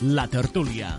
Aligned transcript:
La 0.00 0.22
tertúlia. 0.32 0.94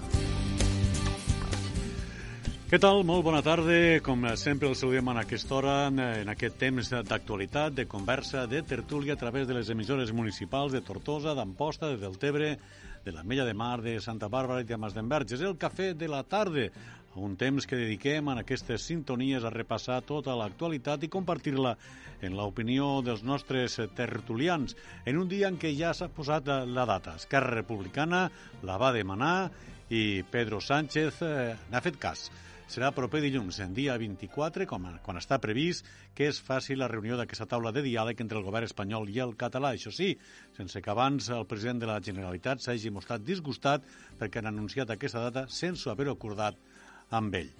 Què 2.69 2.77
tal? 2.77 2.99
Molt 3.01 3.23
bona 3.25 3.39
tarda. 3.41 3.97
Com 4.05 4.27
sempre 4.37 4.69
el 4.69 4.75
saludem 4.77 5.09
en 5.09 5.19
aquesta 5.23 5.55
hora, 5.57 5.73
en 5.89 6.29
aquest 6.29 6.59
temps 6.61 6.91
d'actualitat, 7.09 7.73
de 7.79 7.87
conversa, 7.89 8.45
de 8.45 8.61
tertúlia 8.61 9.17
a 9.17 9.19
través 9.19 9.47
de 9.49 9.57
les 9.57 9.73
emissores 9.73 10.13
municipals 10.13 10.77
de 10.77 10.83
Tortosa, 10.85 11.33
d'Amposta, 11.33 11.89
de 11.89 11.97
Deltebre, 11.97 12.51
de 13.01 13.11
la 13.15 13.23
Mella 13.23 13.47
de 13.49 13.55
Mar, 13.57 13.81
de 13.81 13.97
Santa 13.99 14.29
Bàrbara 14.29 14.61
i 14.61 14.69
de 14.69 14.77
Masdenverge. 14.77 15.33
És 15.33 15.41
el 15.49 15.57
cafè 15.57 15.95
de 15.97 16.07
la 16.07 16.21
tarda, 16.21 16.69
un 17.15 17.35
temps 17.35 17.65
que 17.67 17.79
dediquem 17.79 18.29
en 18.31 18.39
aquestes 18.39 18.85
sintonies 18.87 19.43
a 19.43 19.51
repassar 19.51 20.01
tota 20.07 20.35
l'actualitat 20.37 21.03
i 21.03 21.11
compartir-la 21.11 21.75
en 22.21 22.37
l'opinió 22.37 23.01
dels 23.03 23.25
nostres 23.27 23.79
tertulians 23.97 24.77
en 25.05 25.19
un 25.19 25.27
dia 25.27 25.49
en 25.51 25.57
què 25.59 25.73
ja 25.75 25.91
s'ha 25.93 26.11
posat 26.13 26.47
la 26.67 26.85
data. 26.85 27.17
Esquerra 27.19 27.57
Republicana 27.57 28.29
la 28.63 28.77
va 28.77 28.93
demanar 28.95 29.51
i 29.91 30.23
Pedro 30.31 30.61
Sánchez 30.61 31.19
eh, 31.25 31.51
n'ha 31.71 31.83
fet 31.83 31.99
cas 31.99 32.29
serà 32.71 32.93
proper 32.95 33.19
dilluns, 33.19 33.57
en 33.59 33.73
dia 33.75 33.97
24, 33.99 34.63
com, 34.69 34.85
quan 35.03 35.17
està 35.19 35.41
previst 35.43 35.87
que 36.15 36.29
es 36.31 36.37
faci 36.39 36.77
la 36.79 36.87
reunió 36.87 37.17
d'aquesta 37.19 37.49
taula 37.51 37.73
de 37.75 37.83
diàleg 37.83 38.21
entre 38.23 38.39
el 38.39 38.45
govern 38.47 38.63
espanyol 38.63 39.09
i 39.11 39.19
el 39.19 39.33
català. 39.35 39.73
Això 39.75 39.91
sí, 39.91 40.13
sense 40.55 40.79
que 40.79 40.93
abans 40.93 41.27
el 41.35 41.43
president 41.51 41.81
de 41.83 41.89
la 41.89 41.99
Generalitat 41.99 42.63
s'hagi 42.63 42.93
mostrat 42.95 43.25
disgustat 43.27 43.83
perquè 44.21 44.39
han 44.39 44.47
anunciat 44.53 44.93
aquesta 44.95 45.25
data 45.27 45.49
sense 45.51 45.91
haver 45.91 46.07
acordat 46.13 46.55
amb 47.11 47.35
ell. 47.37 47.51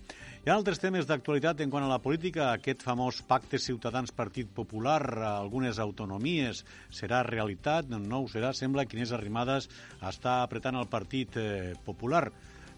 Hi 0.42 0.50
ha 0.50 0.56
altres 0.58 0.80
temes 0.82 1.06
d'actualitat 1.06 1.60
en 1.62 1.70
quant 1.70 1.84
a 1.86 1.90
la 1.92 2.00
política. 2.02 2.48
Aquest 2.50 2.82
famós 2.82 3.20
pacte 3.30 3.60
Ciutadans-Partit 3.62 4.50
Popular 4.58 5.02
a 5.14 5.34
algunes 5.36 5.78
autonomies 5.84 6.64
serà 6.90 7.20
realitat? 7.28 7.92
No 7.94 8.24
ho 8.24 8.32
serà. 8.32 8.50
Sembla 8.58 8.88
que 8.88 8.98
Inés 8.98 9.14
Arrimadas 9.14 9.70
està 10.02 10.40
apretant 10.42 10.80
el 10.82 10.90
Partit 10.90 11.38
eh, 11.38 11.76
Popular 11.86 12.32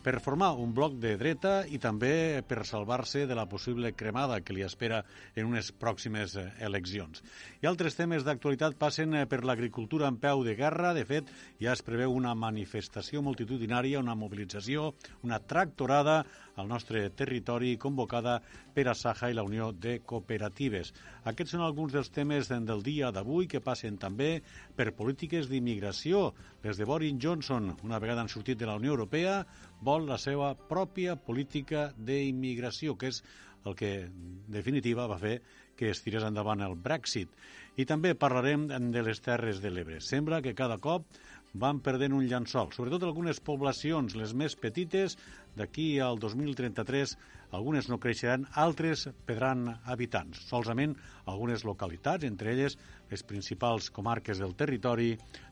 per 0.03 0.19
formar 0.19 0.52
un 0.59 0.73
bloc 0.75 0.97
de 0.99 1.13
dreta 1.15 1.53
i 1.71 1.80
també 1.80 2.43
per 2.47 2.65
salvar-se 2.67 3.23
de 3.25 3.35
la 3.39 3.47
possible 3.47 3.93
cremada 3.95 4.41
que 4.43 4.53
li 4.53 4.65
espera 4.65 4.99
en 5.33 5.47
unes 5.47 5.71
pròximes 5.80 6.35
eh, 6.35 6.49
eleccions. 6.67 7.23
I 7.63 7.69
altres 7.71 7.95
temes 7.95 8.27
d'actualitat 8.27 8.75
passen 8.80 9.15
eh, 9.15 9.23
per 9.31 9.45
l'agricultura 9.47 10.09
en 10.11 10.19
peu 10.19 10.43
de 10.43 10.58
guerra. 10.59 10.91
De 10.93 11.08
fet, 11.08 11.31
ja 11.63 11.71
es 11.71 11.85
preveu 11.87 12.11
una 12.11 12.35
manifestació 12.35 13.23
multitudinària, 13.23 14.03
una 14.03 14.17
mobilització, 14.19 14.91
una 15.23 15.39
tractorada 15.39 16.23
al 16.55 16.67
nostre 16.67 17.09
territori 17.09 17.77
convocada 17.77 18.39
per 18.73 18.87
a 18.87 18.95
Saja 18.97 19.29
i 19.31 19.37
la 19.37 19.45
Unió 19.45 19.71
de 19.71 19.99
Cooperatives. 20.05 20.93
Aquests 21.29 21.55
són 21.55 21.63
alguns 21.65 21.93
dels 21.95 22.11
temes 22.13 22.51
del 22.51 22.83
dia 22.85 23.11
d'avui 23.11 23.47
que 23.49 23.63
passen 23.63 23.97
també 23.97 24.41
per 24.75 24.93
polítiques 24.97 25.49
d'immigració. 25.49 26.33
Les 26.63 26.77
de 26.77 26.85
Boris 26.85 27.17
Johnson, 27.19 27.73
una 27.83 27.99
vegada 27.99 28.21
han 28.21 28.31
sortit 28.31 28.59
de 28.59 28.69
la 28.69 28.77
Unió 28.77 28.93
Europea, 28.93 29.41
vol 29.81 30.07
la 30.07 30.17
seva 30.17 30.53
pròpia 30.55 31.15
política 31.15 31.91
d'immigració, 31.97 32.97
que 32.97 33.09
és 33.13 33.23
el 33.65 33.75
que, 33.79 33.93
en 34.05 34.51
definitiva, 34.51 35.07
va 35.07 35.19
fer 35.19 35.37
que 35.75 35.89
es 35.89 36.01
tirés 36.03 36.23
endavant 36.27 36.61
el 36.61 36.75
Brexit. 36.75 37.31
I 37.79 37.87
també 37.89 38.13
parlarem 38.13 38.67
de 38.93 39.01
les 39.01 39.21
Terres 39.23 39.61
de 39.63 39.71
l'Ebre. 39.73 39.99
Sembla 40.03 40.43
que 40.45 40.53
cada 40.53 40.77
cop 40.77 41.08
van 41.53 41.80
perdent 41.86 42.15
un 42.17 42.25
llençol, 42.25 42.71
sobretot 42.73 43.03
algunes 43.05 43.39
poblacions, 43.45 44.15
les 44.17 44.33
més 44.33 44.55
petites, 44.58 45.17
d'aquí 45.58 45.99
al 46.02 46.17
2033 46.21 47.14
algunes 47.53 47.89
no 47.89 47.99
creixeran, 48.02 48.47
altres 48.58 49.05
perdran 49.27 49.67
habitants. 49.86 50.47
Solament 50.49 50.95
algunes 51.30 51.63
localitats, 51.63 52.25
entre 52.25 52.55
elles 52.55 52.77
les 53.11 53.21
principals 53.23 53.92
comarques 53.93 54.42
del 54.42 54.55
territori, 54.58 55.11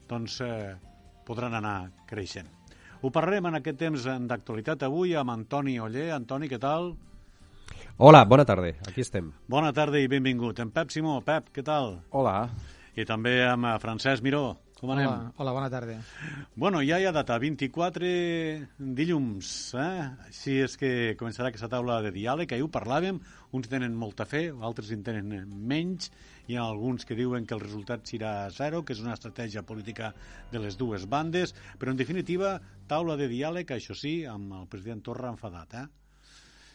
doncs 0.09 0.40
eh, 0.41 0.73
podran 1.28 1.53
anar 1.59 1.91
creixent. 2.09 2.50
Ho 3.01 3.09
parlarem 3.13 3.47
en 3.50 3.59
aquest 3.61 3.79
temps 3.81 4.03
d'actualitat 4.29 4.84
avui 4.85 5.16
amb 5.17 5.34
Antoni 5.34 5.79
Oller. 5.81 6.11
Antoni, 6.17 6.50
què 6.50 6.59
tal? 6.61 6.91
Hola, 7.97 8.25
bona 8.25 8.45
tarda, 8.45 8.73
aquí 8.90 9.01
estem. 9.06 9.31
Bona 9.50 9.72
tarda 9.73 10.01
i 10.01 10.09
benvingut. 10.09 10.59
En 10.61 10.73
Pep 10.73 10.90
Simó, 10.94 11.19
Pep, 11.25 11.50
què 11.53 11.66
tal? 11.66 12.00
Hola. 12.09 12.50
I 12.97 13.06
també 13.06 13.40
amb 13.45 13.69
Francesc 13.81 14.25
Miró. 14.25 14.57
Com 14.81 14.90
anem? 14.96 15.06
Hola, 15.06 15.31
hola, 15.38 15.52
bona 15.53 15.68
tarda. 15.69 15.96
Bueno, 16.58 16.80
ja 16.81 16.97
hi 16.97 17.03
ha 17.06 17.12
data, 17.14 17.36
24 17.38 18.08
dilluns, 18.97 19.50
eh? 19.78 20.06
Així 20.25 20.56
és 20.64 20.74
que 20.81 20.90
començarà 21.19 21.52
aquesta 21.52 21.68
taula 21.69 22.00
de 22.02 22.09
diàleg, 22.16 22.47
que 22.50 22.56
ahir 22.58 22.66
ho 22.66 22.69
parlàvem, 22.74 23.20
uns 23.53 23.70
tenen 23.70 23.94
molta 23.94 24.25
fe, 24.25 24.47
altres 24.50 24.90
en 24.96 25.03
tenen 25.06 25.52
menys, 25.70 26.09
hi 26.50 26.58
ha 26.58 26.64
alguns 26.66 27.06
que 27.06 27.14
diuen 27.20 27.46
que 27.46 27.53
el 27.53 27.62
resultat 27.62 28.09
serà 28.09 28.31
zero, 28.56 28.80
que 28.81 28.96
és 28.96 29.03
una 29.03 29.14
estratègia 29.14 29.62
política 29.62 30.16
de 30.50 30.62
les 30.64 30.80
dues 30.80 31.06
bandes, 31.06 31.53
però 31.78 31.94
en 31.94 32.00
definitiva, 32.00 32.56
taula 32.90 33.20
de 33.20 33.28
diàleg, 33.30 33.75
això 33.75 33.94
sí, 33.94 34.16
amb 34.25 34.56
el 34.64 34.66
president 34.72 35.03
Torra 35.06 35.30
enfadat, 35.30 35.75
eh? 35.78 35.84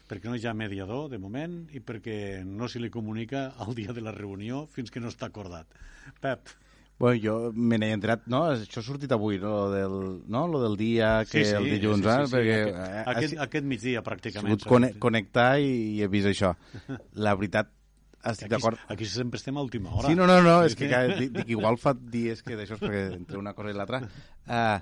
perquè 0.07 0.31
no 0.31 0.39
hi 0.39 0.47
ha 0.47 0.55
mediador, 0.55 1.09
de 1.11 1.19
moment, 1.19 1.59
i 1.75 1.83
perquè 1.83 2.45
no 2.47 2.71
se 2.71 2.79
li 2.79 2.93
comunica 2.95 3.49
el 3.67 3.75
dia 3.75 3.91
de 3.91 4.07
la 4.07 4.15
reunió 4.15 4.63
fins 4.71 4.95
que 4.95 5.03
no 5.03 5.11
està 5.11 5.27
acordat. 5.27 5.75
Pep. 6.23 6.55
Bueno, 6.99 7.21
jo 7.21 7.53
me 7.53 7.77
n'he 7.77 7.91
entrat, 7.93 8.25
no? 8.33 8.47
Això 8.55 8.81
ha 8.81 8.87
sortit 8.87 9.13
avui, 9.13 9.37
no? 9.41 9.53
Lo 9.53 9.71
del, 9.73 9.97
no? 10.33 10.47
Lo 10.49 10.63
del 10.63 10.79
dia 10.81 11.11
que 11.29 11.45
sí, 11.45 11.51
sí, 11.51 11.57
el 11.59 11.69
dilluns, 11.75 12.01
sí, 12.01 12.09
sí, 12.09 12.15
eh? 12.15 12.27
sí, 12.27 12.33
Perquè, 12.37 12.61
aquest, 12.63 12.77
eh, 12.79 13.03
aquest, 13.13 13.37
ha 13.37 13.47
aquest 13.51 13.67
migdia, 13.69 13.99
sigut 13.99 14.09
pràcticament. 14.09 14.69
cone 14.71 14.93
connectar 15.03 15.51
i, 15.61 15.75
i 15.99 16.05
he 16.05 16.09
vist 16.13 16.31
això. 16.33 16.55
La 17.27 17.35
veritat, 17.37 17.69
estic 18.33 18.55
d'acord. 18.55 18.81
aquí 18.89 19.05
sempre 19.05 19.37
estem 19.37 19.61
a 19.61 19.67
última 19.67 19.93
hora. 19.93 20.09
Sí, 20.09 20.17
no, 20.17 20.27
no, 20.31 20.41
no, 20.43 20.63
és 20.65 20.77
que, 20.79 20.89
que 20.89 21.03
dic, 21.21 21.35
dic, 21.37 21.53
igual 21.59 21.77
fa 21.83 21.93
dies 21.93 22.41
que 22.47 22.57
d'això, 22.57 22.81
perquè 22.81 23.11
entre 23.19 23.43
una 23.43 23.53
cosa 23.59 23.75
i 23.75 23.77
l'altra... 23.77 24.01
Uh, 24.49 24.81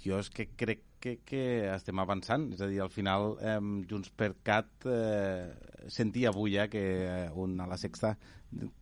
jo 0.00 0.16
és 0.22 0.30
que 0.32 0.46
crec 0.56 0.86
que, 1.00 1.18
que 1.26 1.42
estem 1.74 1.98
avançant, 2.00 2.46
és 2.54 2.62
a 2.62 2.68
dir, 2.70 2.78
al 2.84 2.92
final 2.92 3.34
eh, 3.40 3.58
Junts 3.90 4.12
per 4.16 4.34
Cat 4.46 4.86
eh, 4.88 5.48
sentia 5.92 6.30
avui 6.30 6.54
ja 6.56 6.68
que 6.72 6.84
eh, 7.04 7.26
un 7.36 7.58
a 7.60 7.66
la 7.68 7.78
sexta 7.80 8.14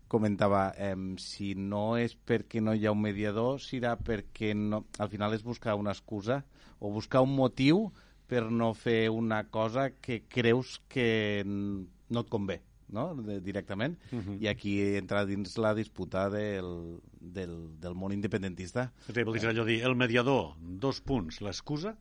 comentava 0.09 0.73
eh, 0.77 0.95
si 1.23 1.55
no 1.55 1.97
és 2.01 2.17
perquè 2.17 2.63
no 2.65 2.75
hi 2.75 2.87
ha 2.87 2.95
un 2.95 3.03
mediador, 3.05 3.61
serà 3.63 3.97
perquè 3.97 4.55
no, 4.57 4.85
al 4.99 5.11
final 5.13 5.37
és 5.37 5.45
buscar 5.47 5.77
una 5.79 5.95
excusa 5.97 6.43
o 6.81 6.93
buscar 6.95 7.23
un 7.25 7.35
motiu 7.37 7.89
per 8.29 8.49
no 8.51 8.73
fer 8.77 9.09
una 9.11 9.45
cosa 9.49 9.91
que 9.91 10.23
creus 10.29 10.79
que 10.89 11.43
no 11.47 12.25
et 12.25 12.33
convé 12.33 12.63
no? 12.89 13.15
De, 13.15 13.41
directament, 13.45 13.99
uh 14.13 14.19
-huh. 14.19 14.37
i 14.41 14.49
aquí 14.49 14.81
entra 14.97 15.25
dins 15.27 15.57
la 15.59 15.75
disputa 15.75 16.29
del, 16.31 17.01
del, 17.21 17.79
del 17.81 17.95
món 17.95 18.13
independentista. 18.13 18.93
Sí, 19.13 19.23
vol 19.23 19.35
dir 19.35 19.49
allò 19.49 19.65
dir, 19.65 19.83
el 19.85 19.97
mediador, 19.97 20.55
dos 20.59 21.01
punts, 21.01 21.41
l'excusa? 21.41 21.97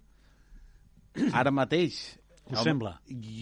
Ara 1.34 1.51
mateix, 1.51 2.19
Us 2.47 2.63
sembla? 2.63 2.94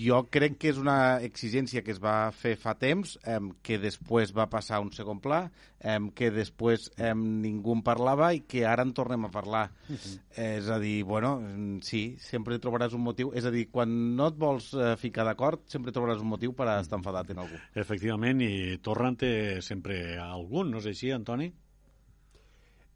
Jo 0.06 0.24
crec 0.34 0.58
que 0.62 0.72
és 0.72 0.80
una 0.82 1.22
exigència 1.26 1.84
que 1.86 1.94
es 1.94 2.00
va 2.02 2.32
fer 2.34 2.56
fa 2.58 2.74
temps, 2.80 3.16
eh, 3.24 3.38
que 3.66 3.78
després 3.82 4.34
va 4.36 4.48
passar 4.50 4.80
a 4.80 4.84
un 4.84 4.92
segon 4.96 5.20
pla, 5.22 5.44
eh, 5.80 6.00
que 6.18 6.32
després 6.34 6.88
eh, 6.98 7.12
ningú 7.16 7.76
en 7.76 7.84
parlava 7.86 8.32
i 8.34 8.42
que 8.50 8.66
ara 8.66 8.86
en 8.86 8.94
tornem 8.98 9.28
a 9.28 9.32
parlar. 9.32 9.70
Uh 9.90 9.96
-huh. 9.96 10.20
eh, 10.38 10.58
és 10.58 10.70
a 10.70 10.80
dir, 10.80 11.04
bueno, 11.04 11.42
sí, 11.82 12.18
sempre 12.20 12.60
trobaràs 12.60 12.94
un 12.94 13.02
motiu. 13.02 13.32
És 13.34 13.46
a 13.46 13.52
dir, 13.52 13.70
quan 13.70 14.16
no 14.16 14.28
et 14.28 14.38
vols 14.38 14.74
eh, 14.74 14.96
ficar 14.98 15.26
d'acord, 15.26 15.62
sempre 15.68 15.92
trobaràs 15.92 16.22
un 16.22 16.28
motiu 16.28 16.54
per 16.54 16.68
a 16.68 16.80
estar 16.80 16.98
enfadat 16.98 17.30
en 17.30 17.40
algú. 17.40 17.56
Efectivament, 17.76 18.42
i 18.42 18.80
té 19.18 19.62
sempre 19.62 20.18
algun, 20.18 20.72
no 20.72 20.78
és 20.78 20.86
així, 20.86 21.12
Antoni? 21.12 21.54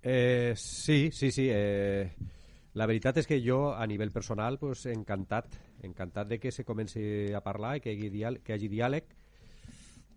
Eh, 0.02 0.54
sí, 0.56 1.12
sí, 1.12 1.32
sí. 1.32 1.50
Eh, 1.52 2.12
la 2.74 2.86
veritat 2.86 3.18
és 3.18 3.28
que 3.28 3.40
jo, 3.42 3.74
a 3.74 3.88
nivell 3.88 4.12
personal, 4.12 4.60
pues, 4.62 4.86
encantat, 4.92 5.56
encantat 5.84 6.28
de 6.30 6.40
que 6.40 6.52
se 6.52 6.66
comenci 6.66 7.34
a 7.34 7.42
parlar 7.42 7.78
i 7.78 7.82
que 7.82 7.94
hi 7.94 7.98
hagi, 7.98 8.12
diàleg, 8.14 8.44
que 8.44 8.54
hi 8.54 8.58
hagi 8.58 8.70
diàleg. 8.70 9.18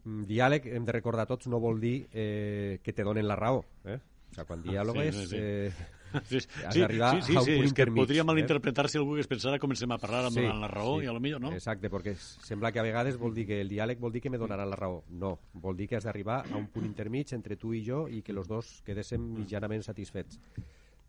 Mm, 0.04 0.25
Diàleg, 0.26 0.66
hem 0.66 0.84
de 0.84 0.93
recordar 0.93 1.28
tots, 1.31 1.46
no 1.46 1.60
vol 1.62 1.78
dir 1.81 2.08
eh, 2.10 2.81
que 2.82 2.93
te 2.93 3.04
donen 3.06 3.28
la 3.28 3.37
raó. 3.38 3.62
Eh? 3.84 3.96
O 3.96 4.34
sigui, 4.34 4.46
quan 4.49 4.62
diàlogues... 4.64 5.16
sí, 5.16 5.26
sí. 5.31 5.37
Eh, 5.38 5.90
Sí, 6.28 6.37
has 6.66 6.75
sí, 6.75 6.81
d'arribar 6.81 7.22
sí, 7.22 7.32
sí, 7.32 7.37
a 7.37 7.40
un 7.40 7.46
sí, 7.46 7.54
punt 7.56 7.64
és 7.64 7.72
que 7.72 7.82
intermig, 7.82 8.02
podria 8.02 8.20
eh? 8.20 8.26
malinterpretar 8.28 8.88
si 8.93 8.98
algú 9.00 9.14
que 9.16 9.22
es 9.25 9.28
pensara 9.31 9.58
comencem 9.62 9.94
a 9.94 9.98
parlar 10.00 10.26
amb 10.28 10.37
Sí, 10.37 10.44
la 10.44 10.69
raó 10.69 10.98
sí. 10.98 11.06
i 11.06 11.08
a 11.08 11.14
lo 11.16 11.22
millor 11.25 11.40
no. 11.40 11.52
Exacte, 11.56 11.88
perquè 11.93 12.14
sembla 12.20 12.72
que 12.72 12.82
a 12.82 12.84
vegades 12.84 13.16
vol 13.20 13.34
dir 13.34 13.46
que 13.48 13.60
el 13.62 13.70
diàleg 13.72 14.00
vol 14.00 14.12
dir 14.12 14.20
que 14.20 14.31
me 14.31 14.40
donaran 14.40 14.69
la 14.70 14.76
raó. 14.76 15.02
No, 15.08 15.38
vol 15.55 15.76
dir 15.76 15.88
que 15.88 15.96
has 15.96 16.05
d'arribar 16.05 16.43
a 16.50 16.56
un 16.58 16.69
punt 16.69 16.87
intermig 16.87 17.32
entre 17.32 17.56
tu 17.56 17.72
i 17.75 17.82
jo 17.87 18.05
i 18.08 18.22
que 18.22 18.37
els 18.37 18.48
dos 18.50 18.82
quedéssim 18.84 19.25
mitjanament 19.38 19.84
satisfets. 19.87 20.38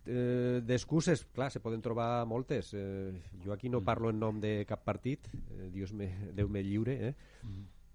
Eh, 0.06 0.62
D'excuses, 0.66 1.24
clar, 1.32 1.50
se 1.52 1.62
poden 1.64 1.82
trobar 1.82 2.26
moltes. 2.28 2.74
Eh, 2.76 3.14
jo 3.44 3.54
aquí 3.54 3.70
no 3.70 3.84
parlo 3.84 4.10
en 4.12 4.20
nom 4.20 4.42
de 4.42 4.66
cap 4.68 4.84
partit, 4.84 5.30
eh, 5.34 5.70
Dios 5.72 5.94
me, 5.94 6.10
Déu 6.36 6.50
me 6.50 6.64
lliure, 6.64 6.98
eh? 7.10 7.16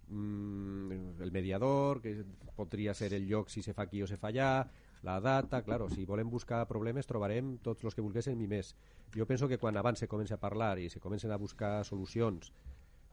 Mm, 0.09 1.21
el 1.21 1.33
mediador, 1.33 2.01
que 2.01 2.25
podria 2.57 2.95
ser 2.95 3.13
el 3.13 3.29
lloc 3.29 3.51
si 3.51 3.63
se 3.63 3.75
fa 3.75 3.85
aquí 3.85 4.03
o 4.03 4.07
se 4.07 4.17
fa 4.17 4.31
allà, 4.33 4.67
la 5.03 5.21
data, 5.21 5.63
claro, 5.63 5.89
si 5.91 6.07
volem 6.07 6.31
buscar 6.31 6.67
problemes 6.67 7.07
trobarem 7.07 7.59
tots 7.63 7.85
els 7.85 7.95
que 7.95 8.03
volguéssim 8.03 8.41
i 8.41 8.49
més. 8.49 8.75
Jo 9.15 9.27
penso 9.27 9.49
que 9.49 9.59
quan 9.59 9.77
abans 9.77 10.01
se 10.01 10.09
comença 10.09 10.35
a 10.35 10.43
parlar 10.43 10.79
i 10.79 10.89
se 10.89 11.01
comencen 11.01 11.31
a 11.31 11.37
buscar 11.37 11.85
solucions 11.85 12.53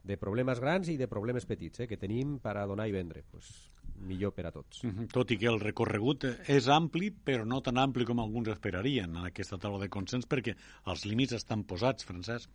de 0.06 0.16
problemes 0.16 0.60
grans 0.60 0.88
i 0.88 0.96
de 0.96 1.08
problemes 1.08 1.46
petits 1.46 1.80
eh, 1.80 1.86
que 1.86 1.98
tenim 1.98 2.38
per 2.42 2.56
a 2.56 2.66
donar 2.66 2.88
i 2.88 2.94
vendre, 2.94 3.24
pues, 3.30 3.52
millor 4.00 4.32
per 4.34 4.46
a 4.46 4.52
tots. 4.52 4.82
Mm 4.84 4.90
-hmm. 4.90 5.12
Tot 5.12 5.30
i 5.30 5.38
que 5.38 5.46
el 5.46 5.60
recorregut 5.60 6.24
és 6.46 6.68
ampli, 6.68 7.10
però 7.10 7.44
no 7.44 7.60
tan 7.60 7.78
ampli 7.78 8.04
com 8.04 8.20
alguns 8.20 8.48
esperarien 8.48 9.16
en 9.16 9.24
aquesta 9.24 9.58
taula 9.58 9.78
de 9.78 9.88
consens, 9.88 10.26
perquè 10.26 10.56
els 10.86 11.04
límits 11.04 11.32
estan 11.32 11.64
posats, 11.64 12.04
Francesc. 12.04 12.50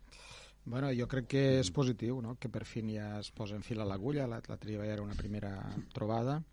Bueno, 0.63 0.91
jo 0.93 1.07
crec 1.07 1.27
que 1.27 1.59
és 1.59 1.71
positiu, 1.71 2.21
no? 2.21 2.35
que 2.37 2.49
per 2.49 2.65
fi 2.65 2.83
ja 2.93 3.19
es 3.19 3.31
posa 3.31 3.55
en 3.55 3.63
fil 3.63 3.81
a 3.81 3.85
l'agulla, 3.85 4.27
la, 4.27 4.41
la 4.47 4.57
triba 4.57 4.85
ja 4.85 4.93
era 4.93 5.01
una 5.01 5.15
primera 5.15 5.75
trobada, 5.91 6.43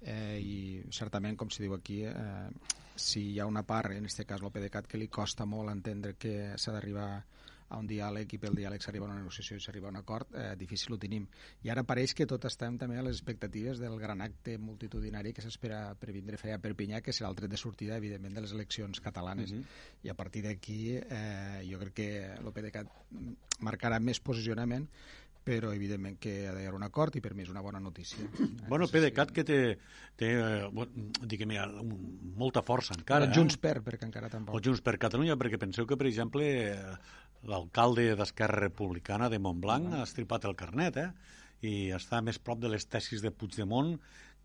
eh, 0.00 0.40
i 0.40 0.82
certament, 0.90 1.36
com 1.36 1.50
se 1.50 1.62
diu 1.62 1.74
aquí, 1.74 2.02
eh, 2.02 2.48
si 2.96 3.30
hi 3.32 3.38
ha 3.38 3.46
una 3.46 3.62
part, 3.62 3.92
en 3.92 4.04
aquest 4.04 4.26
cas 4.26 4.42
l'OPDeCAT, 4.42 4.88
que 4.90 4.98
li 4.98 5.08
costa 5.08 5.46
molt 5.46 5.70
entendre 5.70 6.14
que 6.18 6.58
s'ha 6.58 6.72
d'arribar 6.72 7.08
a 7.12 7.22
un 7.74 7.86
diàleg 7.88 8.34
i 8.36 8.38
pel 8.38 8.54
diàleg 8.54 8.82
s'arriba 8.82 9.06
a 9.06 9.10
una 9.10 9.18
negociació 9.18 9.56
i 9.56 9.62
s'arriba 9.64 9.88
a 9.88 9.94
un 9.94 9.98
acord, 10.00 10.34
eh, 10.34 10.54
difícil 10.56 10.94
ho 10.94 10.98
tenim. 10.98 11.26
I 11.64 11.70
ara 11.70 11.84
pareix 11.84 12.14
que 12.14 12.26
tot 12.26 12.44
estem 12.44 12.78
també 12.78 12.98
a 12.98 13.02
les 13.02 13.16
expectatives 13.16 13.80
del 13.82 13.98
gran 13.98 14.20
acte 14.20 14.56
multitudinari 14.58 15.32
que 15.32 15.42
s'espera 15.42 15.94
per 15.98 16.12
vindre 16.12 16.38
a 16.38 16.42
fer 16.42 16.54
a 16.54 16.60
Perpinyà, 16.62 17.00
que 17.02 17.12
serà 17.12 17.30
el 17.30 17.36
tret 17.40 17.50
de 17.50 17.60
sortida, 17.60 17.96
evidentment, 17.96 18.34
de 18.34 18.44
les 18.44 18.52
eleccions 18.52 19.00
catalanes. 19.00 19.50
Uh 19.50 19.58
-huh. 19.58 19.64
I 20.04 20.08
a 20.08 20.14
partir 20.14 20.44
d'aquí 20.44 20.96
eh, 20.96 21.66
jo 21.70 21.78
crec 21.78 21.94
que 21.94 22.36
l'OPDeCAT 22.42 22.88
marcarà 23.60 24.00
més 24.00 24.20
posicionament 24.20 24.88
però 25.44 25.74
evidentment 25.76 26.16
que 26.18 26.48
ha 26.48 26.54
d'haver 26.56 26.72
un 26.74 26.82
acord 26.86 27.14
i 27.18 27.20
per 27.20 27.34
mi 27.36 27.44
és 27.44 27.50
una 27.52 27.62
bona 27.62 27.80
notícia. 27.80 28.24
Bueno, 28.64 28.88
PDeCAT 28.88 29.30
que 29.36 29.44
té, 29.44 29.58
té 30.16 30.30
eh, 30.40 30.86
diguem 31.20 31.52
molta 32.40 32.62
força 32.64 32.96
encara. 32.96 33.28
Però 33.28 33.36
Junts 33.36 33.58
per, 33.60 33.76
perquè 33.84 34.08
encara 34.08 34.30
tampoc. 34.32 34.56
O 34.56 34.62
Junts 34.64 34.80
per 34.80 34.96
Catalunya, 34.98 35.36
perquè 35.36 35.60
penseu 35.60 35.86
que, 35.86 35.98
per 36.00 36.08
exemple, 36.08 36.46
l'alcalde 37.48 38.14
d'Esquerra 38.16 38.60
Republicana 38.62 39.28
de 39.32 39.38
Montblanc 39.42 39.94
ha 39.94 40.04
estripat 40.04 40.46
el 40.48 40.56
carnet, 40.56 40.96
eh? 40.96 41.10
i 41.64 41.90
està 41.96 42.20
més 42.20 42.38
prop 42.38 42.60
de 42.60 42.70
les 42.72 42.84
tesis 42.90 43.22
de 43.24 43.32
Puigdemont 43.32 43.94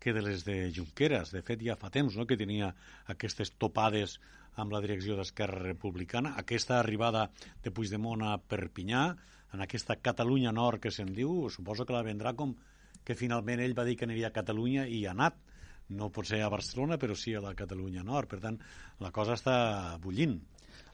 que 0.00 0.14
de 0.16 0.22
les 0.24 0.44
de 0.46 0.70
Junqueras. 0.72 1.32
De 1.34 1.42
fet, 1.44 1.60
ja 1.64 1.76
fa 1.80 1.90
temps 1.92 2.16
no?, 2.16 2.26
que 2.26 2.38
tenia 2.40 2.70
aquestes 3.12 3.52
topades 3.60 4.18
amb 4.60 4.72
la 4.72 4.80
direcció 4.80 5.16
d'Esquerra 5.16 5.60
Republicana. 5.62 6.34
Aquesta 6.40 6.78
arribada 6.78 7.28
de 7.64 7.72
Puigdemont 7.72 8.24
a 8.24 8.38
Perpinyà, 8.40 9.04
en 9.52 9.64
aquesta 9.64 9.98
Catalunya 10.00 10.52
Nord 10.56 10.80
que 10.84 10.92
se'n 10.94 11.12
diu, 11.12 11.48
suposo 11.50 11.84
que 11.84 11.96
la 11.96 12.06
vendrà 12.06 12.32
com 12.38 12.54
que 13.04 13.16
finalment 13.18 13.60
ell 13.60 13.76
va 13.76 13.84
dir 13.88 13.96
que 13.98 14.06
aniria 14.08 14.30
a 14.30 14.36
Catalunya 14.36 14.86
i 14.88 15.04
ha 15.06 15.12
anat. 15.16 15.36
No 15.90 16.08
pot 16.14 16.28
ser 16.28 16.40
a 16.46 16.52
Barcelona, 16.52 17.00
però 17.02 17.16
sí 17.18 17.34
a 17.34 17.42
la 17.42 17.56
Catalunya 17.58 18.04
Nord. 18.06 18.30
Per 18.30 18.40
tant, 18.40 18.60
la 19.02 19.10
cosa 19.12 19.34
està 19.34 19.56
bullint 20.00 20.38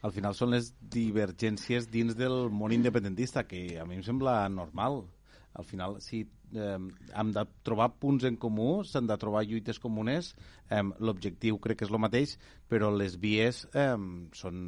al 0.02 0.12
final 0.12 0.34
són 0.36 0.52
les 0.54 0.72
divergències 0.92 1.88
dins 1.90 2.16
del 2.18 2.48
món 2.52 2.74
independentista, 2.76 3.46
que 3.48 3.78
a 3.80 3.86
mi 3.88 3.98
em 3.98 4.04
sembla 4.06 4.42
normal. 4.52 5.04
Al 5.56 5.64
final, 5.64 5.96
si 6.04 6.20
eh, 6.52 6.78
hem 6.78 7.30
de 7.32 7.44
trobar 7.64 7.92
punts 8.00 8.26
en 8.28 8.36
comú, 8.36 8.82
s'han 8.84 9.08
de 9.08 9.16
trobar 9.20 9.46
lluites 9.46 9.80
comunes, 9.80 10.34
eh, 10.68 10.82
l'objectiu 11.00 11.58
crec 11.62 11.80
que 11.80 11.88
és 11.88 11.94
el 11.94 12.02
mateix, 12.02 12.36
però 12.68 12.92
les 12.92 13.16
vies 13.20 13.64
eh, 13.72 13.94
són 14.36 14.66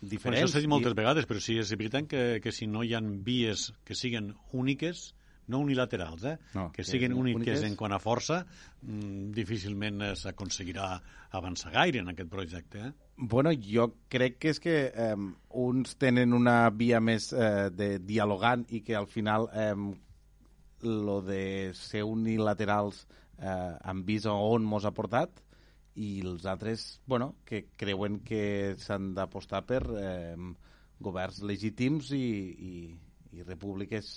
diferents. 0.00 0.24
Bueno, 0.24 0.42
això 0.42 0.52
s'ha 0.54 0.64
dit 0.64 0.72
moltes 0.72 0.96
i... 0.96 0.98
vegades, 0.98 1.30
però 1.30 1.42
sí, 1.44 1.58
és 1.60 1.72
veritat 1.76 2.10
que, 2.10 2.24
que 2.42 2.52
si 2.52 2.66
no 2.66 2.84
hi 2.84 2.94
han 2.98 3.20
vies 3.26 3.70
que 3.86 3.96
siguin 3.98 4.32
úniques, 4.56 5.10
no 5.50 5.60
unilaterals, 5.64 6.24
eh? 6.30 6.36
no, 6.54 6.68
que, 6.70 6.82
que 6.82 6.88
siguin 6.88 7.14
úniques, 7.16 7.42
úniques 7.42 7.64
en 7.66 7.76
quant 7.78 7.94
a 7.94 8.00
força, 8.02 8.40
mmm, 8.82 9.30
difícilment 9.36 10.04
s'aconseguirà 10.18 10.92
avançar 11.36 11.72
gaire 11.74 12.00
en 12.02 12.12
aquest 12.12 12.30
projecte. 12.30 12.86
Eh? 12.88 12.92
Bueno, 13.16 13.52
jo 13.52 13.90
crec 14.08 14.38
que 14.40 14.54
és 14.54 14.62
que 14.62 14.76
eh, 14.88 15.16
uns 15.60 15.98
tenen 16.00 16.32
una 16.36 16.70
via 16.70 17.02
més 17.04 17.32
eh, 17.34 17.68
de 17.74 17.98
dialogant 17.98 18.64
i 18.70 18.80
que 18.86 18.96
al 18.96 19.10
final 19.10 19.50
eh, 19.52 19.74
lo 20.82 21.20
de 21.22 21.72
ser 21.76 22.04
unilaterals 22.08 23.04
eh, 23.38 23.76
han 23.82 24.04
vist 24.06 24.26
on 24.30 24.64
mos 24.64 24.86
ha 24.88 24.94
portat 24.96 25.42
i 26.00 26.20
els 26.24 26.46
altres, 26.46 27.00
bueno, 27.06 27.34
que 27.44 27.66
creuen 27.76 28.20
que 28.24 28.76
s'han 28.78 29.12
d'apostar 29.16 29.64
per 29.66 29.82
eh, 29.98 30.36
governs 31.00 31.42
legítims 31.42 32.12
i, 32.16 32.26
i, 32.70 32.74
i 33.36 33.42
repúbliques 33.42 34.08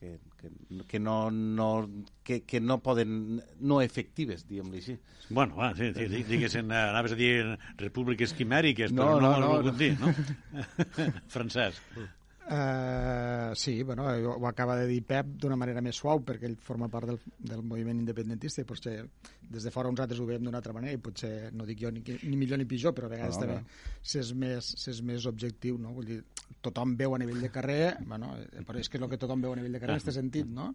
que, 0.00 0.18
que, 0.40 0.50
que, 0.88 0.98
no, 0.98 1.30
no, 1.30 1.88
que, 2.24 2.42
que 2.42 2.60
no 2.60 2.78
poden, 2.82 3.42
no 3.60 3.80
efectives, 3.84 4.46
diguem-li 4.48 4.80
així. 4.80 4.96
Bueno, 5.28 5.60
va, 5.60 5.74
sí, 5.76 5.92
sí, 5.94 6.24
diguessin, 6.26 6.72
eh, 6.72 6.86
anaves 6.88 7.14
a 7.14 7.20
dir 7.20 7.34
repúbliques 7.82 8.32
quimèriques, 8.38 8.96
no, 8.96 9.04
però 9.04 9.20
no, 9.20 9.34
no, 9.36 9.52
no, 9.60 9.60
no. 9.68 9.76
dir, 9.76 9.92
no? 10.00 10.14
Francesc. 11.36 11.92
Uh, 12.50 13.54
sí, 13.54 13.84
bueno, 13.84 14.08
ho 14.08 14.46
acaba 14.48 14.74
de 14.74 14.88
dir 14.88 15.04
Pep 15.06 15.28
d'una 15.38 15.54
manera 15.54 15.78
més 15.86 15.94
suau 15.94 16.18
perquè 16.26 16.48
ell 16.48 16.56
forma 16.58 16.88
part 16.90 17.06
del, 17.06 17.20
del 17.38 17.60
moviment 17.62 18.00
independentista 18.02 18.64
i 18.64 18.66
potser 18.66 18.94
des 19.40 19.62
de 19.62 19.70
fora 19.70 19.92
uns 19.92 20.02
altres 20.02 20.18
ho 20.18 20.26
veiem 20.26 20.42
d'una 20.48 20.58
altra 20.58 20.74
manera 20.74 20.96
i 20.96 20.98
potser 20.98 21.52
no 21.54 21.62
dic 21.68 21.78
jo 21.84 21.92
ni, 21.94 22.02
ni 22.02 22.40
millor 22.40 22.58
ni 22.58 22.66
pitjor 22.66 22.90
però 22.96 23.06
a 23.06 23.12
vegades 23.12 23.38
no, 23.38 23.44
també 23.44 23.60
s'és 24.02 24.32
més, 24.34 24.72
més 25.06 25.28
objectiu 25.30 25.78
no? 25.78 25.92
Vull 25.94 26.10
dir, 26.10 26.18
tothom 26.58 26.96
veu 26.98 27.14
a 27.14 27.20
nivell 27.22 27.38
de 27.38 27.52
carrer 27.54 27.84
bueno, 28.00 28.32
eh, 28.34 28.64
però 28.66 28.82
és 28.82 28.90
que 28.90 28.98
és 28.98 29.06
el 29.06 29.12
que 29.12 29.20
tothom 29.22 29.46
veu 29.46 29.54
a 29.54 29.60
nivell 29.60 29.78
de 29.78 29.82
carrer 29.84 30.00
en 30.00 30.02
aquest 30.02 30.18
sentit 30.18 30.50
no? 30.50 30.72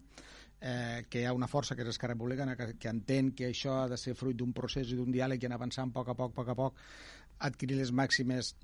eh, 0.62 1.04
que 1.10 1.20
hi 1.20 1.26
ha 1.28 1.36
una 1.36 1.50
força 1.50 1.76
que 1.76 1.84
és 1.84 1.92
Esquerra 1.92 2.16
Republicana 2.16 2.56
que, 2.56 2.70
que 2.80 2.88
entén 2.88 3.34
que 3.36 3.50
això 3.52 3.82
ha 3.82 3.88
de 3.92 4.00
ser 4.00 4.16
fruit 4.16 4.40
d'un 4.40 4.56
procés 4.56 4.88
i 4.88 4.96
d'un 4.96 5.12
diàleg 5.12 5.44
i 5.44 5.50
anar 5.50 5.60
avançant 5.60 5.92
a 5.92 5.98
poc 6.00 6.08
a 6.08 6.16
poc, 6.16 6.32
a 6.32 6.40
poc 6.40 6.54
a 6.54 6.56
poc 6.62 6.80
adquirir 7.50 7.76
les 7.76 7.92
màximes 7.92 8.54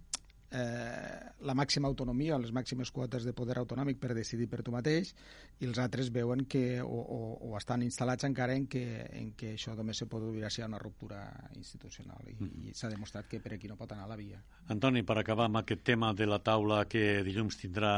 eh, 0.52 1.32
la 1.43 1.54
màxima 1.58 1.88
autonomia, 1.88 2.38
les 2.38 2.52
màximes 2.52 2.93
quotes 2.94 3.25
de 3.25 3.32
poder 3.32 3.56
autonòmic 3.58 3.99
per 4.00 4.12
decidir 4.14 4.49
per 4.50 4.62
tu 4.62 4.75
mateix 4.75 5.12
i 5.60 5.66
els 5.69 5.78
altres 5.82 6.10
veuen 6.12 6.44
que 6.50 6.82
o, 6.82 6.87
o, 6.88 7.20
o 7.49 7.56
estan 7.58 7.82
instal·lats 7.87 8.26
encara 8.28 8.54
en 8.58 8.66
que, 8.70 8.84
en 9.19 9.32
que 9.38 9.54
això 9.56 9.76
només 9.78 10.02
se 10.02 10.08
pot 10.10 10.22
si 10.22 10.60
hi 10.60 10.64
ha 10.64 10.69
una 10.69 10.81
ruptura 10.81 11.22
institucional 11.56 12.28
i, 12.28 12.37
mm. 12.38 12.69
i 12.70 12.75
s'ha 12.76 12.90
demostrat 12.93 13.28
que 13.31 13.40
per 13.40 13.54
aquí 13.56 13.70
no 13.70 13.76
pot 13.81 13.93
anar 13.94 14.08
la 14.10 14.19
via. 14.19 14.40
Antoni, 14.75 15.02
per 15.02 15.19
acabar 15.19 15.49
amb 15.49 15.62
aquest 15.62 15.84
tema 15.87 16.12
de 16.14 16.26
la 16.28 16.40
taula 16.44 16.84
que 16.90 17.22
dilluns 17.26 17.58
tindrà 17.60 17.93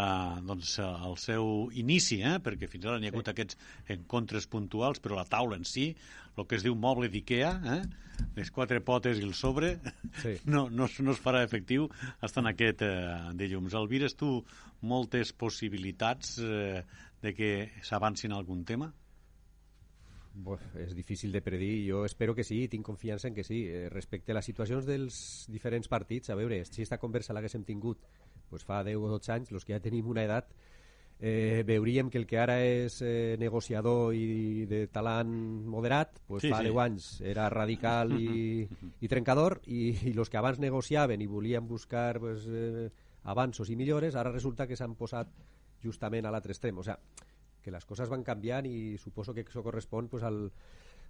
doncs, 0.45 0.79
el 0.81 1.19
seu 1.21 1.71
inici, 1.73 2.21
eh? 2.23 2.39
perquè 2.45 2.71
fins 2.71 2.87
ara 2.87 3.01
n'hi 3.01 3.11
ha 3.11 3.15
hagut 3.15 3.31
sí. 3.31 3.35
aquests 3.35 3.59
encontres 3.97 4.49
puntuals, 4.51 5.03
però 5.05 5.19
la 5.19 5.29
taula 5.29 5.59
en 5.61 5.67
si, 5.69 5.91
el 6.37 6.49
que 6.49 6.59
es 6.59 6.65
diu 6.67 6.75
moble 6.75 7.11
d'IKEA, 7.13 7.53
eh? 7.77 7.83
les 8.37 8.51
quatre 8.55 8.81
potes 8.87 9.19
i 9.19 9.25
el 9.27 9.35
sobre, 9.35 9.77
sí. 10.23 10.37
no, 10.55 10.69
no, 10.71 10.89
no 10.89 11.15
es 11.15 11.23
farà 11.23 11.43
efectiu 11.47 11.89
fins 12.21 12.37
en 12.41 12.51
aquest 12.51 12.85
eh, 12.87 12.91
dilluns. 13.39 13.75
Alvires 13.79 14.17
tu 14.19 14.37
moltes 14.83 15.33
possibilitats 15.33 16.37
eh, 16.43 16.85
de 17.23 17.35
que 17.35 17.51
s'avancin 17.83 18.35
algun 18.37 18.65
tema? 18.69 18.93
Pues 20.45 20.63
és 20.83 20.97
difícil 20.99 21.31
de 21.31 21.41
predir, 21.47 21.87
jo 21.87 22.03
espero 22.05 22.35
que 22.35 22.43
sí, 22.43 22.65
tinc 22.69 22.83
confiança 22.87 23.29
en 23.29 23.37
que 23.37 23.45
sí. 23.47 23.65
Eh, 23.71 23.89
respecte 23.89 24.35
a 24.35 24.39
les 24.41 24.47
situacions 24.51 24.87
dels 24.87 25.17
diferents 25.49 25.87
partits, 25.89 26.31
a 26.31 26.39
veure, 26.39 26.59
si 26.67 26.83
aquesta 26.83 26.99
conversa 26.99 27.37
l'haguéssim 27.37 27.63
tingut 27.65 28.03
pues 28.51 28.67
fa 28.67 28.83
10 28.87 28.99
o 28.99 29.13
12 29.15 29.33
anys, 29.35 29.53
els 29.55 29.65
que 29.65 29.75
ja 29.77 29.83
tenim 29.83 30.11
una 30.11 30.27
edat, 30.27 30.51
eh, 31.21 31.63
veuríem 31.67 32.11
que 32.11 32.19
el 32.19 32.27
que 32.27 32.39
ara 32.39 32.59
és 32.65 33.01
eh, 33.03 33.37
negociador 33.41 34.15
i 34.15 34.67
de 34.71 34.85
talant 34.93 35.31
moderat, 35.71 36.19
pues 36.27 36.45
sí, 36.45 36.53
fa 36.53 36.61
sí. 36.61 36.69
10 36.69 36.81
anys 36.85 37.09
era 37.23 37.49
radical 37.53 38.13
i, 38.19 38.65
i 39.05 39.11
trencador, 39.11 39.61
i, 39.67 39.91
i 40.11 40.15
els 40.15 40.31
que 40.31 40.41
abans 40.41 40.61
negociaven 40.63 41.23
i 41.23 41.31
volien 41.31 41.69
buscar 41.69 42.19
pues, 42.21 42.49
eh, 42.49 42.89
avanços 43.25 43.71
i 43.71 43.77
millores, 43.77 44.17
ara 44.17 44.33
resulta 44.33 44.67
que 44.67 44.77
s'han 44.77 44.99
posat 44.99 45.31
justament 45.85 46.27
a 46.27 46.33
l'altre 46.33 46.53
extrem. 46.53 46.79
O 46.79 46.85
sea, 46.85 46.99
que 47.65 47.73
les 47.73 47.85
coses 47.89 48.11
van 48.13 48.25
canviant 48.25 48.67
i 48.69 48.97
suposo 49.01 49.33
que 49.33 49.45
això 49.47 49.63
correspon 49.65 50.09
pues, 50.13 50.25
al, 50.25 50.51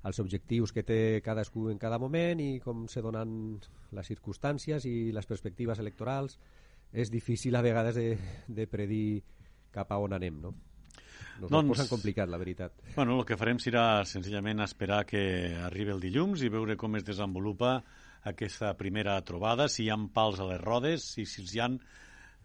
als 0.04 0.20
objectius 0.22 0.72
que 0.72 0.84
té 0.86 1.20
cadascú 1.24 1.70
en 1.72 1.80
cada 1.82 1.98
moment 1.98 2.40
i 2.40 2.60
com 2.62 2.86
se 2.92 3.02
donen 3.02 3.56
les 3.96 4.10
circumstàncies 4.12 4.86
i 4.86 5.10
les 5.16 5.26
perspectives 5.26 5.80
electorals. 5.82 6.38
És 6.94 7.10
difícil 7.10 7.56
a 7.58 7.62
vegades 7.64 7.96
de, 7.98 8.12
de 8.46 8.68
predir 8.70 9.24
cap 9.74 9.90
a 9.92 9.98
on 10.00 10.14
anem, 10.16 10.38
no? 10.44 10.54
Nos 11.40 11.50
doncs, 11.50 11.72
posen 11.72 11.90
complicat, 11.90 12.30
la 12.30 12.38
veritat. 12.38 12.76
Bueno, 12.94 13.18
el 13.18 13.26
que 13.26 13.38
farem 13.38 13.58
serà 13.58 14.04
senzillament 14.06 14.62
esperar 14.62 15.02
que 15.08 15.22
arribi 15.66 15.94
el 15.94 16.02
dilluns 16.02 16.44
i 16.46 16.50
veure 16.52 16.78
com 16.78 16.94
es 16.94 17.06
desenvolupa 17.06 17.80
aquesta 18.30 18.72
primera 18.78 19.18
trobada, 19.26 19.66
si 19.68 19.84
hi 19.84 19.90
ha 19.90 19.98
pals 20.14 20.40
a 20.40 20.46
les 20.48 20.60
rodes, 20.62 21.10
i 21.18 21.26
si 21.28 21.42
hi 21.44 21.60
ha 21.60 21.68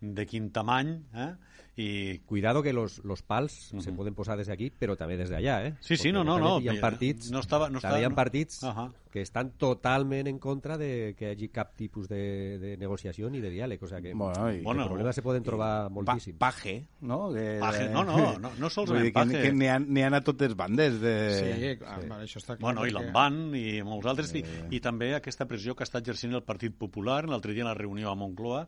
de 0.01 0.25
quin 0.25 0.51
tamany, 0.51 0.97
eh? 1.13 1.33
Y... 1.75 2.19
Cuidado 2.19 2.61
que 2.61 2.73
los, 2.73 3.03
los 3.05 3.21
pals 3.21 3.71
uh 3.71 3.77
-huh. 3.77 3.81
se 3.81 3.93
pueden 3.93 4.13
posar 4.13 4.37
desde 4.37 4.51
aquí, 4.51 4.69
pero 4.69 4.97
també 4.97 5.15
des 5.15 5.29
d'allà, 5.29 5.65
eh? 5.65 5.75
Sí, 5.79 5.95
sí, 5.95 6.11
no, 6.11 6.23
no, 6.25 6.37
no. 6.37 6.59
Hi 6.59 6.67
ha 6.67 6.81
partits, 6.81 7.31
no 7.31 7.39
estava, 7.39 7.69
no 7.69 7.77
estava, 7.77 7.99
hi 7.99 8.03
ha 8.03 8.09
partits 8.09 8.63
uh 8.63 8.69
-huh. 8.69 8.91
que 9.09 9.21
estan 9.21 9.51
totalment 9.51 10.27
en 10.27 10.39
contra 10.39 10.77
de 10.77 11.15
que 11.17 11.29
hi 11.29 11.31
hagi 11.31 11.47
cap 11.49 11.75
tipus 11.77 12.09
de, 12.09 12.59
de 12.59 12.77
negociació 12.77 13.29
ni 13.29 13.39
de 13.39 13.49
diàleg, 13.49 13.81
o 13.81 13.87
sea 13.87 14.01
que 14.01 14.13
bueno, 14.13 14.51
i, 14.51 14.61
bueno, 14.61 14.87
problemes 14.87 15.15
se 15.15 15.21
poden 15.21 15.41
trobar 15.41 15.89
moltíssims. 15.89 16.37
Pa, 16.37 16.51
paje, 16.51 16.85
no? 16.99 17.31
Que, 17.31 17.59
paje, 17.59 17.89
no, 17.89 18.03
no, 18.03 18.37
no, 18.43 18.51
no 18.59 18.69
solament 18.69 19.13
paje. 19.13 19.31
Que, 19.31 19.41
que 19.43 19.53
n'hi 19.53 19.67
ha, 20.03 20.07
ha 20.09 20.17
a 20.17 20.21
totes 20.21 20.55
bandes. 20.55 20.99
De... 20.99 21.15
Sí, 21.31 21.77
clar, 21.77 22.01
sí. 22.01 22.09
això 22.09 22.39
està 22.39 22.57
clar. 22.57 22.73
Bueno, 22.73 22.85
i 22.85 22.91
l'Envan 22.91 23.55
i 23.55 23.81
molts 23.83 24.05
altres, 24.05 24.29
sí. 24.29 24.43
i, 24.43 24.75
i 24.75 24.79
també 24.81 25.15
aquesta 25.15 25.47
pressió 25.47 25.75
que 25.75 25.83
està 25.83 25.99
exercint 25.99 26.33
el 26.33 26.43
Partit 26.43 26.75
Popular 26.75 27.25
l'altre 27.25 27.53
dia 27.53 27.63
en 27.63 27.69
la 27.69 27.73
reunió 27.73 28.11
a 28.11 28.15
Moncloa, 28.15 28.67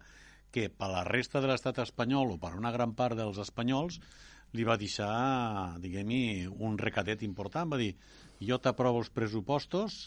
que 0.52 0.68
per 0.70 0.92
la 0.92 1.06
resta 1.08 1.42
de 1.42 1.50
l'estat 1.52 1.80
espanyol 1.84 2.36
o 2.36 2.40
per 2.42 2.54
una 2.60 2.74
gran 2.76 2.96
part 2.98 3.18
dels 3.20 3.40
espanyols 3.42 4.00
li 4.58 4.66
va 4.68 4.78
deixar, 4.80 5.12
diguem-hi, 5.80 6.48
un 6.52 6.78
recadet 6.80 7.24
important. 7.24 7.72
Va 7.72 7.80
dir, 7.80 7.94
jo 8.44 8.60
t'aprovo 8.60 9.00
els 9.00 9.12
pressupostos 9.16 10.02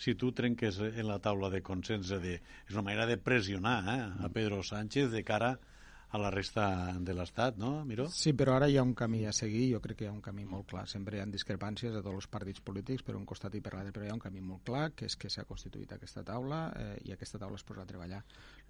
si 0.00 0.14
tu 0.16 0.32
trenques 0.36 0.78
en 0.84 1.06
la 1.08 1.18
taula 1.20 1.50
de 1.52 1.62
consens. 1.64 2.12
De, 2.22 2.38
és 2.40 2.76
una 2.76 2.86
manera 2.90 3.08
de 3.08 3.18
pressionar 3.20 3.78
eh, 3.94 4.00
a 4.24 4.30
Pedro 4.32 4.62
Sánchez 4.64 5.10
de 5.12 5.24
cara 5.24 5.54
a 5.56 5.79
la 6.18 6.30
resta 6.34 6.64
de 6.98 7.14
l'Estat, 7.14 7.58
no, 7.62 7.84
Miró? 7.86 8.08
Sí, 8.10 8.32
però 8.34 8.56
ara 8.56 8.66
hi 8.66 8.76
ha 8.80 8.82
un 8.82 8.96
camí 8.98 9.20
a 9.30 9.34
seguir, 9.36 9.68
jo 9.70 9.80
crec 9.84 10.00
que 10.00 10.04
hi 10.06 10.08
ha 10.10 10.14
un 10.14 10.22
camí 10.24 10.42
molt 10.48 10.66
clar. 10.72 10.88
Sempre 10.90 11.16
hi 11.16 11.22
ha 11.22 11.26
discrepàncies 11.30 11.94
de 11.94 12.02
tots 12.02 12.16
els 12.16 12.26
partits 12.32 12.64
polítics 12.66 13.06
per 13.06 13.14
un 13.14 13.26
costat 13.28 13.54
i 13.54 13.62
per 13.62 13.76
l'altre, 13.76 13.94
però 13.94 14.08
hi 14.08 14.10
ha 14.10 14.16
un 14.16 14.24
camí 14.24 14.42
molt 14.42 14.64
clar, 14.66 14.88
que 14.98 15.06
és 15.06 15.14
que 15.14 15.30
s'ha 15.30 15.46
constituït 15.46 15.92
aquesta 15.94 16.24
taula 16.26 16.64
eh, 16.74 16.96
i 17.06 17.14
aquesta 17.14 17.38
taula 17.38 17.60
es 17.60 17.66
posa 17.68 17.86
a 17.86 17.90
treballar. 17.92 18.24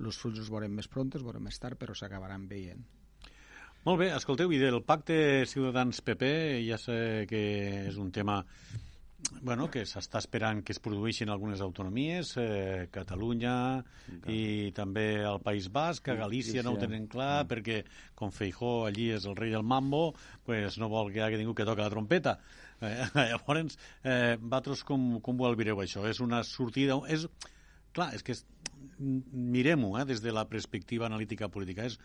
Els 0.04 0.20
fruits 0.20 0.42
els 0.44 0.52
veurem 0.52 0.76
més 0.76 0.90
pront, 0.92 1.14
els 1.16 1.24
veurem 1.24 1.48
més 1.48 1.62
tard, 1.62 1.80
però 1.80 1.96
s'acabaran 1.96 2.44
veient. 2.50 2.84
Molt 3.86 4.02
bé, 4.02 4.10
escolteu, 4.12 4.52
i 4.52 4.60
del 4.60 4.82
pacte 4.84 5.46
Ciutadans-PP 5.48 6.28
ja 6.66 6.76
sé 6.76 7.24
que 7.30 7.40
és 7.86 7.96
un 7.96 8.12
tema 8.12 8.42
bueno, 9.42 9.68
que 9.72 9.84
s'està 9.88 10.20
esperant 10.20 10.60
que 10.64 10.74
es 10.74 10.80
produeixin 10.82 11.30
algunes 11.32 11.62
autonomies, 11.64 12.32
eh, 12.40 12.88
Catalunya 12.92 13.54
i 14.28 14.70
també 14.76 15.22
el 15.24 15.40
País 15.44 15.70
Basc, 15.72 16.08
a 16.08 16.16
Galícia 16.18 16.64
no 16.64 16.74
ho 16.74 16.80
tenen 16.80 17.06
clar, 17.10 17.44
mm. 17.44 17.50
perquè 17.50 17.78
com 18.18 18.32
Feijó 18.34 18.86
allí 18.88 19.10
és 19.14 19.26
el 19.28 19.36
rei 19.38 19.52
del 19.54 19.64
mambo, 19.64 20.14
pues 20.44 20.78
no 20.82 20.90
vol 20.92 21.12
que 21.12 21.20
hi 21.20 21.24
hagi 21.24 21.40
ningú 21.40 21.54
que 21.56 21.68
toca 21.68 21.86
la 21.86 21.92
trompeta. 21.92 22.38
Eh, 22.80 22.96
llavors, 23.32 23.78
eh, 24.04 24.36
vosaltres 24.40 24.84
com, 24.88 25.12
com 25.24 25.40
ho 25.40 25.48
albireu 25.48 25.80
això? 25.84 26.04
És 26.08 26.20
una 26.24 26.42
sortida... 26.44 26.98
És, 27.08 27.28
clar, 27.96 28.12
és 28.16 28.24
que 28.26 28.36
mirem-ho 29.00 29.94
eh, 29.98 30.04
des 30.08 30.20
de 30.24 30.34
la 30.36 30.46
perspectiva 30.48 31.08
analítica 31.08 31.48
política. 31.48 31.88
És 31.88 31.98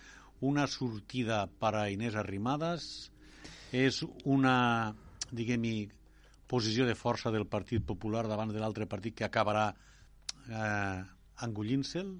una 0.45 0.67
sortida 0.67 1.45
per 1.59 1.75
a 1.75 1.89
Inés 1.91 2.15
Arrimadas? 2.19 3.11
És 3.75 4.01
una, 4.23 4.93
diguem-hi, 5.35 5.89
posició 6.47 6.85
de 6.85 6.95
força 6.95 7.31
del 7.33 7.47
Partit 7.47 7.83
Popular 7.85 8.25
davant 8.29 8.53
de 8.53 8.61
l'altre 8.61 8.87
partit 8.89 9.15
que 9.17 9.27
acabarà 9.27 9.67
eh, 10.49 11.01
engullint-se'l? 11.45 12.15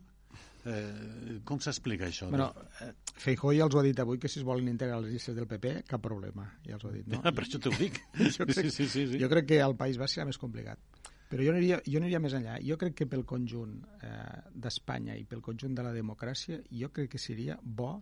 Eh, 0.65 1.39
com 1.46 1.60
s'explica 1.62 2.08
això? 2.10 2.27
Bueno, 2.32 2.48
eh, 2.82 2.89
Feijó 3.22 3.51
ja 3.53 3.67
els 3.67 3.75
ho 3.75 3.82
ha 3.82 3.86
dit 3.86 4.00
avui 4.01 4.17
que 4.22 4.32
si 4.32 4.39
es 4.41 4.46
volen 4.48 4.72
integrar 4.72 4.98
les 5.03 5.13
llistes 5.13 5.36
del 5.38 5.46
PP, 5.50 5.75
cap 5.91 6.01
problema, 6.01 6.48
ja 6.65 6.79
els 6.79 6.86
ho 6.86 6.89
ha 6.89 6.96
dit. 6.96 7.05
No? 7.12 7.22
Ja, 7.25 7.34
per 7.36 7.46
això 7.46 7.62
t'ho 7.62 7.74
dic. 7.77 8.01
jo, 8.36 8.48
crec, 8.48 8.58
sí, 8.58 8.72
sí, 8.72 8.88
sí, 8.89 9.05
sí. 9.12 9.22
jo 9.22 9.29
crec 9.29 9.51
que 9.53 9.62
al 9.62 9.77
País 9.77 10.01
va 10.01 10.10
ser 10.10 10.25
més 10.25 10.41
complicat. 10.41 10.82
Però 11.29 11.46
jo 11.46 11.53
aniria, 11.53 11.79
jo 11.86 12.01
aniria 12.01 12.22
més 12.22 12.34
enllà. 12.38 12.58
Jo 12.65 12.77
crec 12.82 12.98
que 12.98 13.08
pel 13.10 13.25
conjunt 13.29 13.77
eh, 14.05 14.41
d'Espanya 14.53 15.15
i 15.17 15.25
pel 15.29 15.41
conjunt 15.46 15.77
de 15.77 15.86
la 15.86 15.94
democràcia, 15.94 16.60
jo 16.82 16.89
crec 16.94 17.13
que 17.13 17.22
seria 17.22 17.58
bo 17.62 17.96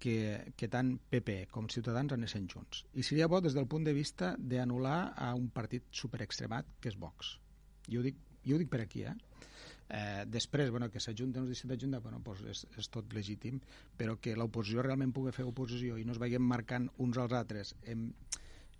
que, 0.00 0.16
que 0.56 0.68
tant 0.72 0.94
PP 1.12 1.46
com 1.52 1.68
Ciutadans 1.72 2.16
anessin 2.16 2.48
junts. 2.50 2.84
I 2.96 3.04
seria 3.06 3.28
bo 3.30 3.42
des 3.44 3.56
del 3.56 3.68
punt 3.70 3.84
de 3.86 3.94
vista 3.96 4.34
d'anul·lar 4.38 5.12
a 5.16 5.34
un 5.38 5.50
partit 5.54 5.86
superextremat 6.02 6.78
que 6.80 6.90
és 6.92 6.98
Vox. 6.98 7.36
Jo 7.90 8.00
ho 8.00 8.06
dic, 8.06 8.18
jo 8.46 8.56
ho 8.56 8.62
dic 8.62 8.72
per 8.72 8.82
aquí, 8.84 9.04
eh? 9.04 9.14
Eh, 9.90 10.24
després, 10.30 10.70
bueno, 10.70 10.86
que 10.90 11.02
s'ajunten 11.02 11.42
els 11.42 11.50
17 11.50 11.74
d'ajunta, 11.74 11.98
bueno, 12.04 12.20
pues 12.22 12.44
és, 12.46 12.62
és 12.78 12.88
tot 12.94 13.10
legítim, 13.12 13.58
però 13.98 14.14
que 14.22 14.36
l'oposició 14.38 14.84
realment 14.86 15.10
pugui 15.12 15.34
fer 15.34 15.46
oposició 15.48 15.98
i 15.98 16.06
no 16.06 16.14
es 16.14 16.20
vagin 16.22 16.44
marcant 16.46 16.86
uns 17.02 17.18
als 17.18 17.34
altres 17.34 17.74
en, 17.82 18.12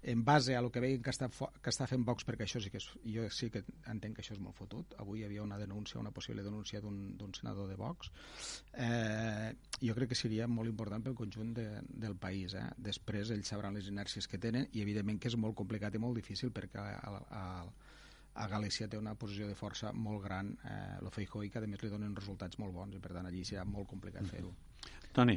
en 0.03 0.25
base 0.25 0.57
a 0.57 0.63
lo 0.63 0.71
que 0.73 0.81
veien 0.81 1.03
que 1.03 1.13
està, 1.13 1.29
que 1.29 1.73
està 1.73 1.87
fent 1.91 2.05
Vox, 2.09 2.25
perquè 2.25 2.47
això 2.47 2.61
sí 2.63 2.71
que 2.73 2.81
és, 2.81 2.87
jo 3.05 3.27
sí 3.35 3.51
que 3.53 3.63
entenc 3.93 4.17
que 4.17 4.25
això 4.25 4.35
és 4.37 4.41
molt 4.41 4.57
fotut. 4.57 4.95
Avui 5.03 5.21
hi 5.21 5.27
havia 5.27 5.43
una 5.43 5.59
denúncia, 5.61 6.01
una 6.01 6.13
possible 6.15 6.43
denúncia 6.43 6.81
d'un 6.81 7.35
senador 7.37 7.69
de 7.69 7.77
Vox. 7.77 8.11
Eh, 8.73 9.53
jo 9.83 9.97
crec 9.99 10.13
que 10.15 10.19
seria 10.19 10.49
molt 10.49 10.73
important 10.73 11.05
pel 11.05 11.19
conjunt 11.19 11.53
de, 11.57 11.67
del 11.85 12.17
país. 12.17 12.55
Eh? 12.57 12.67
Després 12.91 13.35
ells 13.37 13.53
sabran 13.53 13.77
les 13.77 13.91
inèrcies 13.93 14.29
que 14.29 14.41
tenen 14.41 14.69
i 14.73 14.85
evidentment 14.85 15.21
que 15.21 15.29
és 15.29 15.37
molt 15.37 15.59
complicat 15.59 15.95
i 15.95 16.03
molt 16.03 16.17
difícil 16.17 16.53
perquè 16.55 16.81
a, 16.81 17.21
a, 17.43 17.45
a 18.41 18.49
Galícia 18.49 18.89
té 18.89 18.99
una 18.99 19.17
posició 19.19 19.49
de 19.51 19.59
força 19.59 19.93
molt 19.93 20.25
gran 20.25 20.55
eh, 20.65 20.97
lo 21.05 21.13
Feijó 21.13 21.45
i 21.45 21.51
que 21.51 21.61
a 21.61 21.69
més 21.69 21.83
li 21.85 21.93
donen 21.93 22.17
resultats 22.17 22.59
molt 22.63 22.73
bons 22.73 22.97
i 22.97 23.03
per 23.03 23.13
tant 23.17 23.29
allí 23.29 23.45
serà 23.45 23.67
molt 23.69 23.91
complicat 23.91 24.29
fer-ho. 24.33 24.55
Toni, 25.13 25.37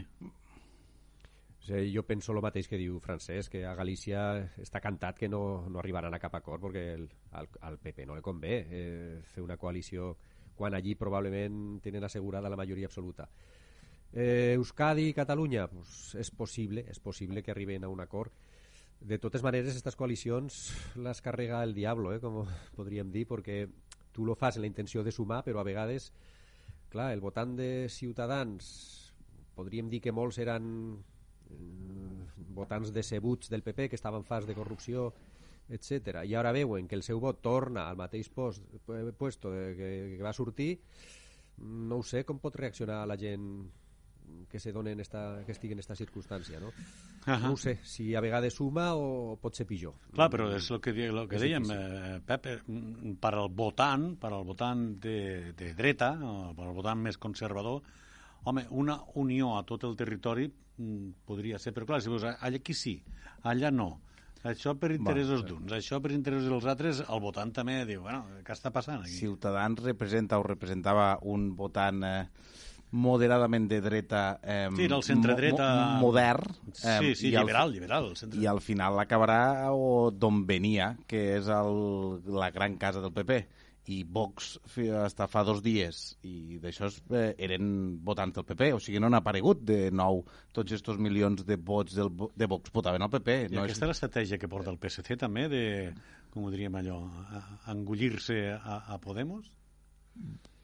sigui, 1.63 1.93
jo 1.95 2.03
penso 2.03 2.33
el 2.33 2.41
mateix 2.43 2.67
que 2.67 2.79
diu 2.79 2.99
Francesc, 3.03 3.55
que 3.55 3.63
a 3.65 3.73
Galícia 3.75 4.23
està 4.61 4.81
cantat 4.83 5.17
que 5.19 5.29
no, 5.31 5.65
no 5.69 5.79
arribaran 5.79 6.13
a 6.13 6.19
cap 6.19 6.35
acord 6.35 6.67
perquè 6.67 6.85
el, 6.97 7.07
al, 7.39 7.49
al 7.61 7.79
PP 7.79 8.07
no 8.09 8.17
li 8.17 8.25
convé 8.25 8.55
eh, 8.67 9.19
fer 9.33 9.43
una 9.43 9.57
coalició 9.57 10.13
quan 10.55 10.75
allí 10.75 10.95
probablement 10.95 11.79
tenen 11.81 12.03
assegurada 12.03 12.49
la 12.49 12.59
majoria 12.59 12.87
absoluta. 12.87 13.29
Eh, 14.13 14.53
Euskadi 14.53 15.07
i 15.09 15.13
Catalunya, 15.17 15.65
pues, 15.71 16.13
és 16.21 16.29
possible, 16.29 16.83
és 16.89 16.99
possible 17.01 17.41
que 17.41 17.51
arriben 17.51 17.83
a 17.83 17.89
un 17.89 18.03
acord. 18.03 18.31
De 19.01 19.17
totes 19.19 19.41
maneres, 19.43 19.73
aquestes 19.73 19.97
coalicions 19.97 20.59
les 21.01 21.21
carrega 21.25 21.63
el 21.63 21.73
diablo, 21.73 22.13
eh, 22.13 22.21
com 22.21 22.43
podríem 22.77 23.09
dir, 23.11 23.25
perquè 23.27 23.65
tu 24.13 24.27
lo 24.27 24.35
fas 24.35 24.57
en 24.57 24.67
la 24.67 24.69
intenció 24.69 25.03
de 25.03 25.11
sumar, 25.11 25.41
però 25.43 25.63
a 25.63 25.65
vegades, 25.65 26.11
clar, 26.93 27.11
el 27.13 27.23
votant 27.25 27.57
de 27.57 27.89
Ciutadans, 27.89 28.69
podríem 29.57 29.89
dir 29.89 30.03
que 30.05 30.13
molts 30.13 30.37
eren 30.37 31.01
votants 32.53 32.93
decebuts 32.93 33.49
del 33.49 33.63
PP 33.63 33.89
que 33.89 33.97
estaven 33.97 34.23
fas 34.23 34.45
de 34.45 34.55
corrupció 34.55 35.11
etc. 35.69 36.23
I 36.27 36.35
ara 36.35 36.51
veuen 36.51 36.87
que 36.87 36.95
el 36.95 37.03
seu 37.03 37.21
vot 37.23 37.39
torna 37.41 37.87
al 37.89 37.97
mateix 37.97 38.29
post, 38.29 38.63
puesto 39.17 39.51
que, 39.51 40.15
que 40.17 40.23
va 40.23 40.33
sortir, 40.33 40.75
no 41.63 42.01
ho 42.01 42.03
sé 42.03 42.23
com 42.27 42.41
pot 42.43 42.55
reaccionar 42.59 43.03
la 43.07 43.17
gent 43.17 43.47
que 44.49 44.59
se 44.59 44.71
donen 44.71 44.99
esta, 44.99 45.43
que 45.45 45.51
estigui 45.51 45.73
en 45.75 45.81
aquesta 45.81 45.97
circumstància, 45.99 46.59
no? 46.59 46.67
Uh 46.67 47.33
-huh. 47.33 47.41
No 47.41 47.53
ho 47.53 47.57
sé, 47.57 47.79
si 47.83 48.15
a 48.15 48.21
vegades 48.21 48.53
suma 48.53 48.95
o 48.95 49.37
pot 49.41 49.55
ser 49.55 49.65
pitjor. 49.65 49.93
Clar, 50.11 50.29
però 50.29 50.55
és 50.55 50.69
el 50.71 50.79
que, 50.81 50.91
el 50.91 51.27
que 51.27 51.39
dèiem, 51.39 51.63
eh, 51.71 52.21
Pep, 52.25 52.45
eh, 52.45 52.59
per 53.19 53.33
al 53.33 53.49
votant, 53.49 54.15
per 54.17 54.31
al 54.31 54.43
votant 54.43 54.99
de, 54.99 55.53
de 55.53 55.73
dreta, 55.73 56.17
per 56.55 56.65
al 56.65 56.73
votant 56.73 56.99
més 56.99 57.17
conservador, 57.17 57.81
home, 58.43 58.67
una 58.71 58.99
unió 59.15 59.57
a 59.57 59.63
tot 59.67 59.83
el 59.87 59.95
territori 59.95 60.51
Mm, 60.81 61.11
podria 61.27 61.59
ser, 61.61 61.73
però 61.73 61.85
clar, 61.85 62.01
si 62.01 62.09
veus, 62.09 62.23
allà 62.25 62.57
aquí 62.57 62.73
sí, 62.73 62.97
allà 63.45 63.69
no. 63.69 63.91
Això 64.43 64.73
per 64.75 64.89
interessos 64.91 65.45
d'uns, 65.47 65.71
això 65.71 66.01
per 66.03 66.11
interessos 66.11 66.49
dels 66.51 66.65
altres, 66.67 66.99
el 67.05 67.21
votant 67.23 67.53
també 67.55 67.77
diu, 67.87 68.01
bueno, 68.03 68.25
què 68.43 68.55
està 68.55 68.73
passant 68.75 69.05
aquí? 69.05 69.13
Ciutadans 69.21 69.79
representa 69.85 70.39
o 70.41 70.43
representava 70.43 71.13
un 71.31 71.53
votant 71.55 72.01
eh, 72.03 72.25
moderadament 72.91 73.69
de 73.69 73.79
dreta 73.85 74.23
eh, 74.43 74.67
sí, 74.75 74.89
el 74.89 75.05
centre-dreta 75.05 75.69
mo 76.01 76.09
modern 76.09 76.57
eh, 76.73 76.97
sí, 76.99 77.13
sí, 77.15 77.31
liberal, 77.31 77.69
al, 77.69 77.71
liberal 77.77 78.09
el 78.11 78.17
centre... 78.19 78.41
i 78.41 78.49
al 78.49 78.59
final 78.61 78.99
acabarà 79.01 79.71
d'on 80.13 80.43
venia 80.45 80.91
que 81.09 81.23
és 81.39 81.47
el, 81.49 81.79
la 82.27 82.51
gran 82.53 82.75
casa 82.81 83.01
del 83.01 83.15
PP 83.15 83.39
i 83.91 84.03
Vox 84.07 84.53
està 84.79 85.27
fa 85.27 85.43
dos 85.43 85.59
dies 85.63 86.01
i 86.23 86.59
d'això 86.63 86.87
eh, 87.11 87.33
eren 87.43 87.65
votants 88.05 88.37
del 88.37 88.45
PP, 88.47 88.69
o 88.77 88.79
sigui, 88.79 89.01
no 89.01 89.09
han 89.09 89.19
aparegut 89.19 89.65
de 89.67 89.89
nou 89.91 90.21
tots 90.55 90.71
aquests 90.71 91.01
milions 91.03 91.43
de 91.47 91.57
vots 91.57 91.97
del, 91.97 92.11
de 92.31 92.47
Vox 92.47 92.71
votaven 92.73 93.03
al 93.03 93.11
PP. 93.11 93.37
I 93.49 93.57
no 93.57 93.65
aquesta 93.65 93.87
és 93.87 93.91
l'estratègia 93.91 94.39
que 94.39 94.51
porta 94.51 94.71
el 94.71 94.79
PSC 94.79 95.19
també 95.19 95.49
de, 95.51 95.65
com 96.31 96.47
ho 96.47 96.53
diríem 96.53 96.79
allò, 96.79 97.01
engullir-se 97.73 98.39
a, 98.55 98.79
a 98.95 98.99
Podemos? 99.03 99.51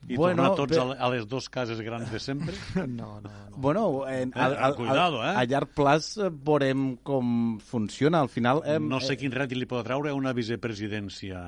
I 0.08 0.16
bueno, 0.16 0.46
tornar 0.46 0.56
tots 0.56 0.78
a, 0.80 0.86
a 0.96 1.10
les 1.12 1.26
dues 1.28 1.50
cases 1.52 1.82
grans 1.84 2.08
de 2.08 2.22
sempre? 2.24 2.56
No, 2.88 3.20
no, 3.20 3.28
no. 3.28 3.58
Bueno, 3.58 4.08
en, 4.08 4.30
eh, 4.30 4.40
al, 4.40 4.56
al, 4.56 4.76
Cuidado, 4.76 5.20
eh? 5.26 5.34
a 5.36 5.44
llarg 5.44 5.74
plaç 5.76 6.14
eh, 6.18 6.30
veurem 6.32 6.94
com 7.04 7.60
funciona. 7.60 8.24
Al 8.24 8.32
final... 8.32 8.64
Eh, 8.64 8.80
no 8.80 9.02
sé 9.04 9.20
quin 9.20 9.36
rèdit 9.36 9.60
li 9.60 9.68
pot 9.68 9.84
treure 9.84 10.16
una 10.16 10.32
vicepresidència 10.38 11.44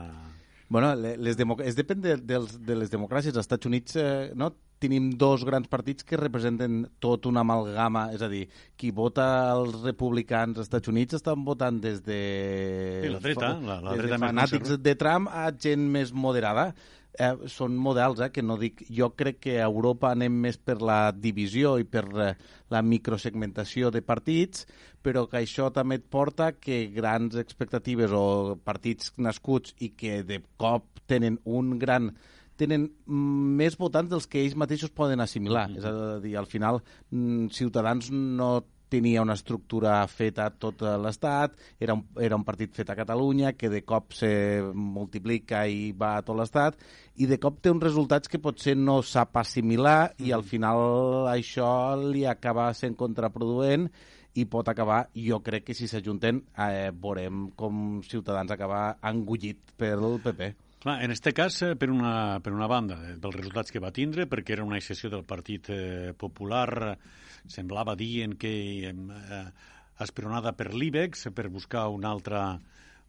Bueno, 0.72 0.94
les 0.96 1.36
es 1.36 1.76
depèn 1.76 2.00
de, 2.00 2.16
de, 2.16 2.38
de 2.64 2.76
les 2.80 2.92
democràcies. 2.94 3.36
Als 3.36 3.44
Estats 3.44 3.68
Units 3.68 3.98
eh, 4.00 4.32
no, 4.40 4.54
tenim 4.80 5.10
dos 5.20 5.44
grans 5.44 5.68
partits 5.68 6.06
que 6.08 6.16
representen 6.16 6.86
tot 7.04 7.28
una 7.28 7.44
amalgama, 7.44 8.06
és 8.16 8.24
a 8.24 8.30
dir, 8.32 8.46
qui 8.80 8.94
vota 8.96 9.26
els 9.52 9.82
republicans 9.84 10.56
als 10.56 10.70
Estats 10.70 10.88
Units 10.88 11.20
estan 11.20 11.44
votant 11.44 11.82
des 11.84 12.00
de... 12.06 12.22
Sí, 13.04 13.12
la 13.12 13.20
dreta, 13.20 13.52
la, 13.68 13.78
la 13.84 13.98
dreta 14.00 14.16
de 14.16 14.22
fanàtics 14.24 14.74
de 14.88 14.96
Trump 15.04 15.28
a 15.28 15.50
gent 15.52 15.86
més 15.92 16.16
moderada 16.16 16.72
eh, 17.20 17.34
són 17.52 17.78
models, 17.78 18.22
eh, 18.22 18.30
que 18.34 18.44
no 18.46 18.58
dic... 18.62 18.84
Jo 18.90 19.12
crec 19.18 19.40
que 19.46 19.58
a 19.60 19.68
Europa 19.68 20.12
anem 20.12 20.40
més 20.46 20.58
per 20.58 20.80
la 20.82 21.12
divisió 21.12 21.78
i 21.82 21.86
per 21.88 22.06
eh, 22.16 22.34
la 22.72 22.82
microsegmentació 22.86 23.92
de 23.92 24.04
partits, 24.06 24.68
però 25.02 25.26
que 25.30 25.42
això 25.42 25.72
també 25.74 26.00
et 26.00 26.10
porta 26.10 26.52
que 26.54 26.86
grans 26.96 27.38
expectatives 27.42 28.14
o 28.14 28.58
partits 28.64 29.14
nascuts 29.18 29.76
i 29.80 29.94
que 29.98 30.22
de 30.28 30.42
cop 30.62 31.02
tenen 31.10 31.40
un 31.46 31.78
gran 31.80 32.12
tenen 32.62 32.92
més 33.58 33.74
votants 33.80 34.12
dels 34.12 34.28
que 34.30 34.44
ells 34.44 34.58
mateixos 34.60 34.92
poden 34.94 35.20
assimilar. 35.20 35.68
Mm 35.70 35.74
-hmm. 35.74 35.78
És 35.80 35.86
a 35.86 36.20
dir, 36.20 36.38
al 36.38 36.46
final, 36.46 36.82
mm, 37.10 37.48
Ciutadans 37.50 38.12
no 38.12 38.66
tenia 38.92 39.24
una 39.24 39.38
estructura 39.40 39.96
feta 40.12 40.50
a 40.50 40.52
tot 40.52 40.84
l'Estat, 40.84 41.56
era, 41.80 41.96
un, 41.96 42.04
era 42.20 42.38
un 42.38 42.46
partit 42.48 42.74
fet 42.76 42.92
a 42.92 42.98
Catalunya, 43.00 43.54
que 43.56 43.72
de 43.72 43.84
cop 43.88 44.12
se 44.18 44.32
multiplica 44.76 45.64
i 45.66 45.92
va 45.96 46.18
a 46.18 46.26
tot 46.28 46.38
l'Estat, 46.40 46.80
i 47.24 47.28
de 47.30 47.40
cop 47.42 47.62
té 47.64 47.72
uns 47.72 47.84
resultats 47.84 48.32
que 48.32 48.42
potser 48.44 48.76
no 48.78 49.00
sap 49.06 49.38
assimilar 49.40 50.14
i 50.20 50.34
al 50.36 50.44
final 50.48 51.30
això 51.32 51.70
li 52.02 52.26
acaba 52.28 52.72
sent 52.78 52.98
contraproduent 53.00 53.88
i 54.40 54.46
pot 54.48 54.68
acabar, 54.72 55.06
jo 55.16 55.42
crec 55.44 55.66
que 55.68 55.76
si 55.76 55.90
s'ajunten 55.92 56.44
eh, 56.56 56.92
veurem 56.96 57.50
com 57.60 58.02
Ciutadans 58.08 58.52
acaba 58.56 58.84
engullit 59.12 59.74
pel 59.80 60.20
PP. 60.24 60.54
Clar, 60.82 60.96
en 61.06 61.14
aquest 61.14 61.28
cas, 61.38 61.60
eh, 61.62 61.76
per 61.78 61.92
una, 61.94 62.40
per 62.42 62.56
una 62.56 62.68
banda, 62.68 62.96
eh, 63.06 63.18
dels 63.22 63.36
resultats 63.36 63.70
que 63.74 63.82
va 63.84 63.92
tindre, 63.94 64.26
perquè 64.26 64.56
era 64.56 64.64
una 64.66 64.80
excepció 64.80 65.12
del 65.14 65.28
Partit 65.28 65.70
eh, 65.70 66.14
Popular, 66.18 66.70
eh, 66.88 67.21
semblava 67.48 67.96
dient 67.96 68.38
que 68.40 68.54
eh, 68.92 69.44
esperonada 70.04 70.54
per 70.58 70.74
l'IBEX, 70.74 71.30
per 71.36 71.50
buscar 71.50 71.88
una 71.90 72.10
altra, 72.10 72.60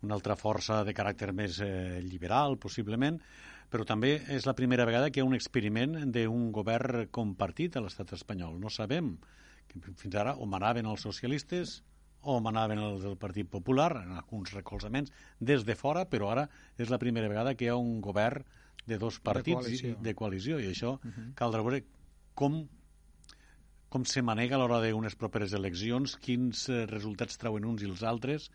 una 0.03 0.15
altra 0.15 0.37
força 0.37 0.83
de 0.85 0.95
caràcter 0.97 1.33
més 1.33 1.61
eh, 1.65 2.01
liberal, 2.05 2.59
possiblement, 2.61 3.21
però 3.73 3.87
també 3.89 4.19
és 4.29 4.45
la 4.45 4.57
primera 4.57 4.85
vegada 4.85 5.09
que 5.11 5.21
hi 5.21 5.23
ha 5.25 5.29
un 5.29 5.39
experiment 5.39 5.97
d'un 6.13 6.51
govern 6.53 7.07
compartit 7.11 7.77
a 7.77 7.85
l'estat 7.85 8.13
espanyol. 8.13 8.59
No 8.61 8.69
sabem 8.71 9.15
que 9.71 9.81
fins 9.97 10.19
ara 10.21 10.37
o 10.37 10.47
manaven 10.47 10.89
els 10.91 11.05
socialistes 11.07 11.81
o 12.23 12.39
manaven 12.41 12.79
els 12.79 13.03
del 13.03 13.17
Partit 13.19 13.49
Popular, 13.51 13.91
en 14.05 14.19
alguns 14.21 14.53
recolzaments, 14.55 15.11
des 15.41 15.65
de 15.67 15.75
fora, 15.75 16.05
però 16.07 16.31
ara 16.31 16.45
és 16.79 16.93
la 16.93 17.01
primera 17.03 17.31
vegada 17.31 17.57
que 17.57 17.67
hi 17.67 17.73
ha 17.73 17.79
un 17.81 17.97
govern 18.05 18.45
de 18.87 18.99
dos 18.99 19.19
partits 19.23 19.65
de 19.65 19.73
coalició, 19.73 19.97
de 20.03 20.15
coalició 20.15 20.61
i 20.61 20.69
això 20.71 20.95
uh 20.95 21.01
-huh. 21.03 21.35
caldrà 21.35 21.63
veure 21.63 21.85
com 22.35 22.69
com 23.93 24.05
se 24.09 24.25
manega 24.25 24.57
a 24.57 24.63
l'hora 24.63 24.81
d'unes 24.81 25.17
properes 25.21 25.53
eleccions, 25.59 26.17
quins 26.25 26.69
eh, 26.73 26.85
resultats 26.89 27.37
trauen 27.41 27.69
uns 27.69 27.85
i 27.85 27.91
els 27.91 28.05
altres, 28.09 28.49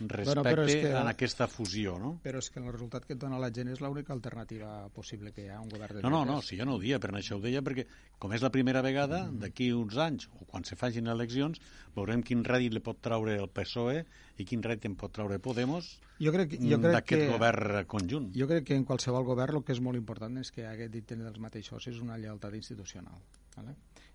respecte 0.00 0.54
bueno, 0.54 0.66
que, 0.66 0.92
a 0.92 1.08
aquesta 1.10 1.48
fusió, 1.50 1.96
no? 1.98 2.12
Però 2.22 2.38
és 2.38 2.48
que 2.52 2.60
el 2.60 2.68
resultat 2.70 3.06
que 3.06 3.16
et 3.16 3.20
dona 3.20 3.40
la 3.42 3.50
gent 3.54 3.70
és 3.72 3.80
l'única 3.82 4.12
alternativa 4.14 4.70
possible 4.94 5.32
que 5.34 5.44
hi 5.44 5.48
ha, 5.50 5.58
un 5.60 5.68
govern 5.72 5.98
de 5.98 6.04
No, 6.04 6.12
no, 6.12 6.22
no, 6.28 6.38
si 6.44 6.58
jo 6.58 6.66
no 6.68 6.76
ho 6.76 6.82
dia, 6.82 7.00
per 7.02 7.10
això 7.18 7.38
ho 7.38 7.42
deia, 7.42 7.62
perquè 7.66 7.84
com 8.22 8.32
és 8.36 8.44
la 8.44 8.52
primera 8.54 8.82
vegada, 8.84 9.24
mm. 9.26 9.40
d'aquí 9.42 9.70
uns 9.74 9.98
anys, 9.98 10.28
o 10.38 10.46
quan 10.46 10.64
se 10.68 10.78
facin 10.78 11.10
eleccions, 11.10 11.60
veurem 11.96 12.22
quin 12.22 12.44
rèdit 12.46 12.76
li 12.76 12.84
pot 12.84 13.00
traure 13.02 13.34
el 13.40 13.50
PSOE 13.50 14.04
i 14.38 14.46
quin 14.46 14.62
rèdit 14.62 14.86
en 14.86 14.96
pot 15.00 15.12
traure 15.14 15.40
Podemos 15.42 15.90
jo 16.22 16.32
crec, 16.34 16.56
jo 16.62 16.78
crec 16.78 16.94
d'aquest 16.94 17.28
govern 17.32 17.82
conjunt. 17.90 18.30
Jo 18.36 18.48
crec 18.50 18.70
que 18.70 18.78
en 18.78 18.86
qualsevol 18.86 19.26
govern 19.26 19.60
el 19.60 19.66
que 19.66 19.74
és 19.74 19.82
molt 19.82 19.98
important 19.98 20.38
és 20.40 20.52
que 20.54 20.66
hagués 20.68 20.92
dit 20.94 21.06
tenir 21.06 21.26
els 21.28 21.42
mateixos 21.42 21.90
és 21.90 22.00
una 22.04 22.18
lleialtat 22.18 22.54
institucional. 22.58 23.18
¿vale? 23.56 23.74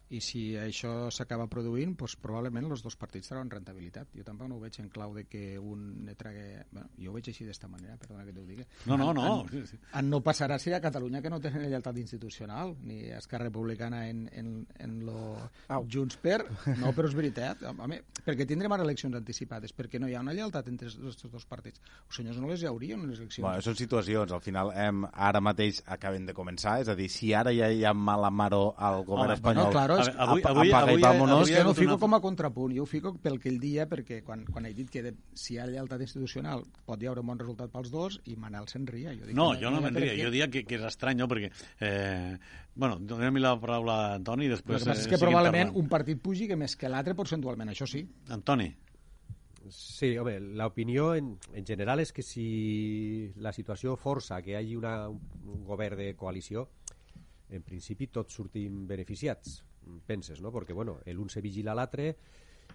I 0.09 0.19
si 0.21 0.41
això 0.59 1.09
s'acaba 1.13 1.47
produint, 1.51 1.95
doncs 1.97 2.15
probablement 2.21 2.67
els 2.69 2.83
dos 2.85 2.97
partits 2.99 3.31
tenen 3.31 3.49
rentabilitat. 3.51 4.11
Jo 4.17 4.25
tampoc 4.27 4.49
no 4.49 4.57
ho 4.57 4.63
veig 4.63 4.79
en 4.81 4.89
clau 4.93 5.13
de 5.15 5.25
que 5.29 5.57
un 5.59 6.05
ne 6.05 6.15
trague... 6.19 6.65
Bueno, 6.71 6.89
jo 6.99 7.11
ho 7.11 7.15
veig 7.15 7.29
així 7.31 7.47
d'esta 7.47 7.69
manera, 7.71 7.97
perdona 8.01 8.25
que 8.27 8.35
t'ho 8.35 8.45
digui. 8.45 8.65
No, 8.89 8.97
no, 8.99 9.11
no. 9.15 9.25
En, 9.49 9.63
en, 9.63 9.79
en 10.01 10.09
no 10.11 10.21
passarà 10.25 10.59
si 10.59 10.73
a 10.73 10.81
Catalunya 10.83 11.21
que 11.21 11.31
no 11.33 11.39
tenen 11.41 11.65
lleialtat 11.65 11.97
institucional, 12.01 12.75
ni 12.83 12.99
Esquerra 13.15 13.47
Republicana 13.47 14.03
en, 14.09 14.27
en, 14.33 14.53
en 14.79 14.99
lo 15.07 15.37
Au. 15.69 15.87
Junts 15.89 16.19
per... 16.21 16.41
No, 16.79 16.93
però 16.93 17.09
és 17.09 17.15
veritat. 17.17 17.63
Home, 17.73 18.01
perquè 18.25 18.47
tindrem 18.49 18.73
ara 18.75 18.85
eleccions 18.85 19.15
anticipades, 19.17 19.73
perquè 19.75 20.01
no 20.01 20.09
hi 20.09 20.17
ha 20.17 20.23
una 20.23 20.35
lleialtat 20.35 20.69
entre 20.71 20.91
els 20.91 21.19
dos 21.23 21.47
partits. 21.49 21.81
Els 22.07 22.19
senyors 22.19 22.41
no 22.41 22.51
les 22.51 22.63
hi 22.63 22.69
haurien, 22.69 23.01
unes 23.01 23.21
eleccions. 23.21 23.45
Bueno, 23.47 23.63
són 23.65 23.77
situacions, 23.79 24.33
al 24.35 24.43
final, 24.43 24.73
hem, 24.77 25.05
ara 25.13 25.41
mateix 25.43 25.81
acaben 25.97 26.27
de 26.27 26.35
començar, 26.37 26.79
és 26.83 26.91
a 26.91 26.97
dir, 26.97 27.09
si 27.11 27.33
ara 27.33 27.53
ja 27.55 27.69
hi 27.71 27.83
ha 27.85 27.93
mala 27.93 28.31
maró 28.33 28.73
al 28.77 29.03
govern 29.07 29.31
Home, 29.31 29.39
espanyol... 29.39 29.69
Bueno, 29.69 29.77
claro, 29.77 30.02
és, 30.03 30.17
avui, 30.25 30.43
avui, 30.49 30.69
apaga 30.71 30.91
avui, 30.91 30.99
i 30.99 31.03
vámonos. 31.03 31.41
Avui, 31.41 31.55
jo 31.55 31.63
no 31.67 31.73
fico 31.77 31.95
una... 31.95 32.01
com 32.03 32.17
a 32.17 32.21
contrapunt, 32.23 32.75
jo 32.77 32.85
ho 32.85 32.89
fico 32.89 33.13
pel 33.23 33.39
que 33.41 33.49
el 33.51 33.59
dia, 33.61 33.87
perquè 33.89 34.21
quan, 34.25 34.45
quan 34.49 34.67
he 34.69 34.73
dit 34.77 34.89
que 34.93 35.03
de, 35.05 35.13
si 35.37 35.55
hi 35.55 35.59
ha 35.61 35.67
lleialtat 35.69 36.03
institucional 36.05 36.65
pot 36.87 37.01
hi 37.01 37.09
haure 37.11 37.23
un 37.23 37.31
bon 37.33 37.41
resultat 37.41 37.73
pels 37.73 37.91
dos, 37.93 38.19
i 38.29 38.37
Manel 38.39 38.69
se'n 38.71 38.87
ria. 38.89 39.15
Jo 39.17 39.29
dic 39.29 39.37
no, 39.37 39.51
jo 39.59 39.71
no 39.73 39.81
me'n 39.83 39.97
ria, 39.97 40.15
jo 40.19 40.31
diria 40.33 40.49
que, 40.51 40.65
que 40.67 40.79
és 40.79 40.87
estrany, 40.91 41.19
no? 41.21 41.29
perquè... 41.31 41.51
Eh, 41.79 42.37
bueno, 42.75 42.97
donem 42.99 43.37
la 43.41 43.53
paraula 43.61 43.97
a 44.07 44.15
Antoni 44.17 44.47
i 44.47 44.53
després... 44.53 44.81
El 44.81 44.87
que 44.87 44.91
passa 44.93 45.05
és 45.05 45.11
que 45.11 45.21
probablement 45.21 45.69
parlant. 45.69 45.83
un 45.83 45.91
partit 45.91 46.21
pugi 46.21 46.49
que 46.49 46.57
més 46.57 46.75
que 46.79 46.89
l'altre 46.89 47.13
percentualment, 47.17 47.69
això 47.73 47.89
sí. 47.89 48.01
Antoni. 48.33 48.71
Sí, 49.69 50.17
home, 50.17 50.39
l'opinió 50.59 51.13
en, 51.15 51.37
en 51.55 51.65
general 51.65 52.01
és 52.03 52.11
que 52.11 52.25
si 52.25 53.31
la 53.39 53.53
situació 53.55 53.95
força 53.95 54.41
que 54.43 54.51
hi 54.51 54.57
hagi 54.59 54.75
una, 54.75 55.07
un 55.07 55.61
govern 55.63 56.01
de 56.01 56.09
coalició, 56.19 56.67
en 57.53 57.63
principi 57.63 58.09
tots 58.11 58.35
sortim 58.41 58.83
beneficiats 58.89 59.61
penses, 60.05 60.41
no? 60.41 60.51
Perquè, 60.51 60.73
bueno, 60.73 60.99
l'un 61.13 61.29
se 61.29 61.41
vigila 61.41 61.75
l'altre 61.75 62.13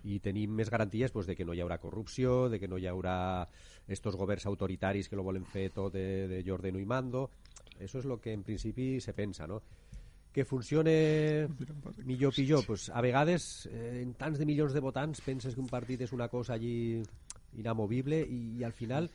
i 0.04 0.18
tenim 0.22 0.52
més 0.54 0.70
garanties 0.70 1.12
pues, 1.12 1.26
de 1.26 1.34
que 1.36 1.44
no 1.46 1.54
hi 1.54 1.62
haurà 1.64 1.78
corrupció, 1.82 2.48
de 2.48 2.60
que 2.60 2.68
no 2.68 2.78
hi 2.78 2.86
haurà 2.86 3.48
estos 3.88 4.16
governs 4.16 4.46
autoritaris 4.46 5.08
que 5.08 5.16
lo 5.16 5.24
volen 5.26 5.46
fer 5.48 5.70
tot 5.74 5.92
de, 5.94 6.28
de 6.28 6.42
Jordano 6.46 6.78
i 6.78 6.86
mando. 6.86 7.28
Eso 7.78 7.98
és 7.98 8.06
lo 8.06 8.20
que 8.20 8.32
en 8.32 8.42
principi 8.42 9.00
se 9.00 9.14
pensa, 9.14 9.46
no? 9.46 9.62
Que 10.32 10.44
funcione 10.44 11.48
millor 12.04 12.34
pitjor, 12.34 12.64
pues, 12.66 12.90
a 12.90 13.00
vegades 13.00 13.66
eh, 13.72 14.02
en 14.02 14.14
tants 14.14 14.38
de 14.38 14.46
milions 14.46 14.74
de 14.74 14.84
votants 14.84 15.22
penses 15.24 15.54
que 15.54 15.62
un 15.62 15.70
partit 15.70 16.04
és 16.04 16.12
una 16.12 16.28
cosa 16.28 16.54
allí 16.54 17.02
inamovible 17.58 18.20
i, 18.22 18.60
i 18.60 18.64
al 18.66 18.76
final 18.76 19.08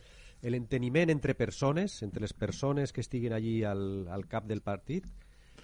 l'enteniment 0.43 1.13
entre 1.13 1.35
persones, 1.39 2.01
entre 2.03 2.25
les 2.25 2.33
persones 2.33 2.91
que 2.91 2.99
estiguin 2.99 3.31
allí 3.31 3.61
al, 3.63 4.09
al 4.11 4.25
cap 4.27 4.49
del 4.49 4.61
partit, 4.61 5.07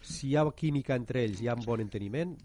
si 0.02 0.30
hi 0.30 0.36
ha 0.36 0.46
química 0.56 0.98
entre 1.00 1.24
ells, 1.26 1.42
hi 1.42 1.50
ha 1.50 1.58
un 1.58 1.66
bon 1.66 1.82
enteniment, 1.84 2.36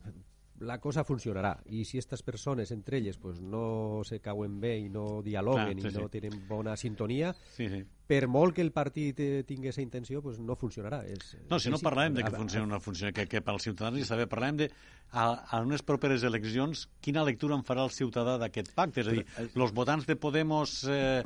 la 0.61 0.79
cosa 0.79 1.05
funcionarà. 1.05 1.55
I 1.67 1.85
si 1.85 1.99
aquestes 1.99 2.23
persones 2.23 2.71
entre 2.71 2.99
elles 2.99 3.19
pues, 3.19 3.41
no 3.41 4.03
se 4.05 4.21
cauen 4.23 4.59
bé 4.61 4.77
i 4.85 4.89
no 4.93 5.23
dialoguen 5.23 5.79
Clar, 5.79 5.91
sí, 5.91 5.97
i 5.97 6.01
no 6.01 6.07
sí. 6.07 6.13
tenen 6.19 6.45
bona 6.49 6.77
sintonia, 6.79 7.33
sí, 7.57 7.69
sí. 7.71 7.83
per 8.07 8.27
molt 8.31 8.55
que 8.57 8.63
el 8.65 8.71
partit 8.75 9.21
eh, 9.21 9.45
tingui 9.47 9.71
aquesta 9.71 9.85
intenció, 9.85 10.23
pues, 10.23 10.39
no 10.39 10.57
funcionarà. 10.59 11.03
És, 11.11 11.35
no, 11.51 11.59
si 11.59 11.73
no 11.73 11.81
parlem 11.83 12.19
de 12.19 12.27
que 12.27 12.35
funciona 12.35 12.69
o 12.69 12.73
no 12.75 12.83
funciona, 12.83 13.13
que, 13.17 13.27
que 13.31 13.43
pels 13.45 13.67
ciutadans 13.69 14.01
ja 14.03 14.11
saber, 14.13 14.29
parlem 14.31 14.63
de 14.63 14.71
a, 15.11 15.27
a 15.45 15.63
unes 15.65 15.83
properes 15.87 16.27
eleccions, 16.27 16.87
quina 17.05 17.27
lectura 17.27 17.59
en 17.59 17.67
farà 17.67 17.87
el 17.87 17.95
ciutadà 17.95 18.39
d'aquest 18.41 18.75
pacte? 18.79 19.03
És 19.03 19.11
a 19.11 19.19
dir, 19.19 19.27
els 19.51 19.75
votants 19.75 20.07
de 20.09 20.19
Podemos... 20.21 20.83
Eh, 20.89 21.25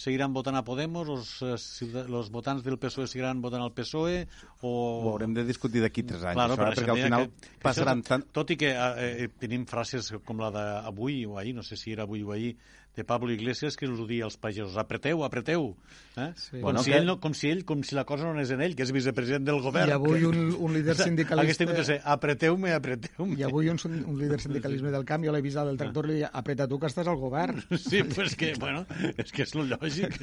seguiran 0.00 0.32
votant 0.32 0.56
a 0.56 0.64
Podemos, 0.64 1.08
els, 1.12 1.30
eh, 1.44 2.02
els 2.02 2.30
votants 2.32 2.64
del 2.64 2.78
PSOE 2.80 3.08
seguiran 3.10 3.42
votant 3.44 3.64
al 3.64 3.72
PSOE 3.76 4.22
o... 4.62 4.72
Ho 4.72 5.12
haurem 5.12 5.34
de 5.36 5.44
discutir 5.48 5.82
d'aquí 5.84 6.04
tres 6.08 6.24
anys, 6.24 6.38
claro, 6.38 6.56
això, 6.56 6.70
eh? 6.70 6.78
perquè 6.78 6.94
al 6.94 7.02
final 7.04 7.26
que, 7.28 7.54
passaran 7.64 8.04
tant... 8.06 8.26
Tot 8.32 8.54
i 8.54 8.58
que 8.60 8.72
eh, 8.72 9.10
eh, 9.26 9.30
tenim 9.40 9.66
frases 9.70 10.12
com 10.26 10.40
la 10.40 10.50
d'avui 10.54 11.22
o 11.28 11.36
ahir, 11.40 11.54
no 11.58 11.66
sé 11.66 11.78
si 11.80 11.92
era 11.96 12.08
avui 12.08 12.24
o 12.24 12.32
ahir, 12.36 12.54
de 12.96 13.04
Pablo 13.04 13.30
Iglesias 13.32 13.76
que 13.76 13.86
us 13.86 14.00
ho 14.00 14.06
dia 14.06 14.24
als 14.26 14.36
pagesos, 14.36 14.76
apreteu, 14.76 15.22
apreteu. 15.24 15.76
Eh? 16.16 16.32
Sí. 16.34 16.58
Com, 16.58 16.62
bueno, 16.62 16.82
si 16.82 16.90
que... 16.90 16.98
ell 16.98 17.06
no, 17.06 17.20
com, 17.22 17.34
si 17.34 17.50
ell, 17.50 17.62
com 17.64 17.84
si 17.86 17.94
la 17.94 18.04
cosa 18.04 18.26
no 18.26 18.42
és 18.42 18.50
en 18.50 18.62
ell, 18.64 18.74
que 18.74 18.82
és 18.82 18.92
vicepresident 18.92 19.46
del 19.46 19.60
govern. 19.62 19.88
I 19.88 19.94
avui 19.94 20.26
un, 20.26 20.50
un 20.58 20.74
líder 20.74 20.96
sindicalista... 21.06 21.64
Hagués 21.70 21.86
ser, 21.86 21.98
apreteu-me, 22.02 22.74
apreteu-me. 22.74 23.38
I 23.38 23.46
avui 23.46 23.70
un, 23.70 23.78
un 23.86 24.18
líder 24.18 24.40
sindicalisme 24.42 24.90
del 24.90 25.06
camp, 25.06 25.24
jo 25.26 25.34
l'he 25.34 25.42
vist 25.44 25.60
del 25.60 25.78
tractor, 25.78 26.10
li 26.10 26.18
deia, 26.18 26.32
apreta 26.34 26.66
tu 26.70 26.80
que 26.82 26.90
estàs 26.90 27.10
al 27.10 27.20
govern. 27.20 27.62
Sí, 27.90 28.02
pues 28.04 28.36
que, 28.38 28.52
bueno, 28.60 28.84
és 29.18 29.32
que 29.34 29.42
és 29.42 29.54
lo 29.56 29.64
lògic. 29.66 30.18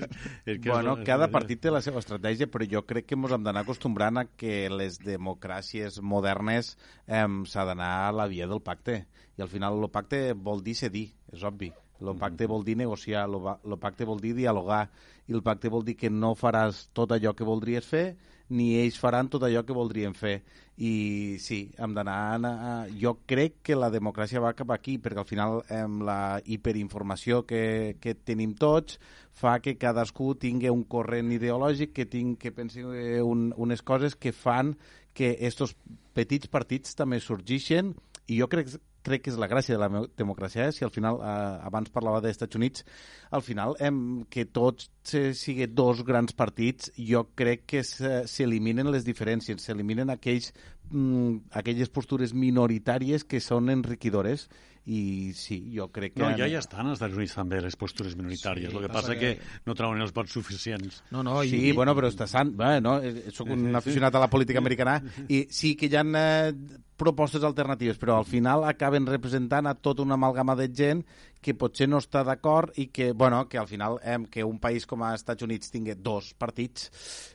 És 0.46 0.60
que 0.62 0.70
bueno, 0.70 0.94
és 0.94 1.02
lo, 1.02 1.08
cada 1.08 1.28
partit 1.34 1.60
té 1.64 1.74
la 1.74 1.82
seva 1.84 2.00
estratègia, 2.04 2.48
però 2.52 2.68
jo 2.70 2.84
crec 2.88 3.10
que 3.10 3.18
ens 3.18 3.34
hem 3.34 3.48
d'anar 3.48 3.66
acostumbrant 3.66 4.22
a 4.22 4.28
que 4.30 4.68
les 4.72 5.02
democràcies 5.04 6.00
modernes 6.00 6.76
eh, 7.08 7.26
s'ha 7.50 7.66
d'anar 7.68 7.92
a 8.06 8.14
la 8.16 8.30
via 8.32 8.48
del 8.48 8.64
pacte. 8.64 9.02
I 9.38 9.44
al 9.44 9.52
final 9.52 9.82
el 9.82 9.92
pacte 9.92 10.32
vol 10.38 10.64
dir 10.64 10.78
cedir, 10.78 11.10
és 11.34 11.44
obvi 11.48 11.74
el 12.02 12.16
pacte 12.20 12.48
vol 12.48 12.66
dir 12.66 12.78
negociar, 12.78 13.28
el 13.28 13.78
pacte 13.82 14.06
vol 14.06 14.22
dir 14.22 14.36
dialogar, 14.38 14.88
i 15.28 15.36
el 15.36 15.44
pacte 15.44 15.70
vol 15.70 15.86
dir 15.86 15.98
que 16.00 16.10
no 16.10 16.36
faràs 16.40 16.88
tot 16.96 17.12
allò 17.12 17.34
que 17.36 17.48
voldries 17.48 17.86
fer, 17.88 18.08
ni 18.50 18.78
ells 18.80 18.96
faran 19.00 19.28
tot 19.28 19.44
allò 19.44 19.64
que 19.68 19.76
voldrien 19.76 20.14
fer. 20.16 20.40
I 20.78 21.36
sí, 21.42 21.72
hem 21.82 21.94
d'anar... 21.98 22.18
A... 22.48 22.74
Jo 23.02 23.18
crec 23.28 23.58
que 23.66 23.76
la 23.76 23.90
democràcia 23.92 24.40
va 24.44 24.54
cap 24.56 24.72
aquí, 24.72 24.98
perquè 25.02 25.24
al 25.24 25.28
final 25.28 25.62
amb 25.74 26.06
la 26.08 26.20
hiperinformació 26.46 27.42
que, 27.50 27.98
que 28.00 28.16
tenim 28.16 28.54
tots 28.56 29.00
fa 29.38 29.58
que 29.62 29.76
cadascú 29.78 30.32
tingui 30.40 30.72
un 30.74 30.86
corrent 30.90 31.34
ideològic, 31.34 31.94
que, 31.94 32.08
tinc, 32.10 32.40
que 32.42 32.54
pensi 32.56 32.86
un, 32.86 33.52
unes 33.58 33.84
coses 33.86 34.16
que 34.16 34.34
fan 34.34 34.76
que 35.18 35.36
estos 35.50 35.76
petits 36.18 36.50
partits 36.50 36.96
també 36.98 37.20
sorgixen 37.22 37.96
i 38.28 38.40
jo 38.42 38.48
crec 38.52 38.72
crec 39.08 39.24
que 39.26 39.32
és 39.32 39.40
la 39.40 39.50
gràcia 39.50 39.78
de 39.78 39.82
la 39.82 40.04
democràcia, 40.20 40.68
eh? 40.68 40.76
si 40.76 40.86
al 40.86 40.92
final, 40.94 41.22
eh, 41.24 41.68
abans 41.70 41.92
parlava 41.94 42.22
dels 42.24 42.36
Estats 42.38 42.60
Units, 42.60 42.86
al 43.32 43.44
final 43.46 43.76
hem, 43.84 44.00
que 44.32 44.48
tots 44.52 44.90
eh, 45.16 45.32
siguin 45.38 45.76
dos 45.76 46.04
grans 46.08 46.36
partits, 46.38 46.92
jo 46.98 47.28
crec 47.38 47.68
que 47.74 47.84
s'eliminen 47.88 48.92
les 48.92 49.08
diferències, 49.08 49.64
s'eliminen 49.64 50.12
aquells, 50.14 50.52
mm, 50.92 51.54
aquelles 51.62 51.94
postures 51.94 52.36
minoritàries 52.36 53.24
que 53.24 53.44
són 53.44 53.72
enriquidores 53.74 54.48
i 54.88 55.34
sí, 55.36 55.58
jo 55.76 55.90
crec 55.92 56.14
que... 56.16 56.24
No, 56.24 56.30
ja 56.40 56.48
hi 56.48 56.56
estan 56.56 56.88
als 56.88 57.02
Estats 57.02 57.18
Units 57.18 57.34
també 57.36 57.60
les 57.60 57.76
postures 57.76 58.16
minoritàries, 58.16 58.70
sí, 58.72 58.76
el 58.76 58.86
que 58.86 58.92
passa, 58.92 59.12
passa 59.12 59.18
que... 59.20 59.34
que 59.36 59.68
no 59.68 59.76
troben 59.76 60.04
els 60.04 60.14
vots 60.16 60.32
suficients. 60.32 61.02
No, 61.12 61.26
no, 61.28 61.42
i... 61.44 61.52
Sí, 61.52 61.74
bueno, 61.76 61.96
però 61.98 62.08
està 62.08 62.28
sant, 62.32 62.54
bé, 62.56 62.78
no? 62.84 62.96
Soc 63.36 63.52
un 63.56 63.76
aficionat 63.76 64.16
a 64.16 64.24
la 64.24 64.30
política 64.32 64.64
americana 64.64 65.02
i 65.28 65.44
sí 65.52 65.76
que 65.76 65.92
hi 65.92 66.00
ha 66.00 66.06
eh, 66.08 66.54
propostes 66.98 67.46
alternatives, 67.46 68.00
però 68.02 68.18
al 68.18 68.26
final 68.26 68.66
acaben 68.68 69.06
representant 69.08 69.70
a 69.70 69.76
tota 69.76 70.04
una 70.04 70.18
amalgama 70.18 70.56
de 70.58 70.68
gent 70.74 71.04
que 71.42 71.54
potser 71.54 71.88
no 71.88 72.02
està 72.02 72.24
d'acord 72.26 72.74
i 72.82 72.88
que, 72.92 73.12
bueno, 73.14 73.44
que 73.48 73.60
al 73.62 73.70
final 73.70 74.00
eh, 74.02 74.18
que 74.32 74.44
un 74.44 74.58
país 74.60 74.88
com 74.90 75.06
els 75.06 75.22
Estats 75.22 75.46
Units 75.46 75.72
tingui 75.72 75.96
dos 75.96 76.34
partits 76.34 76.90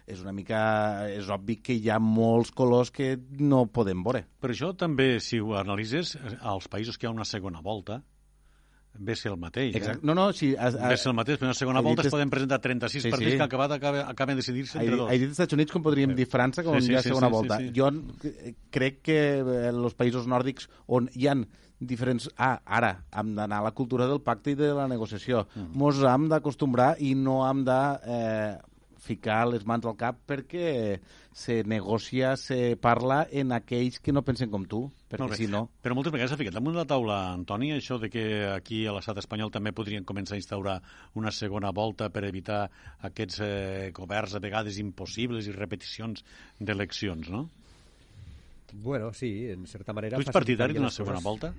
és 0.07 0.21
una 0.21 0.35
mica... 0.35 0.63
és 1.09 1.31
obvi 1.31 1.61
que 1.63 1.79
hi 1.79 1.89
ha 1.89 2.01
molts 2.03 2.51
colors 2.51 2.91
que 2.91 3.15
no 3.39 3.65
podem 3.71 4.03
veure. 4.03 4.27
Per 4.43 4.51
això 4.51 4.73
també, 4.77 5.15
si 5.23 5.41
ho 5.41 5.55
analitzes, 5.57 6.17
als 6.41 6.69
països 6.69 6.99
que 6.99 7.07
hi 7.07 7.13
ha 7.13 7.15
una 7.15 7.29
segona 7.29 7.63
volta, 7.63 8.03
ve 8.99 9.17
ser 9.17 9.33
el 9.33 9.39
mateix. 9.39 9.75
Exacte. 9.77 9.99
Eh? 10.03 10.07
No, 10.07 10.15
no, 10.15 10.33
sí... 10.33 10.55
A, 10.57 10.69
a, 10.69 10.89
Ve 10.93 10.97
ser 11.01 11.11
el 11.11 11.17
mateix, 11.17 11.39
però 11.41 11.49
en 11.49 11.55
la 11.55 11.59
segona 11.59 11.81
volta 11.81 12.03
es 12.07 12.13
poden 12.13 12.31
presentar 12.31 12.61
36 12.61 13.03
Sí, 13.03 13.11
partits 13.11 13.33
sí. 13.33 13.39
que 13.39 13.45
acabat 13.49 13.73
acaben, 13.79 14.05
acaben 14.07 14.37
decidir-se 14.37 14.79
entre 14.79 14.97
dos. 14.97 15.11
he 15.13 15.19
dit 15.19 15.31
Estats 15.33 15.53
Units 15.57 15.73
com 15.73 15.83
podríem 15.83 16.15
dir 16.19 16.27
França, 16.29 16.63
com 16.67 16.77
Sí, 16.79 16.87
sí, 16.87 16.93
hi 16.93 16.97
ha 17.01 17.03
segona 17.03 17.29
sí, 17.31 17.33
volta. 17.33 17.59
sí, 17.59 17.69
sí. 17.69 17.75
Jo 17.77 17.89
eh, 18.29 18.55
crec 18.71 19.01
que 19.03 19.19
eh, 19.41 19.69
els 19.73 19.95
països 19.99 20.29
nòrdics 20.29 20.69
on 20.87 21.09
hi 21.15 21.29
han 21.33 21.47
diferents... 21.83 22.29
Ah, 22.39 22.61
ara, 22.65 22.93
hem 23.19 23.33
d'anar 23.35 23.59
a 23.63 23.67
la 23.67 23.73
cultura 23.75 24.07
del 24.07 24.21
pacte 24.23 24.53
i 24.53 24.55
de 24.55 24.69
la 24.77 24.85
negociació. 24.87 25.47
Mm. 25.57 25.73
Mos 25.81 25.99
hem 26.07 26.29
d'acostumbrar 26.31 26.93
i 27.03 27.15
no 27.19 27.41
hem 27.49 27.65
de 27.67 27.81
eh, 28.07 28.53
ficar 29.03 29.41
les 29.51 29.65
mans 29.67 29.87
al 29.89 29.97
cap 29.99 30.21
perquè 30.29 31.01
se 31.35 31.63
negocia, 31.67 32.37
se 32.37 32.77
parla 32.81 33.23
en 33.33 33.55
aquells 33.57 33.99
que 34.05 34.13
no 34.15 34.23
pensen 34.23 34.51
com 34.53 34.67
tu, 34.69 34.85
perquè 35.11 35.39
si 35.41 35.49
no... 35.51 35.65
Però 35.83 35.97
moltes 35.97 36.15
vegades 36.15 36.35
s'ha 36.35 36.39
ficat 36.39 36.55
damunt 36.55 36.77
de 36.77 36.83
la 36.83 36.89
taula, 36.89 37.19
Antoni, 37.33 37.73
això 37.75 37.99
de 38.03 38.11
que 38.13 38.25
aquí 38.53 38.85
a 38.87 38.95
l'estat 38.95 39.19
espanyol 39.25 39.51
també 39.55 39.75
podrien 39.75 40.07
començar 40.09 40.37
a 40.37 40.43
instaurar 40.43 40.77
una 41.19 41.33
segona 41.35 41.73
volta 41.75 42.11
per 42.15 42.25
evitar 42.29 42.63
aquests 43.09 43.43
eh, 43.43 43.91
governs 43.97 44.37
a 44.37 44.43
vegades 44.45 44.79
impossibles 44.83 45.51
i 45.51 45.57
repeticions 45.57 46.23
d'eleccions, 46.61 47.33
no? 47.33 47.49
Bueno, 48.73 49.13
sí, 49.13 49.51
en 49.51 49.67
certa 49.67 49.93
manera... 49.93 50.17
Tu 50.17 50.29
ets 50.29 50.33
partidari 50.33 50.79
d'una 50.79 50.93
segona 50.95 51.19
coses. 51.19 51.27
volta? 51.27 51.55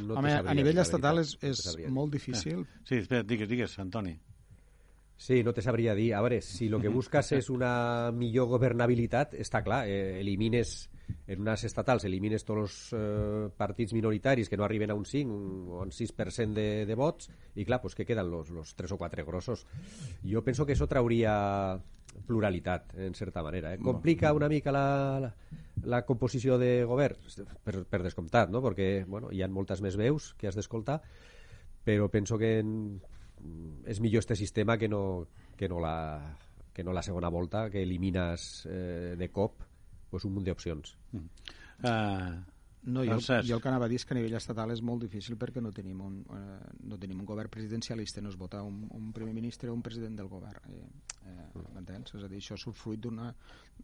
No 0.00 0.14
Home, 0.20 0.32
a 0.38 0.54
nivell 0.54 0.78
estatal 0.78 1.18
és, 1.18 1.34
és 1.42 1.64
molt 1.90 2.12
difícil. 2.14 2.62
Sí, 2.86 3.00
espera, 3.00 3.24
digues, 3.26 3.48
digues, 3.50 3.74
Antoni. 3.82 4.14
Sí, 5.20 5.42
no 5.44 5.52
te 5.52 5.60
sabria 5.60 5.92
dir. 5.94 6.14
A 6.16 6.22
veure, 6.24 6.40
si 6.40 6.70
el 6.70 6.78
que 6.80 6.88
busques 6.98 7.34
és 7.36 7.50
una 7.52 8.08
millor 8.16 8.46
governabilitat, 8.54 9.34
està 9.36 9.60
clar, 9.60 9.82
eh, 9.84 10.16
elimines 10.22 10.88
en 11.28 11.42
unes 11.44 11.64
estatals, 11.68 12.06
elimines 12.08 12.46
tots 12.48 12.62
els 12.62 12.76
eh, 12.96 13.50
partits 13.58 13.92
minoritaris 13.92 14.48
que 14.48 14.56
no 14.56 14.64
arriben 14.64 14.94
a 14.94 14.96
un 14.96 15.04
5 15.04 15.36
o 15.76 15.82
un 15.84 15.92
6% 15.92 16.56
de, 16.56 16.64
de 16.88 16.96
vots 16.96 17.28
i 17.52 17.68
clar, 17.68 17.82
pues, 17.84 17.98
què 17.98 18.08
queden 18.08 18.32
los, 18.32 18.48
los 18.48 18.72
3 18.78 18.96
o 18.96 19.00
4 19.02 19.26
grossos? 19.28 19.66
Jo 20.24 20.40
penso 20.46 20.64
que 20.64 20.72
això 20.72 20.88
trauria 20.88 21.36
pluralitat, 22.26 22.96
en 22.96 23.12
certa 23.14 23.44
manera. 23.44 23.74
Eh? 23.74 23.78
Complica 23.84 24.32
una 24.32 24.48
mica 24.48 24.72
la, 24.72 24.86
la, 25.20 25.34
la 25.84 26.00
composició 26.08 26.56
de 26.56 26.78
govern, 26.88 27.20
per, 27.60 27.84
per 27.84 28.00
descomptat, 28.08 28.48
no? 28.48 28.64
perquè 28.64 29.04
bueno, 29.04 29.28
hi 29.36 29.44
ha 29.44 29.52
moltes 29.52 29.84
més 29.84 30.00
veus 30.00 30.32
que 30.40 30.48
has 30.48 30.56
d'escoltar, 30.56 31.02
però 31.84 32.08
penso 32.08 32.40
que 32.40 32.56
en, 32.64 32.72
és 33.86 34.00
millor 34.00 34.24
este 34.24 34.36
sistema 34.36 34.76
que 34.78 34.88
no, 34.88 35.26
que 35.56 35.68
no, 35.68 35.80
la, 35.80 36.36
que 36.72 36.84
no 36.84 36.92
la 36.92 37.02
segona 37.02 37.28
volta, 37.28 37.68
que 37.70 37.82
elimines 37.82 38.66
eh, 38.70 39.16
de 39.18 39.28
cop 39.30 39.62
pues, 40.10 40.24
un 40.24 40.34
munt 40.34 40.46
d'opcions. 40.46 40.96
Uh, 41.14 42.40
No, 42.82 43.02
jo, 43.04 43.10
Francesc. 43.18 43.46
jo 43.46 43.56
el 43.56 43.60
que 43.60 43.68
anava 43.68 43.84
a 43.84 43.88
dir 43.92 43.96
és 44.00 44.06
que 44.08 44.14
a 44.14 44.16
nivell 44.16 44.32
estatal 44.38 44.70
és 44.72 44.80
molt 44.80 45.02
difícil 45.04 45.36
perquè 45.36 45.60
no 45.60 45.68
tenim 45.70 45.98
un, 46.00 46.14
eh, 46.32 46.70
no 46.88 46.96
tenim 46.98 47.18
un 47.20 47.26
govern 47.28 47.50
presidencialista, 47.52 48.22
no 48.24 48.30
es 48.30 48.38
vota 48.40 48.62
un, 48.64 48.86
un 48.96 49.10
primer 49.12 49.34
ministre 49.36 49.68
o 49.68 49.74
un 49.74 49.82
president 49.82 50.16
del 50.16 50.28
govern. 50.32 50.64
Eh, 50.72 50.86
eh, 51.28 51.64
M'entens? 51.74 52.14
És 52.16 52.24
a 52.24 52.28
dir, 52.28 52.38
això 52.40 52.56
surt 52.56 52.76
fruit 52.76 52.98
d'una... 53.00 53.34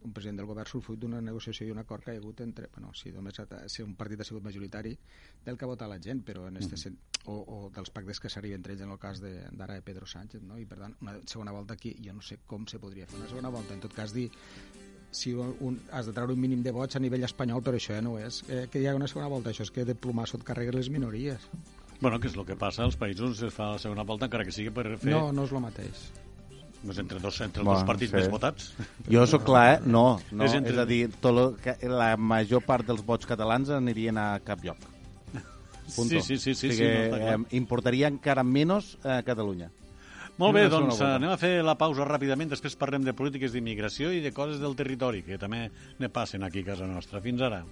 Un 0.01 0.13
president 0.13 0.37
del 0.41 0.45
govern 0.49 0.65
surt 0.69 0.83
fruit 0.85 0.99
d'una 0.99 1.21
negociació 1.21 1.67
i 1.67 1.71
un 1.73 1.77
acord 1.81 2.03
que 2.03 2.11
hi 2.13 2.17
ha 2.17 2.21
hagut 2.23 2.41
entre... 2.41 2.69
Bueno, 2.73 2.91
si 2.97 3.11
només 3.13 3.37
ha, 3.39 3.45
si 3.69 3.83
un 3.85 3.93
partit 3.95 4.21
ha 4.21 4.23
sigut 4.25 4.43
majoritari 4.43 4.97
del 5.45 5.57
que 5.57 5.65
ha 5.65 5.69
votat 5.69 5.89
la 5.89 5.99
gent, 6.01 6.23
però 6.25 6.47
en 6.49 6.57
este, 6.57 6.75
sen- 6.77 6.97
o, 7.25 7.37
o 7.37 7.69
dels 7.73 7.89
pactes 7.93 8.19
que 8.19 8.29
s'arriben 8.33 8.59
entre 8.61 8.73
ells 8.73 8.81
en 8.81 8.91
el 8.93 8.99
cas 8.99 9.21
de- 9.21 9.45
d'ara 9.51 9.73
de, 9.77 9.81
de 9.81 9.85
Pedro 9.85 10.05
Sánchez, 10.09 10.41
no? 10.41 10.57
I 10.57 10.65
per 10.65 10.79
tant, 10.81 10.97
una 11.01 11.19
segona 11.25 11.51
volta 11.53 11.73
aquí, 11.77 11.93
jo 12.03 12.13
no 12.13 12.21
sé 12.25 12.39
com 12.45 12.65
se 12.65 12.79
podria 12.79 13.05
fer 13.05 13.19
una 13.21 13.29
segona 13.29 13.49
volta. 13.53 13.73
En 13.73 13.81
tot 13.81 13.93
cas, 13.93 14.13
dir 14.13 14.29
si 15.11 15.33
un, 15.33 15.79
has 15.91 16.05
de 16.05 16.13
treure 16.13 16.33
un 16.33 16.39
mínim 16.39 16.61
de 16.63 16.71
vots 16.71 16.95
a 16.95 16.99
nivell 16.99 17.23
espanyol, 17.23 17.61
però 17.63 17.75
això 17.79 17.95
ja 17.95 18.01
no 18.01 18.17
és 18.19 18.43
eh, 18.49 18.67
que 18.71 18.79
hi 18.81 18.87
ha 18.87 18.95
una 18.95 19.07
segona 19.07 19.27
volta, 19.31 19.49
això 19.49 19.63
és 19.63 19.71
que 19.71 19.85
de 19.85 19.95
plomasso 19.95 20.37
et 20.37 20.43
carregues 20.43 20.75
les 20.75 20.89
minories. 20.89 21.39
bueno, 22.01 22.19
que 22.19 22.27
és 22.27 22.35
el 22.37 22.45
que 22.45 22.55
passa 22.55 22.83
als 22.83 22.95
països, 22.97 23.41
es 23.41 23.53
fa 23.53 23.71
la 23.71 23.79
segona 23.79 24.03
volta, 24.03 24.25
encara 24.25 24.45
que 24.45 24.51
sigui 24.51 24.69
per 24.69 24.97
fer 24.99 25.09
No, 25.11 25.31
no 25.33 25.45
és 25.45 25.51
el 25.51 25.59
mateix. 25.63 26.03
doncs, 26.83 26.99
entre, 26.99 27.19
dos, 27.19 27.39
entre 27.41 27.61
els 27.61 27.65
Bueno, 27.65 27.79
dos 27.79 27.87
partits 27.87 28.11
sí. 28.11 28.15
més 28.17 28.29
votats. 28.29 28.73
Jo 29.09 29.25
sóc 29.25 29.43
clar, 29.43 29.63
eh? 29.73 29.79
No, 29.85 30.19
no. 30.31 30.43
És 30.45 30.51
És, 30.51 30.57
entre- 30.59 30.73
és 30.73 30.77
a 30.77 30.85
dir, 30.85 31.09
tot 31.19 31.33
lo, 31.33 31.55
que 31.57 31.73
la 31.89 32.15
major 32.17 32.61
part 32.61 32.85
dels 32.85 33.01
vots 33.03 33.25
catalans 33.25 33.69
anirien 33.69 34.17
a 34.17 34.39
cap 34.45 34.63
lloc. 34.63 34.77
Punto. 35.95 36.19
Sí, 36.19 36.21
sí, 36.21 36.37
sí, 36.37 36.53
sí, 36.53 36.67
o 36.67 36.71
sí, 36.71 36.77
sigui, 36.77 36.87
no, 36.93 37.01
està 37.07 37.17
clar. 37.17 37.39
eh, 37.39 37.55
importaria 37.57 38.07
encara 38.11 38.43
menys 38.43 38.97
a 39.03 39.21
Catalunya. 39.23 39.71
Molt 40.37 40.53
bé, 40.53 40.67
doncs 40.69 40.99
volta. 40.99 41.15
anem 41.17 41.33
a 41.33 41.37
fer 41.41 41.63
la 41.65 41.73
pausa 41.79 42.05
ràpidament, 42.05 42.51
després 42.53 42.77
parlem 42.77 43.05
de 43.05 43.15
polítiques 43.17 43.55
d'immigració 43.55 44.11
i 44.13 44.21
de 44.21 44.31
coses 44.31 44.61
del 44.61 44.77
territori, 44.77 45.23
que 45.25 45.41
també 45.41 45.65
ne 45.97 46.09
passen 46.13 46.45
aquí 46.45 46.61
a 46.61 46.73
casa 46.73 46.89
nostra. 46.89 47.23
Fins 47.25 47.41
ara. 47.41 47.63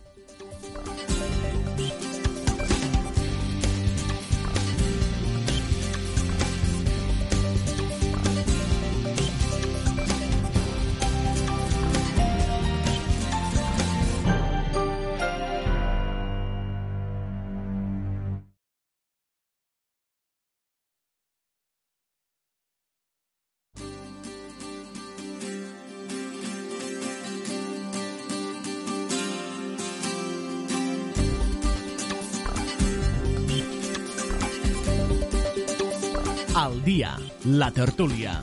La 37.65 37.71
tertúlia. 37.73 38.33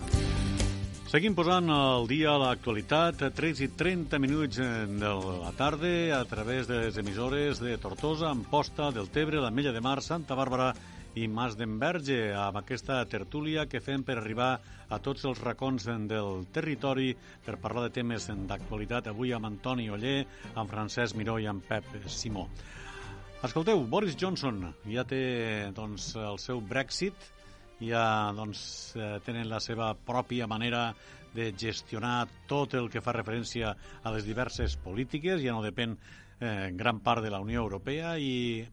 Seguim 1.06 1.34
posant 1.38 1.68
al 1.70 2.08
dia 2.10 2.32
l'actualitat, 2.40 3.20
3 3.36 3.60
i 3.62 3.68
30 3.78 4.18
minuts 4.18 4.58
eh, 4.58 4.70
de 4.88 5.10
la 5.44 5.52
tarda, 5.54 5.92
a 6.16 6.24
través 6.26 6.66
de 6.66 6.80
les 6.80 6.96
emissores 6.98 7.60
de 7.62 7.76
Tortosa, 7.78 8.32
Amposta, 8.32 8.88
del 8.90 9.12
Tebre, 9.14 9.38
l'Ametlla 9.38 9.70
de 9.76 9.82
Mar, 9.84 10.00
Santa 10.02 10.34
Bàrbara 10.34 10.72
i 11.14 11.28
Mas 11.30 11.54
d'Enverge, 11.54 12.32
amb 12.34 12.58
aquesta 12.64 12.96
tertúlia 13.06 13.68
que 13.70 13.82
fem 13.84 14.02
per 14.02 14.16
arribar 14.18 14.56
a 14.90 14.98
tots 14.98 15.28
els 15.28 15.38
racons 15.44 15.86
del 16.10 16.48
territori 16.50 17.12
per 17.46 17.60
parlar 17.62 17.84
de 17.86 17.92
temes 18.00 18.26
d'actualitat, 18.26 19.12
avui 19.12 19.30
amb 19.36 19.52
Antoni 19.52 19.86
Oller, 19.92 20.24
amb 20.56 20.72
Francesc 20.72 21.14
Miró 21.20 21.38
i 21.38 21.46
amb 21.52 21.62
Pep 21.68 22.08
Simó. 22.10 22.48
Escolteu, 23.46 23.86
Boris 23.86 24.18
Johnson 24.18 24.64
ja 24.90 25.06
té 25.06 25.22
doncs, 25.78 26.10
el 26.18 26.42
seu 26.42 26.58
Brexit, 26.62 27.30
ja 27.86 28.32
doncs, 28.36 28.94
eh, 28.96 29.18
tenen 29.26 29.48
la 29.50 29.60
seva 29.60 29.92
pròpia 29.94 30.46
manera 30.46 30.92
de 31.34 31.52
gestionar 31.56 32.26
tot 32.48 32.74
el 32.76 32.90
que 32.92 33.00
fa 33.00 33.14
referència 33.16 33.72
a 34.02 34.12
les 34.12 34.26
diverses 34.28 34.76
polítiques, 34.76 35.40
ja 35.42 35.54
no 35.56 35.64
depèn 35.64 35.96
eh, 35.96 36.68
en 36.68 36.76
gran 36.76 37.00
part 37.00 37.24
de 37.24 37.30
la 37.32 37.40
Unió 37.40 37.62
Europea 37.64 38.16
i 38.18 38.64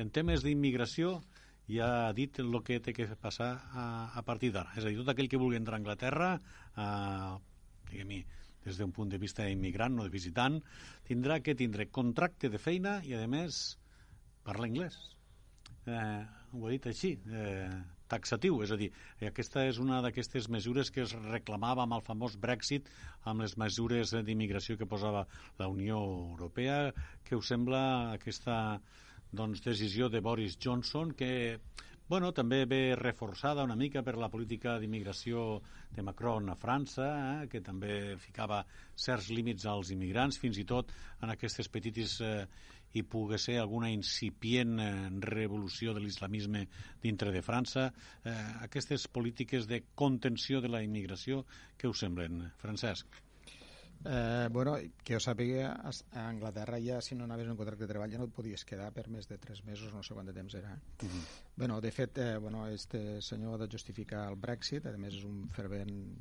en 0.00 0.10
temes 0.10 0.42
d'immigració 0.42 1.20
ja 1.70 2.08
ha 2.08 2.12
dit 2.16 2.40
el 2.42 2.56
que 2.66 2.80
té 2.82 2.92
que 2.92 3.06
passar 3.20 3.52
a, 3.70 3.84
a 4.18 4.22
partir 4.26 4.50
d'ara. 4.50 4.74
És 4.76 4.84
a 4.84 4.90
dir, 4.90 4.98
tot 4.98 5.12
aquell 5.12 5.30
que 5.30 5.38
vulgui 5.38 5.60
entrar 5.60 5.78
a 5.78 5.82
Anglaterra, 5.82 6.30
eh, 6.74 7.34
diguem 7.92 8.16
des 8.64 8.76
d'un 8.76 8.90
punt 8.92 9.08
de 9.08 9.18
vista 9.18 9.46
immigrant, 9.48 9.94
no 9.94 10.04
de 10.04 10.12
visitant, 10.12 10.58
tindrà 11.06 11.38
que 11.40 11.54
tindre 11.56 11.88
contracte 11.88 12.50
de 12.50 12.58
feina 12.58 12.98
i, 13.06 13.14
a 13.14 13.28
més, 13.30 13.78
parlar 14.44 14.68
anglès. 14.68 14.98
Eh, 15.86 16.26
ho 16.52 16.66
he 16.66 16.74
dit 16.74 16.90
així, 16.90 17.14
eh, 17.30 17.70
taxatiu, 18.10 18.60
és 18.64 18.72
a 18.74 18.78
dir, 18.80 18.90
aquesta 19.28 19.64
és 19.70 19.78
una 19.82 20.00
d'aquestes 20.04 20.48
mesures 20.52 20.90
que 20.94 21.04
es 21.06 21.14
reclamava 21.28 21.84
amb 21.86 21.98
el 21.98 22.04
famós 22.06 22.36
Brexit, 22.40 22.90
amb 23.30 23.44
les 23.44 23.56
mesures 23.60 24.14
d'immigració 24.26 24.76
que 24.80 24.88
posava 24.90 25.26
la 25.60 25.70
Unió 25.70 26.00
Europea. 26.30 26.80
Què 27.26 27.38
us 27.38 27.52
sembla 27.54 27.82
aquesta 28.16 28.56
doncs, 29.32 29.62
decisió 29.62 30.10
de 30.10 30.20
Boris 30.20 30.58
Johnson 30.58 31.14
que 31.14 31.30
bueno, 32.10 32.32
també 32.34 32.64
ve 32.66 32.96
reforçada 32.98 33.62
una 33.62 33.76
mica 33.78 34.00
per 34.02 34.16
la 34.18 34.28
política 34.28 34.72
d'immigració 34.82 35.60
de 35.94 36.02
Macron 36.02 36.50
a 36.50 36.56
França, 36.58 37.06
eh, 37.06 37.44
que 37.46 37.60
també 37.62 38.16
ficava 38.18 38.64
certs 38.98 39.28
límits 39.30 39.68
als 39.70 39.92
immigrants, 39.94 40.40
fins 40.42 40.58
i 40.58 40.64
tot 40.66 40.90
en 41.22 41.30
aquestes 41.30 41.70
petites 41.70 42.16
eh, 42.18 42.48
hi 42.92 43.02
pugui 43.06 43.38
ser 43.38 43.58
alguna 43.60 43.90
incipient 43.94 44.76
eh, 44.82 44.90
revolució 45.26 45.94
de 45.94 46.02
l'islamisme 46.04 46.66
dintre 47.02 47.32
de 47.32 47.42
França. 47.46 47.90
Eh, 48.24 48.36
aquestes 48.66 49.08
polítiques 49.08 49.68
de 49.70 49.84
contenció 49.94 50.60
de 50.60 50.72
la 50.72 50.82
immigració, 50.82 51.44
què 51.78 51.90
us 51.90 52.02
semblen, 52.02 52.46
Francesc? 52.62 53.22
Eh, 54.02 54.48
bueno, 54.50 54.78
que 55.04 55.12
jo 55.12 55.20
sàpiga, 55.20 55.74
a 55.84 56.22
Anglaterra 56.24 56.78
ja, 56.80 57.02
si 57.04 57.14
no 57.14 57.26
anaves 57.26 57.50
un 57.52 57.58
contracte 57.58 57.84
de 57.84 57.90
treball, 57.90 58.14
ja 58.14 58.20
no 58.20 58.30
et 58.30 58.32
podies 58.32 58.64
quedar 58.64 58.88
per 58.96 59.04
més 59.12 59.28
de 59.28 59.36
3 59.38 59.60
mesos, 59.68 59.92
no 59.92 60.00
sé 60.02 60.16
quant 60.16 60.30
de 60.30 60.32
temps 60.32 60.54
era. 60.56 60.72
Uh 60.72 61.06
-huh. 61.06 61.24
bueno, 61.56 61.80
de 61.80 61.90
fet, 61.92 62.18
eh, 62.18 62.38
bueno, 62.38 62.66
este 62.68 63.20
senyor 63.20 63.54
ha 63.54 63.66
de 63.66 63.72
justificar 63.72 64.28
el 64.30 64.36
Brexit, 64.36 64.86
a 64.86 64.96
més 64.96 65.14
és 65.14 65.24
un 65.24 65.48
fervent 65.50 66.16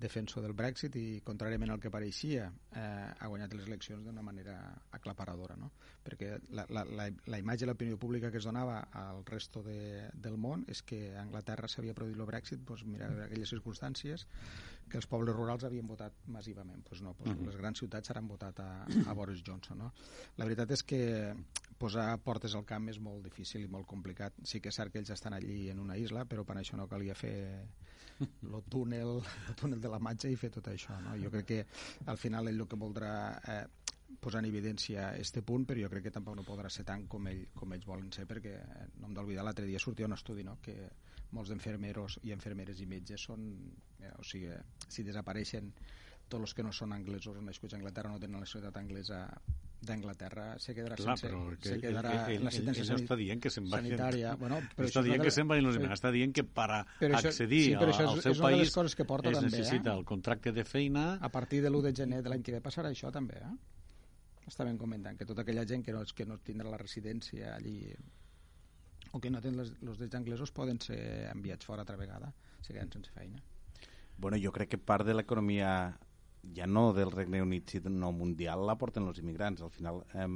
defensor 0.00 0.42
del 0.42 0.54
Brexit 0.58 0.96
i, 0.98 1.20
contràriament 1.24 1.70
al 1.70 1.80
que 1.80 1.92
pareixia, 1.92 2.48
eh, 2.74 2.80
ha 3.14 3.28
guanyat 3.30 3.54
les 3.54 3.68
eleccions 3.68 4.04
d'una 4.04 4.24
manera 4.26 4.56
aclaparadora, 4.96 5.56
no? 5.56 5.70
Perquè 6.04 6.32
la, 6.50 6.66
la, 6.68 6.84
la, 6.84 7.08
la 7.30 7.40
imatge 7.40 7.64
de 7.64 7.70
l'opinió 7.70 7.98
pública 8.00 8.30
que 8.30 8.40
es 8.42 8.48
donava 8.48 8.80
al 9.00 9.24
resto 9.28 9.62
de, 9.62 10.10
del 10.14 10.36
món 10.36 10.66
és 10.68 10.82
que 10.82 11.00
a 11.14 11.22
Anglaterra 11.22 11.70
s'havia 11.70 11.94
produït 11.96 12.18
el 12.20 12.30
Brexit, 12.30 12.64
doncs 12.66 12.84
mira, 12.88 13.08
en 13.12 13.22
aquelles 13.28 13.54
circumstàncies 13.54 14.26
que 14.88 14.98
els 15.00 15.08
pobles 15.10 15.36
rurals 15.36 15.64
havien 15.66 15.86
votat 15.86 16.24
massivament. 16.32 16.82
Doncs 16.86 17.02
no, 17.02 17.14
doncs 17.18 17.30
uh 17.30 17.36
-huh. 17.36 17.46
les 17.46 17.56
grans 17.56 17.78
ciutats 17.78 18.10
han 18.10 18.28
votat 18.28 18.60
a, 18.60 18.86
a 19.06 19.12
Boris 19.12 19.42
Johnson, 19.46 19.78
no? 19.78 19.92
La 20.36 20.44
veritat 20.44 20.70
és 20.70 20.82
que 20.82 21.34
posar 21.78 22.18
portes 22.22 22.54
al 22.54 22.64
camp 22.64 22.88
és 22.88 22.98
molt 22.98 23.24
difícil 23.24 23.62
i 23.62 23.68
molt 23.68 23.86
complicat. 23.86 24.34
Sí 24.42 24.60
que 24.60 24.68
és 24.68 24.74
cert 24.74 24.92
que 24.92 24.98
ells 24.98 25.10
estan 25.10 25.34
allí 25.34 25.70
en 25.70 25.80
una 25.80 25.96
isla, 25.96 26.24
però 26.24 26.44
per 26.44 26.56
això 26.56 26.76
no 26.76 26.88
calia 26.88 27.14
fer 27.14 27.66
el 28.20 28.62
túnel, 28.68 29.22
el 29.48 29.54
túnel 29.54 29.80
de 29.80 29.88
la 29.88 29.98
matxa 29.98 30.28
i 30.28 30.36
fer 30.36 30.50
tot 30.50 30.68
això. 30.68 31.00
No? 31.02 31.16
Jo 31.22 31.30
crec 31.30 31.46
que 31.46 31.66
al 32.06 32.16
final 32.16 32.48
ell 32.48 32.60
el 32.60 32.68
que 32.68 32.76
voldrà 32.76 33.40
eh, 33.48 33.66
posar 34.20 34.42
en 34.44 34.48
evidència 34.48 35.10
este 35.20 35.42
punt, 35.42 35.66
però 35.66 35.82
jo 35.82 35.90
crec 35.90 36.04
que 36.04 36.14
tampoc 36.14 36.36
no 36.38 36.46
podrà 36.46 36.70
ser 36.70 36.84
tant 36.84 37.06
com, 37.10 37.26
ell, 37.26 37.46
com 37.54 37.72
ells 37.74 37.86
volen 37.88 38.12
ser, 38.12 38.26
perquè 38.30 38.54
eh, 38.60 38.86
no 39.00 39.08
hem 39.08 39.16
d'oblidar, 39.16 39.44
l'altre 39.44 39.66
dia 39.66 39.82
sortia 39.82 40.06
un 40.06 40.16
estudi 40.16 40.44
no? 40.46 40.58
que 40.62 40.76
molts 41.34 41.50
d'enfermeros 41.50 42.20
i 42.22 42.32
enfermeres 42.34 42.80
i 42.80 42.86
metges 42.86 43.26
són, 43.28 43.44
eh, 44.00 44.12
o 44.18 44.24
sigui, 44.24 44.52
si 44.88 45.02
desapareixen 45.06 45.72
tots 46.28 46.40
els 46.40 46.54
que 46.56 46.62
no 46.64 46.70
són 46.72 46.94
anglesos 46.96 47.36
o 47.36 47.42
nascuts 47.44 47.74
a 47.74 47.76
Anglaterra 47.76 48.10
no 48.14 48.20
tenen 48.22 48.40
la 48.40 48.46
societat 48.48 48.78
anglesa 48.80 49.26
d'Anglaterra 49.84 50.54
se 50.58 50.72
quedarà 50.72 50.96
Clar, 50.96 51.18
sense 51.18 51.26
però 51.28 51.40
que 51.60 51.68
se 51.74 51.76
quedarà 51.82 52.12
ell, 52.14 52.30
ell, 52.30 52.38
en 52.38 52.46
l'assistència 52.48 52.84
ell, 52.86 52.92
ell 52.94 53.02
està 53.04 53.16
dient 53.20 53.42
que 53.44 53.50
se'n 53.52 53.66
vagin 53.68 53.90
sanitària 53.90 54.30
bueno, 54.40 54.62
però 54.78 54.88
està 54.88 55.02
dient 55.04 55.20
que 55.26 55.32
se'n 55.34 55.50
vagin 55.50 55.68
els 55.68 55.76
immigrants 55.76 56.00
està 56.00 56.12
dient 56.14 56.32
que 56.32 56.44
per 56.46 56.68
Però 57.02 57.18
això- 57.18 57.28
accedir 57.34 57.60
sí, 57.66 57.74
però 57.76 57.92
això 57.92 58.06
al 58.08 58.16
és- 58.16 58.24
seu 58.24 58.32
és 58.32 58.40
una 58.40 58.48
de 58.48 58.56
les 58.56 58.62
país 58.64 58.74
coses 58.78 58.94
que 58.96 59.04
porta 59.04 59.28
es 59.28 59.36
també, 59.36 59.48
eh? 59.48 59.58
necessita 59.58 59.92
el 59.92 60.04
contracte 60.08 60.52
de 60.56 60.64
feina 60.64 61.04
a 61.20 61.28
partir 61.28 61.60
de 61.60 61.68
l'1 61.68 61.82
de 61.82 61.92
gener 62.00 62.22
de 62.22 62.30
l'any 62.32 62.42
que 62.42 62.52
ve 62.56 62.62
passarà 62.64 62.88
això 62.88 63.12
també 63.12 63.36
eh? 63.44 63.52
estaven 64.46 64.78
comentant 64.78 65.18
que 65.18 65.26
tota 65.28 65.42
aquella 65.42 65.66
gent 65.66 65.84
que 65.84 65.92
no, 65.92 66.02
que 66.14 66.24
no 66.24 66.38
tindrà 66.38 66.70
la 66.70 66.78
residència 66.80 67.54
allí 67.54 67.92
o 69.14 69.20
que 69.22 69.30
no 69.30 69.40
tenen 69.40 69.62
les, 69.62 69.72
els 69.80 70.00
drets 70.00 70.18
anglesos 70.18 70.52
poden 70.52 70.80
ser 70.82 71.00
enviats 71.30 71.66
fora 71.66 71.86
altra 71.86 71.96
vegada 71.96 72.32
se 72.60 72.72
queden 72.72 72.90
sense 72.92 73.14
feina 73.14 73.42
Bueno, 74.16 74.38
jo 74.38 74.52
crec 74.54 74.70
que 74.70 74.78
part 74.78 75.06
de 75.06 75.14
l'economia 75.14 75.70
ja 76.54 76.66
no 76.66 76.92
del 76.92 77.10
Regne 77.10 77.40
Unit, 77.42 77.70
sinó 77.70 78.12
mundial, 78.12 78.62
la 78.66 78.76
porten 78.78 79.08
els 79.08 79.18
immigrants. 79.18 79.62
Al 79.62 79.72
final, 79.74 80.04
eh, 80.14 80.28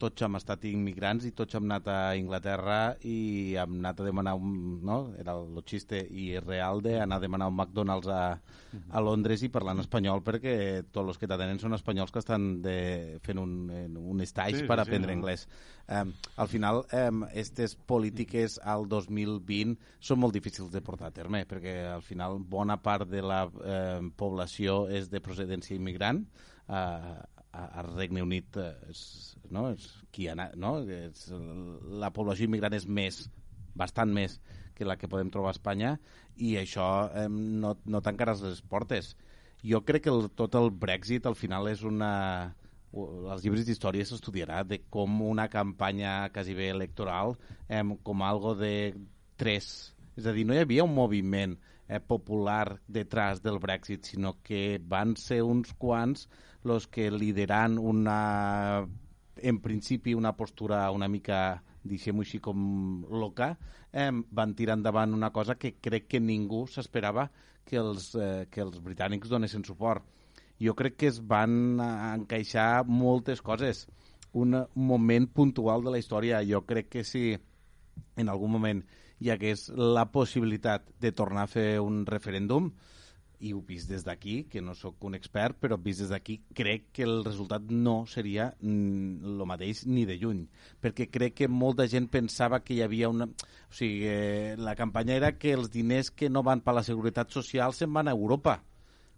tots 0.00 0.24
hem 0.24 0.38
estat 0.38 0.64
immigrants 0.68 1.26
i 1.28 1.32
tots 1.36 1.54
hem 1.54 1.66
anat 1.68 1.88
a 1.92 1.98
Inglaterra 2.18 2.78
i 3.06 3.54
hem 3.60 3.78
anat 3.80 4.00
a 4.00 4.06
demanar 4.08 4.34
un... 4.38 4.54
No? 4.84 4.98
Era 5.20 5.36
el 5.38 5.60
xiste 5.68 6.00
i 6.10 6.32
real 6.40 6.82
d'anar 6.84 7.20
a 7.20 7.22
demanar 7.22 7.50
un 7.52 7.56
McDonald's 7.56 8.10
a, 8.10 8.22
a 8.90 9.04
Londres 9.04 9.44
i 9.46 9.52
parlant 9.54 9.82
espanyol 9.84 10.24
perquè 10.26 10.56
tots 10.90 11.14
els 11.14 11.20
que 11.20 11.28
t'atenen 11.30 11.60
són 11.62 11.76
espanyols 11.76 12.12
que 12.14 12.22
estan 12.22 12.48
de, 12.64 12.76
fent 13.24 13.40
un, 13.40 13.54
un 14.00 14.24
stage 14.26 14.54
Sí, 14.54 14.62
sí, 14.62 14.68
per 14.68 14.78
sí, 14.78 14.84
aprendre 14.84 15.12
no. 15.12 15.18
anglès. 15.18 15.46
Um, 15.84 16.14
al 16.40 16.48
final, 16.48 16.82
um, 16.96 17.22
aquestes 17.28 17.74
polítiques 17.76 18.56
al 18.62 18.88
2020 18.88 19.76
són 20.00 20.22
molt 20.22 20.36
difícils 20.36 20.72
de 20.72 20.82
portar 20.84 21.10
a 21.10 21.16
terme, 21.16 21.44
perquè 21.48 21.76
al 21.92 22.04
final 22.06 22.38
bona 22.38 22.78
part 22.82 23.08
de 23.10 23.22
la 23.24 23.44
um, 23.48 24.10
població 24.16 24.84
és 24.88 25.10
de 25.12 25.22
procedència 25.24 25.76
immigrant. 25.76 26.24
Uh, 26.64 27.20
al 27.54 27.92
Regne 27.94 28.22
Unit 28.24 28.58
és, 28.90 29.00
no, 29.54 29.68
és 29.72 29.86
qui 30.14 30.28
ha 30.28 30.34
no? 30.36 30.76
és, 30.82 31.28
la 32.02 32.10
població 32.14 32.48
immigrant 32.48 32.74
és 32.76 32.86
més, 32.86 33.24
bastant 33.78 34.12
més 34.14 34.38
que 34.74 34.86
la 34.86 34.96
que 34.98 35.10
podem 35.10 35.30
trobar 35.30 35.52
a 35.52 35.56
Espanya 35.56 35.94
i 36.36 36.56
això 36.58 36.88
eh, 37.14 37.28
no, 37.30 37.76
no 37.86 38.02
tancaràs 38.02 38.42
les 38.42 38.60
portes. 38.66 39.14
Jo 39.64 39.80
crec 39.86 40.06
que 40.06 40.12
el, 40.12 40.28
tot 40.36 40.56
el 40.58 40.70
Brexit 40.70 41.26
al 41.26 41.38
final 41.38 41.70
és 41.70 41.84
una... 41.86 42.12
als 42.94 43.42
llibres 43.42 43.66
d'història 43.66 44.06
s'estudiarà 44.06 44.62
de 44.66 44.80
com 44.92 45.22
una 45.26 45.48
campanya 45.50 46.28
quasi 46.34 46.54
bé 46.54 46.68
electoral 46.70 47.34
eh, 47.68 47.82
com 48.02 48.22
algo 48.22 48.54
de 48.58 48.94
tres. 49.36 49.94
És 50.18 50.26
a 50.26 50.34
dir, 50.34 50.44
no 50.46 50.54
hi 50.54 50.62
havia 50.62 50.86
un 50.86 50.94
moviment 50.94 51.56
eh, 51.88 52.00
popular 52.00 52.80
detrás 52.86 53.42
del 53.42 53.58
Brexit, 53.58 54.04
sinó 54.04 54.36
que 54.42 54.80
van 54.82 55.16
ser 55.18 55.42
uns 55.42 55.74
quants 55.78 56.28
los 56.64 56.88
que 56.88 57.10
lideran 57.10 57.78
una 57.78 58.86
en 59.36 59.60
principi 59.60 60.14
una 60.14 60.36
postura 60.36 60.90
una 60.90 61.08
mica, 61.08 61.62
deixem-ho 61.84 62.24
així 62.24 62.40
com 62.40 63.04
loca, 63.10 63.54
eh, 63.92 64.10
van 64.10 64.54
tirar 64.56 64.78
endavant 64.78 65.12
una 65.14 65.30
cosa 65.30 65.56
que 65.60 65.74
crec 65.82 66.08
que 66.08 66.20
ningú 66.20 66.64
s'esperava 66.66 67.28
que, 67.64 67.76
els, 67.76 68.14
eh, 68.14 68.46
que 68.50 68.62
els 68.64 68.80
britànics 68.80 69.28
donessin 69.28 69.64
suport. 69.64 70.04
Jo 70.60 70.74
crec 70.78 70.96
que 70.96 71.10
es 71.10 71.20
van 71.20 71.80
encaixar 71.80 72.84
moltes 72.86 73.42
coses. 73.42 73.86
Un 74.32 74.56
moment 74.74 75.26
puntual 75.28 75.82
de 75.84 75.92
la 75.94 75.98
història. 75.98 76.42
Jo 76.46 76.62
crec 76.66 76.88
que 76.88 77.04
si 77.04 77.34
en 78.16 78.28
algun 78.28 78.50
moment 78.50 78.84
hi 79.20 79.30
hagués 79.30 79.68
la 79.74 80.06
possibilitat 80.12 80.86
de 81.00 81.12
tornar 81.12 81.44
a 81.44 81.50
fer 81.50 81.80
un 81.80 82.04
referèndum, 82.06 82.72
i 83.44 83.52
ho 83.52 83.60
vist 83.66 83.90
des 83.92 84.04
d'aquí, 84.06 84.44
que 84.48 84.62
no 84.64 84.74
sóc 84.78 85.04
un 85.04 85.16
expert, 85.18 85.58
però 85.60 85.76
vist 85.80 86.00
des 86.00 86.12
d'aquí 86.12 86.38
crec 86.56 86.86
que 86.96 87.04
el 87.04 87.24
resultat 87.26 87.66
no 87.68 87.96
seria 88.08 88.48
el 88.62 89.42
mateix 89.46 89.84
ni 89.86 90.06
de 90.08 90.16
lluny, 90.20 90.44
perquè 90.80 91.10
crec 91.12 91.36
que 91.42 91.48
molta 91.48 91.86
gent 91.90 92.08
pensava 92.12 92.62
que 92.64 92.76
hi 92.76 92.82
havia 92.84 93.10
una... 93.12 93.28
O 93.28 93.74
sigui, 93.74 94.06
eh, 94.08 94.54
la 94.56 94.76
campanya 94.78 95.18
era 95.18 95.34
que 95.36 95.52
els 95.52 95.68
diners 95.72 96.10
que 96.10 96.30
no 96.30 96.44
van 96.46 96.62
per 96.64 96.76
la 96.78 96.86
seguretat 96.86 97.34
social 97.34 97.76
se'n 97.76 97.92
van 97.92 98.08
a 98.08 98.16
Europa, 98.16 98.60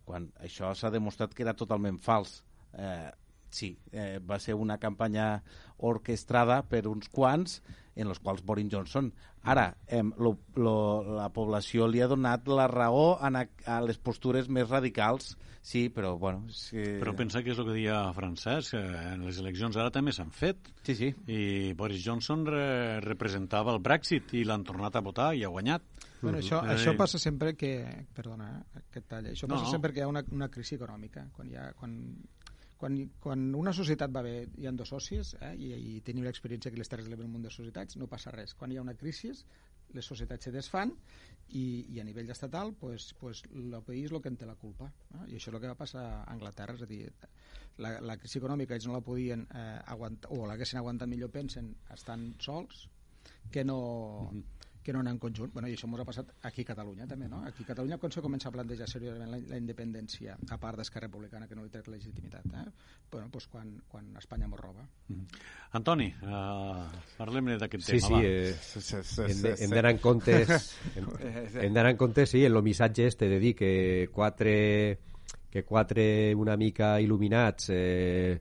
quan 0.07 0.31
això 0.43 0.73
s'ha 0.75 0.91
demostrat 0.91 1.35
que 1.35 1.47
era 1.47 1.55
totalment 1.55 2.01
fals. 2.03 2.41
Eh, 2.75 3.11
sí, 3.51 3.77
eh, 3.93 4.19
va 4.19 4.41
ser 4.43 4.57
una 4.59 4.79
campanya 4.83 5.43
orquestrada 5.79 6.63
per 6.67 6.87
uns 6.91 7.11
quants 7.13 7.61
en 7.97 8.13
els 8.13 8.21
quals 8.21 8.45
Boris 8.47 8.69
Johnson 8.73 9.11
ara 9.47 9.67
eh, 9.87 10.03
lo, 10.19 10.37
lo, 10.61 10.77
la 11.17 11.29
població 11.35 11.89
li 11.89 12.03
ha 12.03 12.09
donat 12.11 12.49
la 12.49 12.69
raó 12.71 13.17
a, 13.17 13.31
a 13.33 13.81
les 13.85 13.99
postures 13.99 14.51
més 14.53 14.69
radicals 14.69 15.35
sí, 15.67 15.89
però 15.91 16.15
bueno 16.21 16.45
sí, 16.53 16.83
però 17.01 17.17
pensa 17.19 17.43
que 17.43 17.55
és 17.55 17.61
el 17.63 17.69
que 17.69 17.77
deia 17.79 18.01
Francesc 18.17 18.77
que 18.77 18.83
en 19.15 19.25
les 19.27 19.41
eleccions 19.43 19.79
ara 19.81 19.95
també 19.95 20.15
s'han 20.15 20.31
fet 20.35 20.71
sí, 20.87 20.95
sí. 20.99 21.13
i 21.27 21.73
Boris 21.79 22.05
Johnson 22.05 22.45
re 22.47 23.01
representava 23.05 23.75
el 23.75 23.83
Brexit 23.83 24.37
i 24.37 24.45
l'han 24.45 24.67
tornat 24.67 24.99
a 24.99 25.05
votar 25.05 25.33
i 25.35 25.47
ha 25.47 25.53
guanyat 25.53 26.05
Bueno, 26.21 26.41
això, 26.41 26.63
això 26.65 26.95
passa 26.97 27.19
sempre 27.21 27.53
que... 27.55 27.71
Perdona, 28.17 28.49
eh, 28.75 28.81
que 28.91 29.03
et 29.03 29.07
talla. 29.07 29.35
Això 29.37 29.47
No, 29.47 29.55
passa 29.55 29.69
no. 29.69 29.75
sempre 29.77 29.93
que 29.93 30.01
hi 30.01 30.05
ha 30.07 30.09
una, 30.09 30.23
una 30.33 30.49
crisi 30.51 30.75
econòmica. 30.75 31.27
Quan, 31.37 31.51
hi 31.53 31.59
ha, 31.61 31.69
quan, 31.79 31.93
quan, 32.81 32.99
quan 33.23 33.47
una 33.57 33.73
societat 33.77 34.13
va 34.13 34.23
bé, 34.27 34.35
hi 34.59 34.67
ha 34.69 34.73
dos 34.77 34.93
socis, 34.93 35.35
eh, 35.41 35.55
i, 35.57 35.71
i 35.97 36.01
tenim 36.07 36.27
l'experiència 36.27 36.73
que 36.73 36.81
les 36.81 36.91
Terres 36.93 37.09
de 37.09 37.15
l'Ebre 37.15 37.29
un 37.29 37.47
de 37.47 37.53
societats, 37.53 37.97
no 38.01 38.09
passa 38.11 38.35
res. 38.35 38.55
Quan 38.55 38.73
hi 38.73 38.81
ha 38.81 38.85
una 38.85 38.97
crisi, 38.99 39.33
les 39.95 40.05
societats 40.05 40.49
se 40.49 40.53
desfan 40.53 40.93
i, 41.49 41.87
i 41.95 42.01
a 42.01 42.05
nivell 42.05 42.31
estatal 42.35 42.73
pues, 42.75 43.13
pues, 43.21 43.45
el 43.55 43.77
país 43.87 44.11
el 44.11 44.21
que 44.21 44.33
en 44.33 44.37
té 44.37 44.49
la 44.49 44.57
culpa. 44.61 44.91
No? 45.15 45.25
I 45.27 45.39
això 45.39 45.51
és 45.51 45.55
el 45.55 45.61
que 45.63 45.71
va 45.71 45.79
passar 45.79 46.05
a 46.11 46.25
Anglaterra. 46.33 46.75
És 46.77 46.85
a 46.85 46.91
dir, 46.91 47.05
la, 47.79 47.97
la 48.01 48.19
crisi 48.21 48.41
econòmica 48.43 48.77
ells 48.77 48.89
no 48.89 48.97
la 48.97 49.05
podien 49.05 49.47
eh, 49.47 49.79
aguantar, 49.95 50.33
o 50.35 50.45
l'haguessin 50.49 50.83
aguantat 50.83 51.09
millor, 51.09 51.33
pensen, 51.33 51.73
estan 51.95 52.33
sols, 52.43 52.87
que 53.53 53.65
no, 53.65 53.79
que 54.87 54.95
no 54.95 55.01
anar 55.03 55.13
en 55.17 55.19
conjunt. 55.23 55.51
Bueno, 55.53 55.67
I 55.69 55.75
això 55.75 55.89
ens 55.91 56.01
ha 56.03 56.07
passat 56.07 56.31
aquí 56.47 56.63
a 56.63 56.69
Catalunya 56.71 57.09
també, 57.11 57.27
no? 57.29 57.41
Aquí 57.49 57.65
a 57.67 57.71
Catalunya 57.73 57.99
quan 57.99 58.13
se 58.15 58.23
comença 58.23 58.49
a 58.49 58.55
plantejar 58.55 58.87
seriosament 58.91 59.33
la, 59.35 59.41
la 59.51 59.59
independència, 59.59 60.37
a 60.55 60.59
part 60.63 60.79
d'Esquerra 60.79 61.09
Republicana, 61.11 61.49
que 61.51 61.59
no 61.59 61.65
li 61.67 61.73
trec 61.75 61.89
legitimitat, 61.91 62.47
eh? 62.55 62.65
bueno, 63.11 63.29
doncs 63.33 63.49
quan, 63.51 63.73
quan 63.91 64.09
Espanya 64.21 64.47
mos 64.51 64.61
roba. 64.63 64.87
Antoni, 65.79 66.07
uh, 66.23 66.87
parlem 67.19 67.53
d'aquest 67.59 67.85
Sí, 67.87 67.99
tema 67.99 68.07
sí, 68.07 68.15
va. 68.15 68.23
eh, 68.23 69.59
hem 69.65 69.75
d'anar 69.75 69.93
en 69.95 70.01
comptes 70.03 70.51
hem, 70.97 71.07
hem 71.63 71.75
d'anar 71.75 71.93
en 71.95 72.01
compte, 72.01 72.27
sí, 72.27 72.45
en 72.45 72.55
el 72.55 72.63
missatge 72.63 73.07
este 73.11 73.29
de 73.29 73.39
dir 73.43 73.55
que 73.59 73.73
quatre 74.13 74.55
que 75.51 75.65
quatre 75.65 76.35
una 76.37 76.57
mica 76.57 76.97
il·luminats 77.01 77.71
eh, 77.73 78.39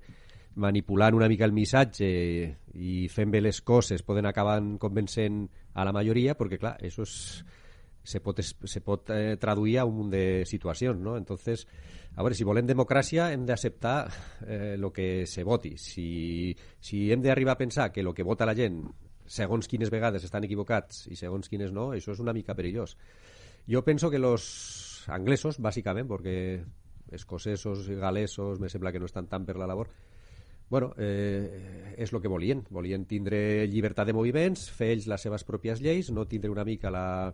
manipulant 0.56 1.16
una 1.18 1.28
mica 1.28 1.46
el 1.46 1.54
missatge 1.56 2.08
i 2.76 2.96
fent 3.12 3.32
bé 3.32 3.42
les 3.44 3.60
coses 3.62 4.04
poden 4.08 4.26
acabar 4.26 4.58
convencent 4.80 5.44
a 5.76 5.84
la 5.84 5.94
majoria 5.96 6.36
perquè 6.40 6.60
clar, 6.62 6.76
això 6.80 7.04
és, 7.04 7.16
se 8.06 8.22
pot, 8.22 8.40
se 8.40 8.82
pot 8.86 9.10
eh, 9.12 9.36
traduir 9.42 9.80
a 9.80 9.86
un 9.90 9.96
munt 9.98 10.12
de 10.14 10.46
situacions, 10.46 11.00
no? 11.02 11.18
Entonces, 11.18 11.66
a 12.16 12.22
veure, 12.22 12.38
si 12.38 12.46
volem 12.48 12.68
democràcia 12.70 13.32
hem 13.34 13.48
d'acceptar 13.50 13.96
eh, 14.46 14.76
lo 14.78 14.94
que 14.94 15.26
se 15.28 15.44
voti. 15.44 15.74
Si, 15.82 16.54
si 16.80 17.10
hem 17.12 17.24
d'arribar 17.26 17.58
a 17.58 17.64
pensar 17.64 17.92
que 17.92 18.06
el 18.06 18.14
que 18.14 18.24
vota 18.24 18.46
la 18.46 18.56
gent 18.56 18.84
segons 19.26 19.68
quines 19.68 19.90
vegades 19.90 20.24
estan 20.24 20.46
equivocats 20.46 21.08
i 21.10 21.18
segons 21.18 21.50
quines 21.50 21.74
no, 21.74 21.90
això 21.98 22.14
és 22.14 22.22
una 22.22 22.34
mica 22.34 22.56
perillós. 22.56 22.96
Jo 23.68 23.82
penso 23.84 24.12
que 24.14 24.22
los 24.22 25.04
anglesos, 25.10 25.58
bàsicament, 25.58 26.08
perquè 26.08 26.38
escocesos 27.12 27.90
i 27.90 27.98
galesos 27.98 28.62
me 28.62 28.70
sembla 28.70 28.94
que 28.94 29.02
no 29.02 29.10
estan 29.10 29.28
tant 29.28 29.46
per 29.46 29.58
la 29.58 29.68
labor, 29.70 29.90
bueno, 30.70 30.94
eh, 30.98 31.96
és 31.98 32.12
el 32.14 32.22
que 32.22 32.32
volien. 32.32 32.64
Volien 32.70 33.06
tindre 33.06 33.68
llibertat 33.70 34.08
de 34.10 34.16
moviments, 34.18 34.70
fer 34.74 34.92
ells 34.96 35.08
les 35.08 35.26
seves 35.28 35.46
pròpies 35.48 35.82
lleis, 35.82 36.12
no 36.12 36.26
tindre 36.28 36.52
una 36.52 36.66
mica 36.66 36.92
la, 36.92 37.34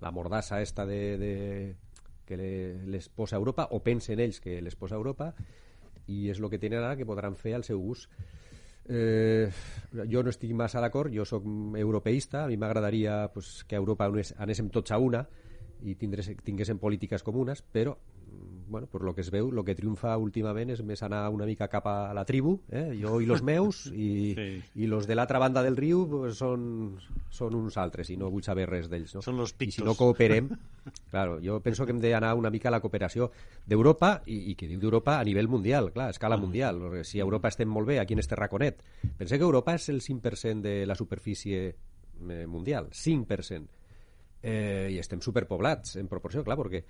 la 0.00 0.10
mordassa 0.10 0.60
esta 0.62 0.86
de, 0.86 1.18
de, 1.18 1.32
que 2.24 2.36
les 2.86 3.08
posa 3.08 3.36
Europa, 3.36 3.68
o 3.70 3.82
pensen 3.82 4.20
ells 4.20 4.40
que 4.40 4.60
les 4.62 4.76
posa 4.76 4.96
Europa, 4.96 5.32
i 6.08 6.28
és 6.32 6.40
el 6.40 6.50
que 6.50 6.58
tenen 6.58 6.82
ara 6.82 6.96
que 6.98 7.06
podran 7.06 7.36
fer 7.36 7.54
al 7.56 7.64
seu 7.64 7.80
gust. 7.80 8.10
Eh, 8.88 9.46
jo 10.10 10.24
no 10.24 10.32
estic 10.32 10.50
massa 10.58 10.80
d'acord, 10.82 11.12
jo 11.14 11.26
sóc 11.28 11.44
europeista, 11.78 12.42
a 12.44 12.48
mi 12.50 12.58
m'agradaria 12.58 13.28
pues, 13.34 13.62
que 13.68 13.76
a 13.76 13.82
Europa 13.82 14.08
anéssim 14.10 14.72
tots 14.74 14.90
a 14.90 14.98
una 14.98 15.22
i 15.82 15.94
tinguéssim 15.94 16.78
polítiques 16.82 17.22
comunes, 17.22 17.62
però 17.62 17.94
bueno, 18.72 18.86
per 18.86 19.02
lo 19.02 19.14
que 19.14 19.20
es 19.20 19.30
veu, 19.30 19.50
el 19.52 19.60
que 19.66 19.74
triomfa 19.76 20.14
últimament 20.16 20.72
és 20.72 20.80
més 20.82 21.02
anar 21.04 21.26
una 21.30 21.44
mica 21.46 21.68
cap 21.68 21.84
a 21.86 22.14
la 22.16 22.24
tribu, 22.24 22.54
eh? 22.72 22.96
jo 22.96 23.18
i 23.20 23.28
los 23.28 23.42
meus, 23.44 23.84
i, 23.92 24.32
sí. 24.34 24.46
i 24.80 24.88
los 24.88 25.06
de 25.06 25.14
l'altra 25.14 25.38
banda 25.38 25.62
del 25.62 25.76
riu 25.76 26.06
pues, 26.08 26.40
són, 26.40 26.64
són 27.30 27.58
uns 27.58 27.76
altres, 27.78 28.08
i 28.10 28.16
no 28.16 28.30
vull 28.32 28.42
saber 28.42 28.64
res 28.70 28.88
d'ells. 28.90 29.12
No? 29.18 29.22
Són 29.22 29.36
los 29.36 29.52
pictos. 29.52 29.76
I 29.76 29.82
si 29.82 29.86
no 29.86 29.94
cooperem, 29.98 30.48
claro, 31.12 31.36
jo 31.44 31.60
penso 31.60 31.84
que 31.84 31.92
hem 31.92 32.00
d'anar 32.00 32.32
una 32.38 32.50
mica 32.50 32.72
a 32.72 32.74
la 32.74 32.80
cooperació 32.80 33.28
d'Europa, 33.68 34.14
i, 34.26 34.40
i 34.54 34.56
que 34.56 34.70
diu 34.70 34.80
d'Europa 34.80 35.18
a 35.20 35.28
nivell 35.28 35.52
mundial, 35.52 35.92
clar, 35.92 36.08
a 36.08 36.16
escala 36.16 36.40
mm. 36.40 36.46
mundial. 36.48 36.82
Si 37.04 37.20
a 37.20 37.28
Europa 37.28 37.52
estem 37.52 37.68
molt 37.68 37.92
bé, 37.92 38.00
aquí 38.00 38.16
en 38.16 38.24
este 38.24 38.40
raconet. 38.40 38.80
Pensé 39.20 39.36
que 39.36 39.44
Europa 39.44 39.76
és 39.76 39.90
el 39.92 40.00
5% 40.00 40.64
de 40.64 40.74
la 40.88 40.96
superfície 40.96 41.62
eh, 41.68 42.46
mundial, 42.48 42.88
5%. 42.88 43.78
Eh, 44.42 44.88
i 44.90 44.96
estem 44.98 45.20
superpoblats 45.22 46.00
en 46.00 46.08
proporció, 46.10 46.42
clar, 46.42 46.56
perquè 46.58 46.80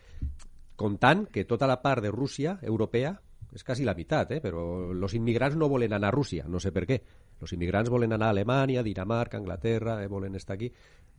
comptant 0.83 1.29
que 1.31 1.47
tota 1.49 1.69
la 1.71 1.79
part 1.83 2.03
de 2.03 2.11
Rússia 2.11 2.59
europea 2.63 3.15
és 3.53 3.65
quasi 3.65 3.85
la 3.85 3.95
meitat, 3.95 4.31
eh? 4.33 4.41
però 4.41 4.63
els 4.91 5.15
immigrants 5.15 5.59
no 5.61 5.69
volen 5.69 5.93
anar 5.93 6.09
a 6.09 6.15
Rússia, 6.15 6.47
no 6.49 6.61
sé 6.61 6.73
per 6.73 6.87
què. 6.89 6.99
Els 7.43 7.53
immigrants 7.53 7.91
volen 7.93 8.15
anar 8.17 8.31
a 8.31 8.37
Alemanya, 8.37 8.83
Dinamarca, 8.83 9.37
Anglaterra, 9.37 9.99
eh? 10.03 10.09
volen 10.09 10.39
estar 10.39 10.57
aquí. 10.57 10.71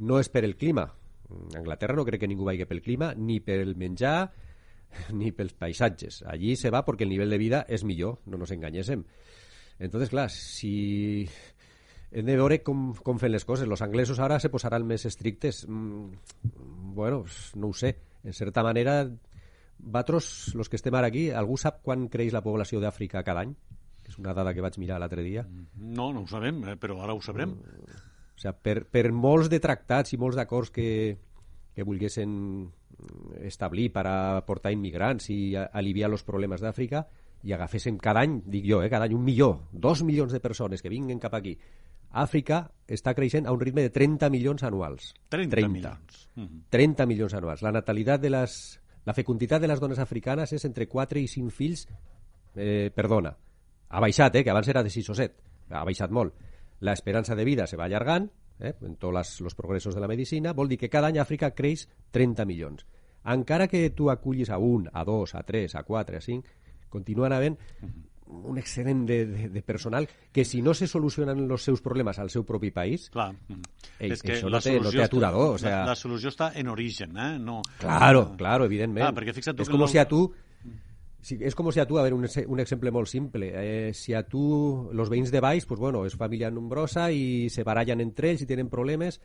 No 0.02 0.17
és 0.19 0.32
per 0.34 0.43
el 0.47 0.58
clima. 0.58 0.88
A 1.30 1.60
Anglaterra 1.60 1.95
no 1.95 2.06
crec 2.08 2.23
que 2.23 2.30
ningú 2.32 2.47
vagi 2.47 2.65
pel 2.65 2.82
clima, 2.82 3.13
ni 3.13 3.39
pel 3.45 3.76
menjar, 3.78 4.32
ni 5.19 5.32
pels 5.32 5.54
paisatges. 5.54 6.23
Allí 6.26 6.56
se 6.58 6.73
va 6.73 6.82
perquè 6.86 7.06
el 7.06 7.13
nivell 7.13 7.34
de 7.34 7.41
vida 7.41 7.65
és 7.69 7.86
millor, 7.86 8.23
no 8.26 8.41
nos 8.41 8.54
enganyéssim. 8.56 9.06
Entonces, 9.80 10.10
clar, 10.10 10.30
si 10.34 11.28
hem 12.13 12.26
de 12.26 12.38
veure 12.38 12.60
com, 12.65 12.91
com 12.93 13.21
fem 13.21 13.34
les 13.34 13.45
coses. 13.45 13.67
Els 13.69 13.82
anglesos 13.86 14.21
ara 14.21 14.39
se 14.41 14.52
posaran 14.54 14.86
més 14.89 15.06
estrictes. 15.10 15.63
Mm, 15.67 16.93
bueno, 16.97 17.23
no 17.58 17.69
ho 17.69 17.78
sé. 17.78 17.95
En 18.23 18.34
certa 18.34 18.63
manera 18.63 19.04
Vatros, 19.77 20.53
los 20.55 20.69
que 20.69 20.77
estem 20.79 20.95
ara 20.95 21.09
aquí, 21.12 21.29
algú 21.31 21.57
sap 21.59 21.81
quan 21.83 22.07
creix 22.12 22.33
la 22.33 22.43
població 22.45 22.79
d'Àfrica 22.79 23.23
cada 23.23 23.43
any? 23.43 23.53
És 24.07 24.17
una 24.19 24.33
dada 24.36 24.53
que 24.53 24.63
vaig 24.63 24.77
mirar 24.79 24.99
l'altre 24.99 25.23
dia. 25.23 25.45
No, 25.75 26.12
no 26.13 26.23
ho 26.23 26.27
sabem, 26.27 26.62
eh, 26.67 26.77
però 26.79 26.99
ara 27.03 27.15
ho 27.15 27.21
sabrem. 27.23 27.55
Uh, 27.55 27.99
o 28.33 28.39
sigui, 28.39 28.55
per, 28.62 28.77
per 28.91 29.12
molts 29.15 29.49
de 29.51 29.59
tractats 29.63 30.15
i 30.15 30.19
molts 30.19 30.39
d'acords 30.39 30.71
que, 30.75 30.88
que 31.75 31.86
volguessin 31.88 32.33
establir 33.43 33.89
per 33.93 34.05
a 34.07 34.17
portar 34.45 34.71
immigrants 34.75 35.29
i 35.33 35.55
aliviar 35.55 36.12
els 36.12 36.23
problemes 36.27 36.63
d'Àfrica, 36.63 37.03
i 37.43 37.51
agaféssim 37.51 37.97
cada 37.99 38.23
any, 38.23 38.38
dic 38.47 38.67
jo, 38.69 38.81
eh, 38.83 38.89
cada 38.91 39.07
any 39.09 39.15
un 39.15 39.23
milió, 39.23 39.67
dos 39.71 40.03
milions 40.03 40.31
de 40.31 40.39
persones 40.39 40.81
que 40.81 40.91
vinguen 40.91 41.19
cap 41.19 41.33
aquí. 41.36 41.57
Àfrica 42.13 42.62
està 42.88 43.15
creixent 43.17 43.47
a 43.49 43.53
un 43.55 43.59
ritme 43.59 43.81
de 43.81 43.89
30 43.89 44.29
milions 44.29 44.63
anuals. 44.63 45.13
30, 45.33 45.55
30. 45.57 45.71
milions. 45.73 46.27
30 46.69 47.07
milions 47.09 47.33
anuals. 47.33 47.63
La 47.65 47.73
natalitat 47.73 48.21
de 48.21 48.29
les 48.29 48.57
la 49.05 49.13
fecunditat 49.13 49.61
de 49.61 49.67
les 49.67 49.81
dones 49.81 49.99
africanes 49.99 50.53
és 50.55 50.65
entre 50.65 50.87
4 50.87 51.19
i 51.19 51.27
5 51.27 51.51
fills 51.51 51.87
eh, 52.55 52.89
per 52.95 53.07
dona. 53.11 53.33
Ha 53.89 54.01
baixat, 54.01 54.35
eh, 54.35 54.43
que 54.43 54.53
abans 54.53 54.69
era 54.71 54.83
de 54.83 54.89
6 54.89 55.09
o 55.09 55.15
7. 55.17 55.51
Ha 55.73 55.83
baixat 55.83 56.11
molt. 56.11 56.33
L'esperança 56.83 57.35
de 57.35 57.45
vida 57.47 57.67
se 57.67 57.77
va 57.77 57.85
allargant, 57.85 58.29
eh, 58.59 58.73
en 58.81 58.95
tots 58.95 59.41
els 59.41 59.55
progressos 59.55 59.95
de 59.95 60.01
la 60.01 60.07
medicina, 60.07 60.53
vol 60.53 60.71
dir 60.71 60.79
que 60.79 60.89
cada 60.89 61.11
any 61.11 61.19
Àfrica 61.19 61.51
creix 61.51 61.87
30 62.11 62.45
milions. 62.45 62.85
Encara 63.23 63.67
que 63.67 63.89
tu 63.91 64.09
acullis 64.11 64.49
a 64.49 64.57
un, 64.57 64.89
a 64.91 65.03
dos, 65.03 65.35
a 65.35 65.43
tres, 65.43 65.75
a 65.75 65.83
quatre, 65.83 66.17
a 66.17 66.21
cinc, 66.21 66.47
continuen 66.89 67.33
havent 67.33 67.57
un 68.33 68.57
excedent 68.57 69.05
de, 69.09 69.25
de, 69.25 69.49
de 69.49 69.61
personal 69.61 70.07
que 70.31 70.45
si 70.45 70.61
no 70.61 70.73
se 70.73 70.87
solucionen 70.87 71.45
els 71.45 71.67
seus 71.69 71.81
problemes 71.81 72.19
al 72.19 72.31
seu 72.33 72.45
propi 72.47 72.71
país 72.71 73.09
Clar. 73.13 73.31
Ei, 73.99 74.11
és 74.11 74.23
que 74.23 74.37
això 74.37 74.51
no 74.51 74.61
té, 74.63 74.77
no 74.81 74.93
té 74.93 75.03
aturador 75.05 75.55
o 75.55 75.59
sea... 75.61 75.83
la, 75.83 75.93
la 75.93 75.99
solució 75.99 76.33
està 76.33 76.51
en 76.59 76.71
origen 76.73 77.17
eh? 77.17 77.35
no, 77.39 77.61
claro, 77.79 78.29
no... 78.31 78.39
claro, 78.39 78.69
evidentment 78.69 79.07
ah, 79.09 79.13
perquè 79.15 79.35
fixa't 79.35 79.57
tu 79.57 79.67
és 79.67 79.71
com 79.71 79.85
si 79.87 80.01
a 80.01 80.07
tu 80.09 80.25
si, 81.23 81.37
és 81.39 81.55
com 81.55 81.71
si 81.71 81.79
a 81.79 81.87
tu, 81.87 81.97
a 81.97 82.03
veure, 82.03 82.17
un, 82.17 82.27
un 82.27 82.59
exemple 82.59 82.91
molt 82.91 83.07
simple, 83.07 83.49
eh, 83.55 83.93
si 83.95 84.13
a 84.13 84.23
tu, 84.27 84.43
els 84.91 85.11
veïns 85.11 85.31
de 85.31 85.39
baix, 85.43 85.65
pues 85.65 85.79
bueno, 85.79 86.03
és 86.05 86.17
família 86.19 86.51
nombrosa 86.51 87.09
i 87.15 87.47
se 87.49 87.63
barallen 87.63 88.03
entre 88.03 88.33
ells 88.33 88.43
i 88.43 88.49
tenen 88.49 88.69
problemes 88.69 89.21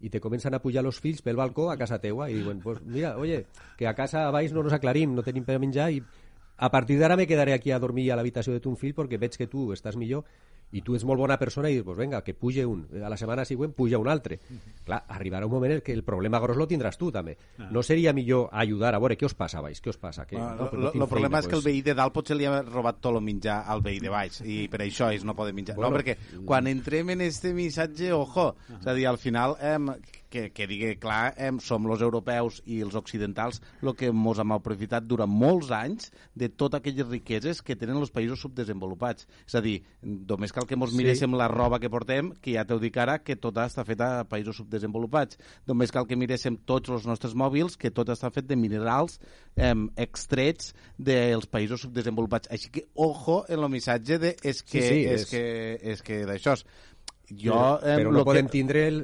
i 0.00 0.08
te 0.08 0.20
comencen 0.22 0.54
a 0.56 0.62
pujar 0.62 0.84
els 0.86 1.00
fills 1.02 1.20
pel 1.20 1.36
balcó 1.36 1.68
a 1.70 1.76
casa 1.76 1.98
teua 2.00 2.30
i 2.30 2.38
diuen, 2.38 2.62
pues 2.62 2.80
mira, 2.86 3.16
oye, 3.20 3.44
que 3.76 3.88
a 3.90 3.94
casa 3.94 4.26
a 4.28 4.32
baix 4.32 4.54
no 4.56 4.62
nos 4.64 4.72
aclarim, 4.72 5.12
no 5.14 5.26
tenim 5.26 5.44
per 5.44 5.58
menjar 5.60 5.90
i 5.92 6.00
a 6.60 6.70
partir 6.70 6.98
d'ara 7.00 7.16
me 7.16 7.26
quedaré 7.26 7.54
aquí 7.54 7.70
a 7.72 7.78
dormir 7.80 8.10
a 8.12 8.16
l'habitació 8.18 8.52
de 8.52 8.60
ton 8.60 8.76
fill 8.76 8.92
perquè 8.92 9.16
veig 9.18 9.38
que 9.40 9.48
tu 9.48 9.70
estàs 9.72 9.96
millor 9.96 10.26
i 10.72 10.82
tu 10.86 10.94
ets 10.94 11.04
molt 11.06 11.18
bona 11.20 11.38
persona 11.40 11.70
i 11.70 11.76
dius, 11.76 11.84
pues 11.86 11.98
venga, 11.98 12.22
que 12.22 12.34
puge 12.34 12.64
un, 12.66 12.84
a 13.02 13.10
la 13.10 13.18
setmana 13.18 13.44
següent 13.48 13.74
puja 13.76 13.98
un 13.98 14.08
altre. 14.08 14.38
Uh 14.38 14.56
-huh. 14.56 14.84
Clar, 14.84 15.04
arribarà 15.08 15.44
un 15.46 15.52
moment 15.52 15.72
en 15.72 15.82
què 15.82 15.92
el 15.92 16.04
problema 16.04 16.38
gros 16.38 16.56
lo 16.56 16.66
tindràs 16.66 16.96
tu 16.96 17.10
també. 17.10 17.36
Uh 17.58 17.64
-huh. 17.64 17.70
No 17.70 17.82
seria 17.82 18.12
millor 18.12 18.48
ajudar 18.52 18.94
a 18.94 18.98
veure 18.98 19.18
què 19.18 19.24
us 19.24 19.34
passa, 19.34 19.60
baix, 19.60 19.82
què 19.82 19.90
us 19.90 19.98
passa? 19.98 20.26
Que, 20.26 20.36
no, 20.36 20.54
no, 20.56 20.70
no, 20.72 21.04
el 21.04 21.08
problema 21.08 21.38
és 21.38 21.48
que 21.48 21.56
el 21.56 21.62
veí 21.62 21.82
de 21.82 21.94
dalt 21.94 22.12
potser 22.12 22.36
li 22.36 22.46
ha 22.46 22.62
robat 22.62 23.00
tot 23.00 23.14
el 23.14 23.22
menjar 23.22 23.64
al 23.66 23.80
veí 23.82 24.00
de 24.00 24.08
baix 24.08 24.40
i 24.40 24.68
per 24.68 24.80
això 24.80 25.10
ells 25.12 25.24
no 25.24 25.34
poden 25.34 25.54
menjar. 25.54 25.76
Bueno, 25.76 25.90
no, 25.90 25.96
perquè 25.96 26.16
quan 26.44 26.66
entrem 26.66 27.10
en 27.10 27.20
este 27.20 27.52
missatge, 27.52 28.12
ojo, 28.12 28.48
uh 28.48 28.54
-huh. 28.54 28.80
és 28.80 28.86
a 28.86 28.94
dir, 28.94 29.06
al 29.06 29.18
final 29.18 29.56
eh, 29.60 29.78
que, 30.30 30.52
que 30.52 30.66
digui 30.66 30.94
clar, 30.96 31.34
eh, 31.36 31.50
som 31.60 31.84
els 31.90 32.00
europeus 32.06 32.62
i 32.64 32.80
els 32.84 32.94
occidentals 32.94 33.60
el 33.82 33.92
que 33.98 34.08
ens 34.14 34.38
hem 34.40 34.52
aprofitat 34.52 35.04
durant 35.04 35.30
molts 35.30 35.72
anys 35.74 36.12
de 36.34 36.48
totes 36.48 36.78
aquelles 36.78 37.08
riqueses 37.10 37.60
que 37.66 37.76
tenen 37.76 37.98
els 37.98 38.12
països 38.14 38.40
subdesenvolupats. 38.40 39.26
És 39.46 39.58
a 39.58 39.60
dir, 39.60 39.80
només 40.00 40.54
cal 40.60 40.68
que 40.68 40.76
ens 40.76 40.94
miréssim 40.96 41.32
sí. 41.32 41.38
la 41.40 41.48
roba 41.48 41.80
que 41.80 41.90
portem, 41.92 42.30
que 42.42 42.54
ja 42.56 42.66
t'ho 42.68 42.78
dic 42.82 42.96
ara, 43.00 43.18
que 43.24 43.36
tota 43.40 43.64
està 43.70 43.84
feta 43.88 44.10
a 44.20 44.26
països 44.28 44.60
subdesenvolupats. 44.60 45.40
Només 45.70 45.92
cal 45.94 46.08
que 46.08 46.18
miréssim 46.20 46.58
tots 46.68 46.92
els 46.92 47.06
nostres 47.08 47.34
mòbils, 47.38 47.78
que 47.80 47.92
tot 47.94 48.12
està 48.12 48.32
fet 48.34 48.48
de 48.48 48.58
minerals 48.60 49.18
eh, 49.56 49.72
extrets 50.00 50.74
dels 50.98 51.48
països 51.50 51.86
subdesenvolupats. 51.86 52.50
Així 52.52 52.72
que, 52.74 52.86
ojo 52.94 53.44
en 53.48 53.64
el 53.64 53.72
missatge 53.72 54.20
de 54.20 54.34
és 54.42 54.62
que, 54.62 54.80
sí, 54.80 54.86
sí, 54.86 55.02
és, 55.06 55.24
és 55.24 55.30
que, 55.30 55.44
és 55.94 56.04
que 56.04 56.22
d'això 56.28 56.58
jo, 57.30 57.78
eh, 57.78 57.94
però 57.96 58.10
no 58.10 58.24
podem, 58.26 58.48
que... 58.48 58.52
tindre 58.58 58.80
el, 58.88 58.96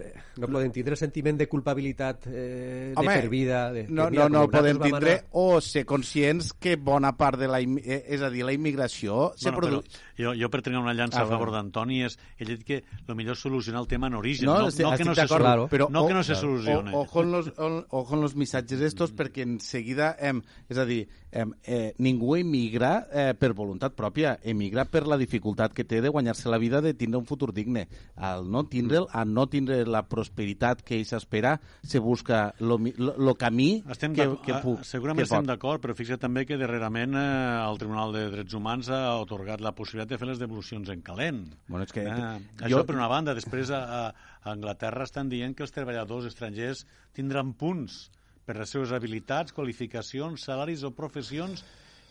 no 0.43 0.49
podem 0.51 0.73
tindre 0.75 0.97
el 0.97 0.99
sentiment 0.99 1.39
de 1.39 1.47
culpabilitat 1.47 2.27
eh, 2.27 2.93
Home, 2.97 3.07
de 3.07 3.21
per 3.23 3.31
vida. 3.31 3.61
De, 3.73 3.85
no, 3.87 4.09
no, 4.11 4.27
no 4.29 4.43
el 4.47 4.51
podem 4.51 4.81
tindre 4.83 5.13
anar... 5.21 5.29
o 5.39 5.61
ser 5.63 5.85
conscients 5.87 6.51
que 6.59 6.75
bona 6.77 7.15
part 7.17 7.39
de 7.39 7.51
la... 7.51 7.63
Eh, 7.63 8.03
és 8.17 8.27
a 8.27 8.31
dir, 8.33 8.43
la 8.47 8.57
immigració... 8.57 9.31
Bueno, 9.31 9.45
se 9.45 9.55
produ... 9.55 9.83
jo, 10.19 10.35
jo 10.37 10.51
per 10.53 10.63
tenir 10.67 10.81
una 10.81 10.95
llança 10.97 11.23
ah, 11.23 11.27
a 11.27 11.31
favor 11.31 11.53
d'Antoni 11.55 12.03
és 12.07 12.19
ell 12.39 12.53
dit 12.55 12.65
que 12.67 12.83
el 13.07 13.19
millor 13.19 13.37
solucionar 13.37 13.83
el 13.85 13.89
tema 13.89 14.11
en 14.11 14.19
origen, 14.19 14.47
no, 14.49 14.59
no, 14.59 14.71
no, 14.71 14.97
que, 14.97 15.05
no 15.05 15.15
se, 15.15 15.27
claro, 15.27 15.69
però, 15.73 15.89
no 15.91 16.05
o, 16.05 16.09
que 16.09 16.15
no 16.15 16.25
se 16.25 16.35
solucione. 16.35 16.95
O, 16.95 17.03
ojo, 17.03 17.23
en 17.23 17.33
los, 17.33 17.53
o, 17.57 17.87
ojo 17.91 18.15
en 18.15 18.21
los 18.23 18.37
missatges 18.37 18.81
estos, 18.81 19.13
mm. 19.13 19.17
perquè 19.17 19.47
en 19.47 19.59
seguida, 19.61 20.15
eh, 20.21 20.35
és 20.69 20.79
a 20.79 20.87
dir, 20.89 21.07
eh, 21.31 21.45
eh, 21.65 21.95
ningú 21.99 22.37
emigra 22.37 23.07
eh, 23.13 23.33
per 23.39 23.53
voluntat 23.57 23.97
pròpia, 23.97 24.37
emigra 24.45 24.87
per 24.89 25.07
la 25.07 25.19
dificultat 25.21 25.75
que 25.77 25.85
té 25.85 26.01
de 26.01 26.13
guanyar-se 26.13 26.51
la 26.51 26.59
vida, 26.59 26.81
de 26.81 26.95
tindre 26.95 27.21
un 27.21 27.27
futur 27.27 27.53
digne 27.55 27.87
al 28.17 28.47
no 28.51 28.65
tindre'l, 28.69 29.09
a 29.13 29.25
no 29.25 29.47
tindre 29.51 29.83
la 29.87 30.05
prosperitat 30.09 30.83
que 30.87 30.97
ell 30.99 31.07
s'espera, 31.09 31.57
se 31.83 32.01
busca 32.03 32.55
el 32.61 33.35
camí 33.39 33.83
estem 33.93 34.15
que, 34.17 34.27
que 34.45 34.61
puc. 34.63 34.83
Segurament 34.87 35.21
que 35.21 35.27
estem 35.29 35.49
d'acord, 35.49 35.83
però 35.83 35.95
fixa't 35.97 36.21
també 36.23 36.45
que 36.49 36.59
darrerament 36.61 37.17
eh, 37.19 37.27
el 37.67 37.81
Tribunal 37.81 38.15
de 38.15 38.27
Drets 38.33 38.57
Humans 38.57 38.91
ha 38.95 39.03
otorgat 39.21 39.63
la 39.65 39.75
possibilitat 39.77 40.06
de 40.11 40.19
fer 40.21 40.29
les 40.29 40.41
devolucions 40.41 40.89
en 40.93 41.03
calent. 41.07 41.43
Bueno, 41.69 41.85
és 41.87 41.95
que... 41.95 42.05
Eh, 42.07 42.29
jo... 42.61 42.67
Això 42.69 42.83
per 42.89 42.97
una 42.97 43.09
banda. 43.11 43.35
Després 43.37 43.73
a, 43.75 43.81
a 44.11 44.53
Anglaterra 44.53 45.07
estan 45.09 45.31
dient 45.33 45.57
que 45.57 45.67
els 45.67 45.75
treballadors 45.75 46.29
estrangers 46.31 46.85
tindran 47.17 47.55
punts 47.59 48.07
per 48.47 48.57
les 48.61 48.71
seves 48.71 48.95
habilitats, 48.95 49.55
qualificacions, 49.57 50.47
salaris 50.49 50.85
o 50.87 50.93
professions 50.95 51.65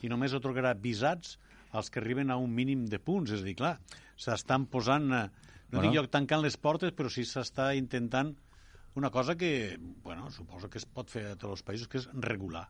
i 0.03 0.11
només 0.11 0.35
otorgarà 0.35 0.75
visats 0.75 1.37
als 1.75 1.89
que 1.91 1.99
arriben 1.99 2.31
a 2.31 2.39
un 2.39 2.51
mínim 2.55 2.85
de 2.91 2.99
punts. 2.99 3.33
És 3.35 3.43
a 3.43 3.47
dir, 3.47 3.55
clar, 3.59 3.75
s'estan 4.19 4.67
posant 4.71 5.11
eh, 5.11 5.25
no 5.71 5.79
bueno. 5.79 5.89
dic 5.89 5.99
jo 5.99 6.07
tancant 6.11 6.43
les 6.43 6.57
portes, 6.61 6.93
però 6.95 7.11
sí 7.11 7.25
s'està 7.27 7.71
intentant 7.75 8.35
una 8.95 9.09
cosa 9.11 9.35
que, 9.35 9.77
bueno, 10.03 10.29
suposo 10.31 10.69
que 10.69 10.79
es 10.79 10.85
pot 10.87 11.11
fer 11.11 11.25
a 11.31 11.35
tots 11.35 11.57
els 11.57 11.65
països, 11.67 11.89
que 11.91 11.99
és 11.99 12.07
regular. 12.23 12.69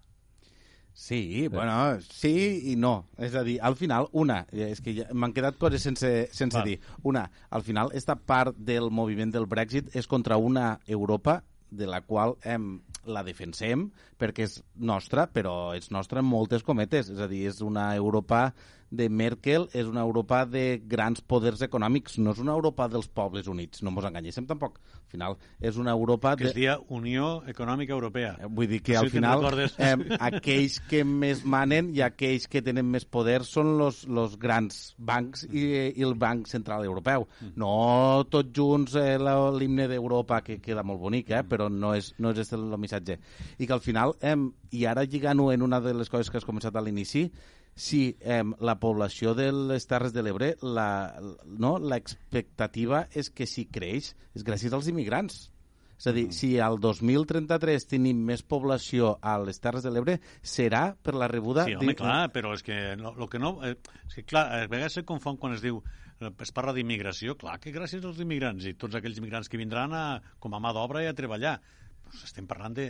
Sí, 0.96 1.50
bueno, 1.52 2.00
sí 2.00 2.72
i 2.72 2.78
no. 2.80 3.10
És 3.20 3.36
a 3.36 3.44
dir, 3.44 3.58
al 3.62 3.76
final, 3.76 4.08
una, 4.16 4.46
és 4.56 4.80
que 4.82 4.94
ja 4.96 5.10
m'han 5.12 5.34
quedat 5.36 5.58
coses 5.60 5.84
sense, 5.84 6.12
sense 6.32 6.62
dir. 6.64 6.78
Una, 7.04 7.26
al 7.52 7.66
final, 7.68 7.92
esta 7.94 8.16
part 8.16 8.56
del 8.56 8.88
moviment 8.96 9.34
del 9.36 9.46
Brexit 9.46 9.92
és 9.94 10.08
contra 10.08 10.38
una 10.40 10.80
Europa 10.88 11.42
de 11.70 11.90
la 11.92 12.00
qual 12.00 12.38
hem, 12.48 12.78
la 13.04 13.26
defensem 13.28 13.90
perquè 14.18 14.48
és 14.48 14.62
nostra, 14.80 15.28
però 15.28 15.76
és 15.76 15.92
nostra 15.92 16.24
en 16.24 16.30
moltes 16.32 16.64
cometes. 16.64 17.12
És 17.12 17.20
a 17.20 17.28
dir, 17.28 17.44
és 17.52 17.60
una 17.62 17.90
Europa 18.00 18.48
de 18.92 19.08
Merkel 19.10 19.68
és 19.74 19.88
una 19.90 20.04
Europa 20.06 20.44
de 20.46 20.82
grans 20.88 21.22
poders 21.26 21.64
econòmics, 21.66 22.20
no 22.22 22.34
és 22.36 22.42
una 22.42 22.54
Europa 22.54 22.88
dels 22.92 23.08
pobles 23.08 23.48
units, 23.52 23.82
no 23.84 23.94
ens 23.94 24.08
enganyéssim 24.10 24.46
tampoc. 24.50 24.78
Al 24.96 25.12
final 25.12 25.38
és 25.60 25.78
una 25.82 25.94
Europa... 25.96 26.36
Que 26.36 26.46
de... 26.46 26.50
es 26.52 26.56
dia 26.56 26.78
Unió 26.90 27.44
Econòmica 27.48 27.94
Europea. 27.94 28.36
Eh, 28.40 28.50
Vull 28.50 28.70
dir 28.70 28.82
que 28.84 28.96
No 28.96 29.02
sé 29.02 29.06
al 29.06 29.12
final 29.14 29.46
eh, 29.66 30.18
aquells 30.20 30.80
que 30.90 31.04
més 31.06 31.44
manen 31.46 31.92
i 31.96 32.04
aquells 32.06 32.48
que 32.52 32.62
tenen 32.66 32.88
més 32.92 33.06
poder 33.06 33.42
són 33.48 33.76
los, 33.80 34.04
los 34.08 34.38
grans 34.42 34.94
bancs 34.98 35.46
i, 35.50 35.66
i 35.96 36.06
el 36.06 36.16
Banc 36.20 36.50
Central 36.52 36.86
Europeu. 36.86 37.28
No 37.56 38.26
tots 38.32 38.54
junts 38.56 38.96
eh, 39.00 39.16
l'himne 39.20 39.90
d'Europa, 39.92 40.42
que 40.46 40.60
queda 40.64 40.86
molt 40.86 41.02
bonic, 41.02 41.32
eh, 41.32 41.44
però 41.48 41.70
no 41.72 41.96
és, 41.98 42.14
no 42.20 42.34
és 42.36 42.54
el 42.56 42.78
missatge. 42.82 43.20
I 43.60 43.68
que 43.68 43.76
al 43.76 43.84
final, 43.84 44.16
eh, 44.22 44.38
i 44.76 44.86
ara 44.90 45.06
lligant-ho 45.06 45.52
en 45.54 45.66
una 45.66 45.82
de 45.82 45.94
les 45.96 46.12
coses 46.12 46.32
que 46.32 46.42
has 46.42 46.48
començat 46.48 46.76
a 46.76 46.84
l'inici, 46.84 47.30
si 47.76 48.16
eh, 48.22 48.42
la 48.64 48.78
població 48.80 49.34
de 49.36 49.50
les 49.52 49.86
Terres 49.88 50.14
de 50.16 50.24
l'Ebre, 50.24 50.54
la, 50.64 51.20
no, 51.46 51.76
l'expectativa 51.78 53.06
és 53.14 53.30
que 53.36 53.46
si 53.50 53.66
creix 53.68 54.14
és 54.36 54.46
gràcies 54.48 54.74
als 54.74 54.88
immigrants. 54.88 55.50
És 55.96 56.08
a 56.08 56.14
dir, 56.16 56.26
si 56.36 56.54
al 56.60 56.76
2033 56.84 57.86
tenim 57.88 58.20
més 58.28 58.42
població 58.44 59.14
a 59.24 59.38
les 59.44 59.60
Terres 59.64 59.84
de 59.86 59.92
l'Ebre, 59.92 60.18
serà 60.44 60.90
per 60.96 61.16
la 61.16 61.30
rebuda... 61.32 61.64
Sí, 61.68 61.76
home, 61.76 61.94
de- 61.94 62.00
clar, 62.00 62.32
però 62.36 62.52
és 62.56 62.64
que 62.64 62.80
no, 63.00 63.14
lo 63.16 63.28
que 63.32 63.40
no... 63.40 63.58
Eh, 63.64 63.76
és 64.08 64.18
que, 64.20 64.26
clar, 64.28 64.46
a 64.52 64.66
vegades 64.72 64.98
se 65.00 65.06
confon 65.08 65.40
quan 65.40 65.56
es 65.56 65.64
diu 65.64 65.80
eh, 66.20 66.32
es 66.44 66.52
parla 66.56 66.76
d'immigració, 66.76 67.38
clar 67.40 67.58
que 67.64 67.76
gràcies 67.76 68.04
als 68.04 68.20
immigrants 68.24 68.68
i 68.68 68.76
tots 68.80 69.00
aquells 69.00 69.20
immigrants 69.24 69.52
que 69.52 69.60
vindran 69.60 69.96
a, 69.96 70.06
com 70.40 70.56
a 70.56 70.64
mà 70.64 70.76
d'obra 70.76 71.04
i 71.04 71.08
a 71.12 71.16
treballar. 71.16 71.58
Pues 72.06 72.24
estem 72.28 72.48
parlant 72.48 72.76
de, 72.76 72.90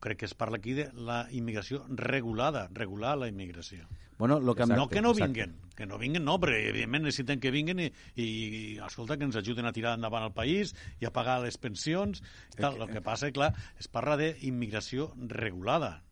crec 0.00 0.18
que 0.18 0.26
es 0.26 0.34
parla 0.34 0.58
aquí 0.58 0.72
de 0.74 0.90
la 0.92 1.26
immigració 1.30 1.84
regulada, 1.88 2.68
regular 2.72 3.16
la 3.18 3.28
immigració. 3.28 3.86
Bueno, 4.18 4.40
lo 4.40 4.54
que 4.54 4.62
em- 4.62 4.70
no 4.74 4.88
que 4.88 5.02
no 5.02 5.10
exacte. 5.10 5.26
vinguen, 5.26 5.56
que 5.76 5.84
no 5.86 5.98
vinguen 5.98 6.24
no, 6.24 6.38
però 6.40 6.54
evidentment 6.56 7.04
necessiten 7.04 7.38
que 7.38 7.50
vinguen 7.52 7.80
i, 7.84 7.90
i, 8.14 8.24
i 8.24 8.78
escolta, 8.78 9.18
que 9.18 9.24
ens 9.28 9.36
ajuden 9.36 9.66
a 9.68 9.72
tirar 9.76 9.92
endavant 9.98 10.24
el 10.24 10.32
país 10.32 10.72
i 11.00 11.04
a 11.04 11.12
pagar 11.12 11.42
les 11.44 11.58
pensions. 11.60 12.22
i 12.54 12.62
Tal. 12.62 12.80
El 12.80 12.88
que 12.94 13.02
passa, 13.04 13.28
clar, 13.32 13.52
es 13.78 13.88
parla 13.92 14.16
d'immigració 14.16 15.12
regulada. 15.28 16.02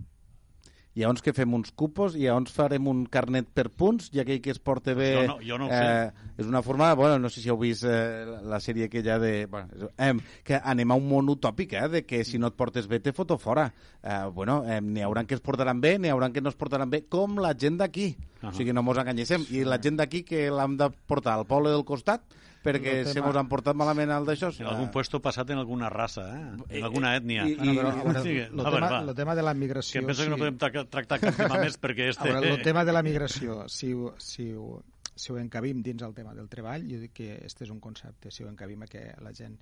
Ha 1.03 1.09
uns 1.11 1.22
que 1.26 1.32
fem 1.34 1.51
uns 1.57 1.72
cupos 1.74 2.14
i 2.14 2.28
uns 2.30 2.53
farem 2.55 2.86
un 2.86 3.01
carnet 3.11 3.49
per 3.51 3.64
punts 3.74 4.12
i 4.14 4.20
aquell 4.22 4.38
que 4.40 4.53
es 4.55 4.61
porta 4.62 4.92
bé... 4.95 5.09
Jo 5.16 5.22
no- 5.26 5.38
jo 5.42 5.57
no 5.59 5.66
sé. 5.66 6.12
És 6.38 6.47
una 6.47 6.61
forma... 6.62 6.92
Bueno, 6.95 7.18
no 7.18 7.30
sé 7.34 7.40
si 7.42 7.51
heu 7.51 7.59
vist 7.59 7.82
eh, 7.82 8.22
la 8.47 8.61
sèrie 8.62 8.86
aquella 8.86 9.16
de... 9.18 9.32
Bueno, 9.51 9.88
eh, 9.99 10.12
que 10.47 10.61
anem 10.62 10.95
a 10.95 10.99
un 11.01 11.09
món 11.11 11.32
utòpic, 11.34 11.74
eh, 11.74 11.88
de 11.90 12.05
que 12.07 12.22
si 12.22 12.38
no 12.38 12.53
et 12.53 12.55
portes 12.55 12.86
bé 12.86 13.01
te 13.03 13.11
foto 13.12 13.38
fora. 13.42 13.66
Eh, 14.05 14.20
bueno, 14.32 14.61
eh, 14.70 14.78
n'hi 14.80 15.03
hauran 15.03 15.26
que 15.26 15.34
es 15.34 15.42
portaran 15.42 15.80
bé, 15.82 15.97
n'hi 15.99 16.14
hauran 16.14 16.32
que 16.32 16.40
no 16.45 16.55
es 16.55 16.61
portaran 16.61 16.90
bé, 16.95 17.03
com 17.11 17.40
la 17.42 17.57
gent 17.59 17.80
d'aquí. 17.82 18.12
Ahà. 18.40 18.53
O 18.53 18.55
sigui, 18.55 18.70
no 18.72 18.86
mos 18.86 19.03
enganyéssim. 19.03 19.49
I 19.51 19.64
la 19.66 19.80
gent 19.82 19.99
d'aquí 19.99 20.22
que 20.22 20.47
l'hem 20.55 20.78
de 20.78 20.92
portar 21.11 21.34
al 21.40 21.47
poble 21.51 21.74
del 21.74 21.82
costat 21.84 22.22
perquè 22.64 22.94
El 23.02 23.06
se 23.12 23.20
mos 23.20 23.36
han 23.36 23.48
portat 23.50 23.76
malament 23.76 24.10
al 24.14 24.24
d'això. 24.24 24.48
En 24.58 24.66
algun 24.70 24.90
puesto 24.90 25.20
passat 25.22 25.50
en 25.52 25.58
alguna 25.60 25.90
raça, 25.92 26.24
eh? 26.32 26.78
en 26.78 26.84
alguna 26.88 27.12
ètnia. 27.18 27.44
i- 27.46 27.54
Bueno, 27.60 27.74
però, 27.82 27.92
veure, 28.04 28.22
Sí, 28.24 28.34
el, 28.38 28.48
a 28.60 28.62
veure, 28.64 28.72
tema, 28.80 28.90
va. 28.90 29.00
el 29.10 29.14
tema 29.14 29.34
de 29.36 29.42
la 29.42 29.54
migració... 29.54 30.00
que 30.00 30.06
penso 30.06 30.24
que 30.24 30.30
no 30.30 30.38
podem 30.40 30.58
tra- 30.58 30.86
tractar 30.88 31.20
cap 31.20 31.36
tema 31.36 31.58
més 31.60 31.76
perquè 31.80 32.08
A 32.08 32.10
este... 32.16 32.32
veure, 32.32 32.50
el 32.56 32.62
tema 32.62 32.84
de 32.84 32.92
la 32.96 33.02
migració, 33.02 33.68
si 33.68 33.92
ho, 33.92 34.14
si, 34.18 34.50
ho, 34.56 34.82
si 35.14 35.32
ho 35.32 35.38
encabim 35.38 35.82
dins 35.82 36.02
el 36.02 36.14
tema 36.14 36.32
del 36.34 36.48
treball, 36.48 36.88
jo 36.88 36.98
dic 37.04 37.12
que 37.12 37.28
este 37.44 37.64
és 37.68 37.70
un 37.70 37.80
concepte, 37.80 38.30
si 38.32 38.42
ho 38.42 38.48
encabim 38.48 38.82
a 38.82 38.86
que 38.88 39.04
la 39.20 39.32
gent 39.36 39.58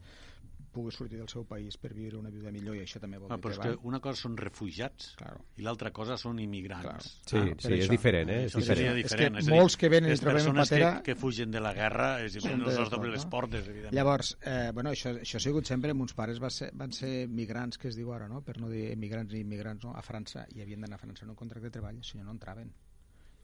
pugui 0.72 0.90
sortir 0.90 1.18
del 1.18 1.28
seu 1.28 1.44
país 1.44 1.76
per 1.76 1.92
viure 1.94 2.16
una 2.16 2.30
vida 2.32 2.50
millor, 2.50 2.74
i 2.76 2.80
això 2.80 2.98
també 2.98 3.18
vol 3.20 3.30
Ah, 3.30 3.36
dir 3.36 3.42
però 3.44 3.52
és 3.52 3.58
que 3.58 3.68
treball. 3.68 3.86
una 3.86 4.00
cosa 4.00 4.20
són 4.22 4.36
refugiats 4.36 5.14
Claro. 5.18 5.44
i 5.56 5.62
l'altra 5.62 5.90
cosa 5.92 6.16
són 6.16 6.38
immigrants. 6.40 6.82
Claro. 6.82 7.00
Sí, 7.02 7.36
Ah, 7.36 7.56
sí, 7.68 7.72
és 7.74 7.88
diferent, 7.90 8.30
eh? 8.30 8.44
És 8.46 8.54
diferent. 8.56 8.88
És 8.88 8.94
que 8.94 9.02
diferent. 9.02 9.36
és 9.36 9.46
a 9.46 9.50
dir, 9.50 9.58
molts 9.60 9.76
que 9.76 9.88
venen 9.88 10.10
i 10.12 10.16
trobem 10.16 10.36
en 10.38 10.42
persones 10.44 10.68
patera- 10.70 11.02
que, 11.02 11.12
que 11.12 11.20
fugen 11.20 11.50
de 11.50 11.60
la 11.60 11.74
guerra 11.74 12.22
és, 12.24 12.32
Són 12.32 12.58
no 12.58 12.64
de 12.70 12.76
els 12.76 12.88
tot, 12.88 12.98
obren 12.98 13.12
les 13.12 13.24
no? 13.24 13.30
portes, 13.30 13.62
evidentment. 13.68 13.94
Llavors, 13.94 14.38
eh, 14.42 14.70
bueno, 14.74 14.90
això, 14.90 15.14
això 15.20 15.36
ha 15.36 15.40
sigut 15.40 15.66
sempre, 15.66 15.92
mons 15.94 16.14
pares 16.14 16.40
va 16.42 16.48
ser, 16.50 16.70
van 16.74 16.92
ser 16.92 17.28
migrants, 17.28 17.76
que 17.78 17.88
es 17.88 17.96
diu 17.96 18.12
ara, 18.12 18.26
no? 18.28 18.40
per 18.42 18.58
no 18.58 18.68
dir 18.68 18.96
migrants 18.96 19.32
ni 19.32 19.40
immigrants, 19.40 19.84
no? 19.84 19.92
a 19.94 20.02
França, 20.02 20.46
i 20.54 20.62
havien 20.62 20.80
d'anar 20.80 20.96
a 20.96 20.98
França 21.06 21.24
en 21.24 21.30
un 21.30 21.36
contracte 21.36 21.66
de 21.68 21.70
treball, 21.70 22.02
si 22.02 22.16
no, 22.18 22.24
no 22.24 22.32
entraven. 22.32 22.72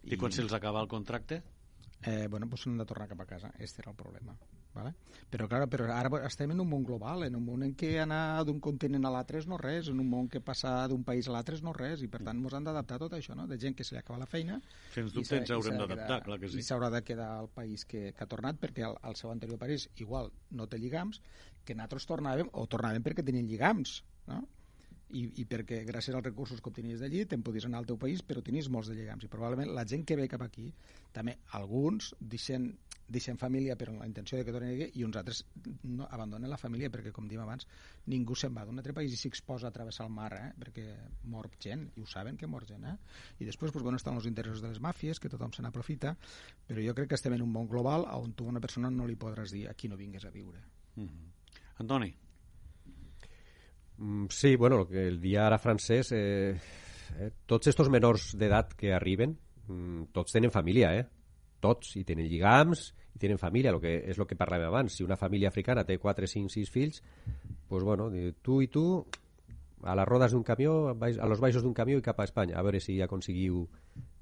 I 0.04 0.16
quan 0.16 0.32
se'ls 0.32 0.52
acaba 0.52 0.80
el 0.80 0.88
contracte? 0.88 1.42
eh, 2.02 2.28
bueno, 2.30 2.48
pues 2.48 2.64
han 2.66 2.78
de 2.78 2.84
tornar 2.86 3.08
cap 3.08 3.20
a 3.20 3.26
casa. 3.26 3.52
Este 3.58 3.82
era 3.82 3.90
el 3.90 3.96
problema. 3.96 4.36
¿Vale? 4.74 4.94
Però, 5.28 5.48
clar, 5.48 5.66
però 5.68 5.88
ara 5.92 6.20
estem 6.26 6.52
en 6.54 6.60
un 6.62 6.68
món 6.70 6.84
global, 6.86 7.24
en 7.26 7.36
un 7.36 7.44
món 7.44 7.64
en 7.66 7.74
què 7.78 7.98
anar 8.02 8.44
d'un 8.48 8.60
continent 8.64 9.04
a 9.04 9.12
l'altre 9.12 9.40
és 9.42 9.48
no 9.50 9.58
res, 9.60 9.90
en 9.92 10.00
un 10.00 10.08
món 10.08 10.28
que 10.32 10.40
passar 10.44 10.88
d'un 10.88 11.04
país 11.04 11.28
a 11.28 11.34
l'altre 11.34 11.58
és 11.58 11.64
no 11.64 11.74
res, 11.76 12.02
i 12.04 12.08
per 12.08 12.22
tant 12.24 12.40
ens 12.40 12.56
han 12.56 12.68
d'adaptar 12.68 12.96
a 12.96 13.02
tot 13.04 13.16
això, 13.18 13.36
no? 13.38 13.46
de 13.50 13.58
gent 13.60 13.76
que 13.76 13.84
se 13.84 13.94
li 13.94 14.00
acaba 14.00 14.20
la 14.22 14.30
feina 14.30 14.60
Sens 14.94 15.12
dubte 15.16 15.40
ens 15.40 15.52
haurem 15.54 15.80
d'adaptar, 15.82 16.22
clar 16.26 16.38
que 16.40 16.52
sí. 16.52 16.62
I 16.62 16.66
s'haurà 16.66 16.92
de 16.94 17.02
quedar 17.04 17.30
al 17.42 17.50
país 17.52 17.84
que, 17.88 18.12
que 18.12 18.24
ha 18.24 18.30
tornat, 18.30 18.60
perquè 18.60 18.86
al, 18.88 18.96
al 19.02 19.18
seu 19.20 19.32
anterior 19.34 19.60
país 19.60 19.88
igual 19.96 20.32
no 20.50 20.68
té 20.68 20.80
lligams, 20.80 21.20
que 21.64 21.76
nosaltres 21.76 22.08
tornàvem, 22.08 22.48
o 22.52 22.64
tornàvem 22.70 23.04
perquè 23.04 23.26
tenien 23.26 23.48
lligams, 23.50 24.02
no? 24.30 24.46
I, 25.08 25.22
i 25.40 25.44
perquè 25.48 25.82
gràcies 25.88 26.16
als 26.16 26.24
recursos 26.26 26.60
que 26.60 26.68
obtenies 26.68 27.00
d'allí 27.00 27.22
te'n 27.28 27.42
podies 27.44 27.64
anar 27.64 27.78
al 27.80 27.86
teu 27.88 27.96
país 28.00 28.20
però 28.26 28.42
tenies 28.44 28.68
molts 28.68 28.90
de 28.90 28.96
lligams 28.98 29.24
i 29.24 29.30
probablement 29.32 29.70
la 29.72 29.86
gent 29.88 30.04
que 30.04 30.16
ve 30.18 30.26
cap 30.28 30.42
aquí 30.44 30.66
també 31.16 31.38
alguns 31.56 32.10
deixen, 32.20 32.66
deixen 33.08 33.40
família 33.40 33.76
però 33.80 33.94
amb 33.94 34.02
la 34.04 34.08
intenció 34.10 34.36
de 34.36 34.44
que 34.44 34.52
tornin 34.52 34.74
aquí 34.74 35.00
i 35.00 35.06
uns 35.06 35.16
altres 35.16 35.40
no, 35.84 36.04
abandonen 36.10 36.52
la 36.52 36.60
família 36.60 36.90
perquè 36.92 37.12
com 37.16 37.28
diem 37.30 37.40
abans 37.40 37.64
ningú 38.12 38.36
se'n 38.36 38.52
va 38.52 38.66
d'un 38.68 38.82
altre 38.82 38.92
país 38.92 39.16
i 39.16 39.20
s'exposa 39.20 39.70
a 39.70 39.74
travessar 39.74 40.06
el 40.10 40.12
mar 40.12 40.30
eh? 40.36 40.52
perquè 40.60 40.86
mor 41.32 41.48
gent 41.58 41.88
i 41.96 42.04
ho 42.04 42.06
saben 42.06 42.36
que 42.36 42.46
mor 42.46 42.68
gent 42.68 42.84
eh? 42.84 42.96
i 43.40 43.48
després 43.48 43.72
pues, 43.72 43.82
bueno, 43.82 43.96
estan 43.96 44.20
els 44.20 44.28
interessos 44.28 44.60
de 44.60 44.74
les 44.74 44.82
màfies 44.84 45.20
que 45.20 45.32
tothom 45.32 45.56
se 45.56 45.64
n'aprofita 45.64 46.16
però 46.68 46.84
jo 46.84 46.94
crec 46.94 47.14
que 47.14 47.20
estem 47.20 47.38
en 47.38 47.48
un 47.48 47.52
món 47.52 47.68
global 47.68 48.04
on 48.12 48.36
tu 48.36 48.44
a 48.44 48.52
una 48.52 48.60
persona 48.60 48.92
no 48.92 49.08
li 49.08 49.16
podràs 49.16 49.56
dir 49.56 49.68
aquí 49.72 49.88
no 49.88 49.96
vingues 49.96 50.28
a 50.28 50.34
viure 50.34 50.60
Mhm. 50.98 51.28
Antoni, 51.78 52.08
Mm, 52.10 52.27
Sí, 54.30 54.54
bueno, 54.56 54.86
el 54.92 55.20
dia 55.20 55.46
ara 55.46 55.58
francès, 55.58 56.12
eh, 56.12 56.54
eh, 57.18 57.30
tots 57.46 57.66
estos 57.66 57.88
menors 57.90 58.30
d'edat 58.38 58.74
que 58.78 58.92
arriben, 58.94 59.36
mm, 59.66 60.12
tots 60.12 60.32
tenen 60.32 60.52
família, 60.54 60.92
eh? 60.94 61.06
Tots, 61.60 61.96
i 61.96 62.04
tenen 62.04 62.28
lligams, 62.30 62.92
i 63.14 63.18
tenen 63.18 63.38
família, 63.38 63.72
lo 63.72 63.80
que 63.80 63.96
és 64.10 64.18
el 64.18 64.26
que 64.26 64.36
parlàvem 64.38 64.68
abans. 64.68 64.94
Si 64.94 65.02
una 65.02 65.16
família 65.16 65.48
africana 65.48 65.84
té 65.84 65.98
4, 65.98 66.26
5, 66.28 66.48
6 66.48 66.70
fills, 66.70 67.02
pues 67.66 67.82
bueno, 67.82 68.10
tu 68.42 68.62
i 68.62 68.68
tu 68.68 69.04
a 69.82 69.94
les 69.94 70.06
rodes 70.06 70.32
d'un 70.32 70.44
camió, 70.44 70.90
a 70.90 71.26
los 71.26 71.40
baixos 71.40 71.62
d'un 71.62 71.74
camió 71.74 71.98
i 71.98 72.02
cap 72.02 72.20
a 72.20 72.24
Espanya, 72.24 72.56
a 72.58 72.62
veure 72.62 72.80
si 72.80 73.00
aconseguiu 73.02 73.68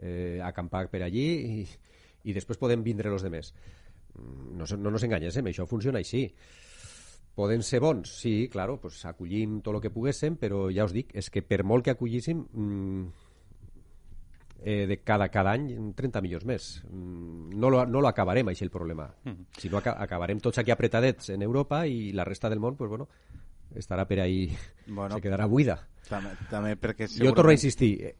eh, 0.00 0.40
acampar 0.42 0.88
per 0.88 1.02
allí 1.02 1.26
i, 1.60 1.66
i 2.24 2.32
després 2.32 2.58
podem 2.58 2.82
vindre 2.82 3.10
los 3.10 3.22
demés. 3.22 3.52
Mm, 4.16 4.56
No, 4.56 4.64
no 4.78 4.90
nos 4.90 5.04
enganyéssim, 5.04 5.44
això 5.44 5.66
funciona 5.68 5.98
així. 5.98 6.30
Poden 7.36 7.62
ser 7.62 7.82
bons? 7.84 8.08
Sí, 8.08 8.48
claro, 8.48 8.78
pues 8.80 9.02
acollim 9.04 9.60
tot 9.60 9.76
el 9.76 9.82
que 9.84 9.92
poguéssim, 9.92 10.38
però 10.40 10.66
ja 10.72 10.86
us 10.88 10.94
dic, 10.96 11.12
és 11.12 11.28
que 11.30 11.42
per 11.44 11.60
molt 11.68 11.84
que 11.84 11.92
acollíssim, 11.92 12.40
mm, 12.48 13.26
eh, 14.64 14.86
de 14.88 14.96
cada, 15.04 15.28
cada 15.28 15.52
any 15.52 15.68
30 15.94 16.22
milions 16.24 16.46
més. 16.48 16.68
Mm, 16.88 17.58
no, 17.60 17.70
lo, 17.70 17.84
no 17.86 18.00
lo 18.00 18.08
acabarem, 18.08 18.48
així 18.48 18.64
el 18.64 18.72
problema. 18.72 19.10
Si 19.60 19.68
no, 19.68 19.82
aca 19.82 19.98
acabarem 20.02 20.40
tots 20.40 20.58
aquí 20.58 20.72
apretadets 20.72 21.28
en 21.36 21.44
Europa 21.44 21.84
i 21.86 22.10
la 22.16 22.24
resta 22.24 22.48
del 22.48 22.58
món, 22.64 22.74
pues 22.74 22.88
bueno, 22.88 23.08
estarà 23.76 24.06
per 24.08 24.20
ahí, 24.24 24.48
Bueno, 24.86 25.16
se 25.16 25.20
quedarà 25.20 25.46
buida. 25.46 25.76
També, 26.08 26.32
també 26.50 26.76
perquè 26.80 27.10
Jo 27.12 27.34
torno 27.34 27.50
a 27.50 27.58
insistir, 27.58 27.92
eh, 28.00 28.14